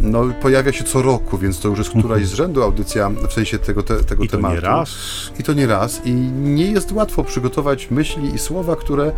no, 0.00 0.24
pojawia 0.42 0.72
się 0.72 0.84
co 0.84 1.02
roku, 1.02 1.38
więc 1.38 1.60
to 1.60 1.68
już 1.68 1.78
jest 1.78 1.90
któraś 1.90 2.26
z 2.26 2.32
rzędu 2.32 2.62
audycja 2.62 3.10
w 3.28 3.32
sensie 3.32 3.58
tego, 3.58 3.82
te, 3.82 4.04
tego 4.04 4.24
I 4.24 4.28
to 4.28 4.36
tematu. 4.36 4.54
Nie 4.54 4.60
raz. 4.60 4.90
I 5.38 5.42
to 5.42 5.52
nie 5.52 5.66
raz. 5.66 6.00
I 6.04 6.12
nie 6.12 6.70
jest 6.72 6.92
łatwo 6.92 7.24
przygotować 7.24 7.90
myśli 7.90 8.34
i 8.34 8.38
słowa, 8.38 8.76
które 8.76 9.12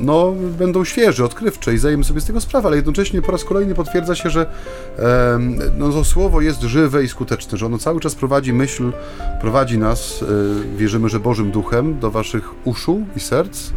no, 0.00 0.32
będą 0.58 0.84
świeże, 0.84 1.24
odkrywcze 1.24 1.74
i 1.74 1.78
zdajemy 1.78 2.04
sobie 2.04 2.20
z 2.20 2.24
tego 2.24 2.40
sprawę, 2.40 2.68
ale 2.68 2.76
jednocześnie 2.76 3.22
po 3.22 3.32
raz 3.32 3.44
kolejny 3.44 3.74
potwierdza 3.74 4.14
się, 4.14 4.30
że 4.30 4.46
e, 4.98 5.38
no, 5.78 5.92
to 5.92 6.04
słowo 6.04 6.40
jest 6.40 6.62
żywe 6.62 7.04
i 7.04 7.08
skuteczne, 7.08 7.58
że 7.58 7.66
ono 7.66 7.78
cały 7.78 8.00
czas 8.00 8.14
prowadzi 8.14 8.52
myśl, 8.52 8.92
prowadzi 9.40 9.78
nas, 9.78 10.22
e, 10.22 10.76
wierzymy, 10.76 11.08
że 11.08 11.20
Bożym 11.20 11.50
Duchem 11.50 11.98
do 11.98 12.10
waszych 12.10 12.66
uszu 12.66 13.06
i 13.16 13.20
serc. 13.20 13.70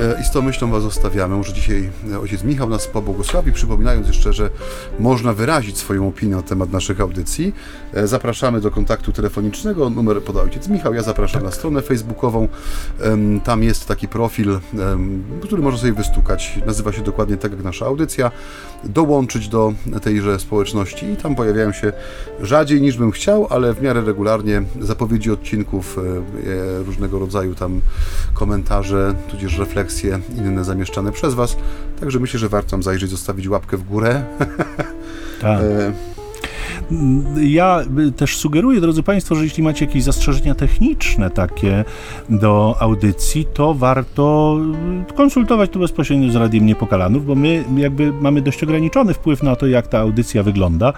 E, 0.00 0.20
I 0.20 0.24
z 0.24 0.30
tą 0.30 0.42
myślą 0.42 0.70
Was 0.70 0.82
zostawiamy. 0.82 1.36
Może 1.36 1.52
dzisiaj 1.52 1.90
e, 2.12 2.20
ojciec 2.20 2.44
Michał 2.44 2.68
nas 2.68 2.86
pobłogosławi, 2.86 3.52
przypominając 3.52 4.06
jeszcze, 4.06 4.32
że 4.32 4.50
można 4.98 5.32
wyrazić 5.32 5.78
swoją 5.78 6.08
opinię 6.08 6.36
na 6.36 6.42
temat 6.42 6.72
naszych 6.72 7.00
audycji. 7.00 7.54
E, 7.94 8.06
zapraszamy 8.06 8.60
do 8.60 8.70
kontaktu 8.70 9.12
telefonicznego. 9.12 9.90
Numer 9.90 10.22
poda 10.22 10.42
ojciec 10.42 10.68
Michał. 10.68 10.94
Ja 10.94 11.02
zapraszam 11.02 11.42
na 11.42 11.50
stronę 11.50 11.82
facebookową. 11.82 12.48
Tam 13.44 13.62
jest 13.62 13.88
taki 13.88 14.08
profil, 14.08 14.60
który 15.42 15.62
można 15.62 15.80
sobie 15.80 15.92
wystukać. 15.92 16.58
Nazywa 16.66 16.92
się 16.92 17.02
dokładnie 17.02 17.36
tak 17.36 17.52
jak 17.52 17.62
nasza 17.62 17.86
audycja. 17.86 18.30
Dołączyć 18.84 19.48
do 19.48 19.72
tejże 20.02 20.40
społeczności 20.40 21.06
i 21.06 21.16
tam 21.16 21.34
pojawiają 21.34 21.72
się 21.72 21.92
rzadziej 22.40 22.80
niż 22.80 22.96
bym 22.96 23.10
chciał, 23.10 23.46
ale 23.50 23.74
w 23.74 23.82
miarę 23.82 24.00
regularnie 24.00 24.62
zapowiedzi 24.80 25.30
odcinków, 25.30 25.98
różnego 26.86 27.18
rodzaju 27.18 27.54
tam 27.54 27.80
komentarze, 28.34 29.14
tudzież 29.30 29.58
refleksje 29.58 29.81
refleksje 29.82 30.20
inne 30.38 30.64
zamieszczane 30.64 31.12
przez 31.12 31.34
Was. 31.34 31.56
Także 32.00 32.20
myślę, 32.20 32.40
że 32.40 32.48
warto 32.48 32.70
tam 32.70 32.82
zajrzeć, 32.82 33.10
zostawić 33.10 33.48
łapkę 33.48 33.76
w 33.76 33.82
górę. 33.82 34.22
Tak. 35.40 35.60
Ja 37.42 37.80
też 38.16 38.36
sugeruję, 38.36 38.80
drodzy 38.80 39.02
Państwo, 39.02 39.34
że 39.34 39.44
jeśli 39.44 39.62
macie 39.62 39.84
jakieś 39.86 40.02
zastrzeżenia 40.02 40.54
techniczne 40.54 41.30
takie 41.30 41.84
do 42.30 42.76
audycji, 42.80 43.46
to 43.54 43.74
warto 43.74 44.56
konsultować 45.14 45.70
to 45.70 45.78
bezpośrednio 45.78 46.32
z 46.32 46.36
Radiem 46.36 46.66
Niepokalanów, 46.66 47.26
bo 47.26 47.34
my 47.34 47.64
jakby 47.76 48.12
mamy 48.12 48.42
dość 48.42 48.62
ograniczony 48.62 49.14
wpływ 49.14 49.42
na 49.42 49.56
to, 49.56 49.66
jak 49.66 49.86
ta 49.86 49.98
audycja 49.98 50.42
wygląda. 50.42 50.92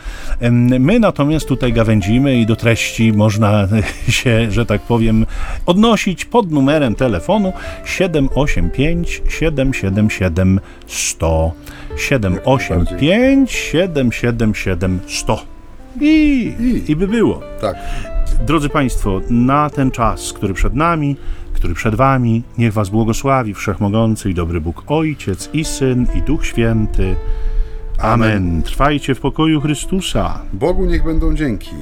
My 0.81 1.01
natomiast 1.01 1.49
tutaj 1.49 1.73
gawędzimy 1.73 2.37
i 2.37 2.47
do 2.47 2.57
treści 2.57 3.13
można 3.13 3.69
się, 4.09 4.51
że 4.51 4.67
tak 4.67 4.83
powiem, 4.83 5.27
odnosić 5.67 6.25
pod 6.25 6.51
numerem 6.51 6.95
telefonu 6.95 7.53
785 7.85 9.23
777 9.29 10.61
100. 10.87 11.53
785 11.97 13.53
777 13.53 15.01
100. 15.07 15.54
I, 16.01 16.55
I, 16.61 16.91
I 16.91 16.97
by 16.97 17.09
było. 17.09 17.41
Tak. 17.61 17.77
Drodzy 18.47 18.69
Państwo, 18.69 19.21
na 19.31 19.71
ten 19.71 19.91
czas, 19.91 20.33
który 20.33 20.55
przed 20.55 20.75
nami, 20.75 21.17
który 21.53 21.75
przed 21.75 21.95
Wami, 21.95 22.43
niech 22.59 22.73
Was 22.73 22.89
błogosławi 22.89 23.55
Wszechmogący 23.55 24.31
i 24.31 24.35
dobry 24.35 24.61
Bóg 24.61 24.83
Ojciec 24.87 25.51
i 25.53 25.65
Syn 25.65 26.07
i 26.15 26.23
Duch 26.23 26.47
Święty. 26.47 27.17
Amen. 27.99 28.33
Amen. 28.33 28.63
Trwajcie 28.63 29.15
w 29.15 29.21
pokoju 29.21 29.61
Chrystusa. 29.61 30.41
Bogu 30.53 30.85
niech 30.85 31.05
będą 31.05 31.35
dzięki. 31.35 31.75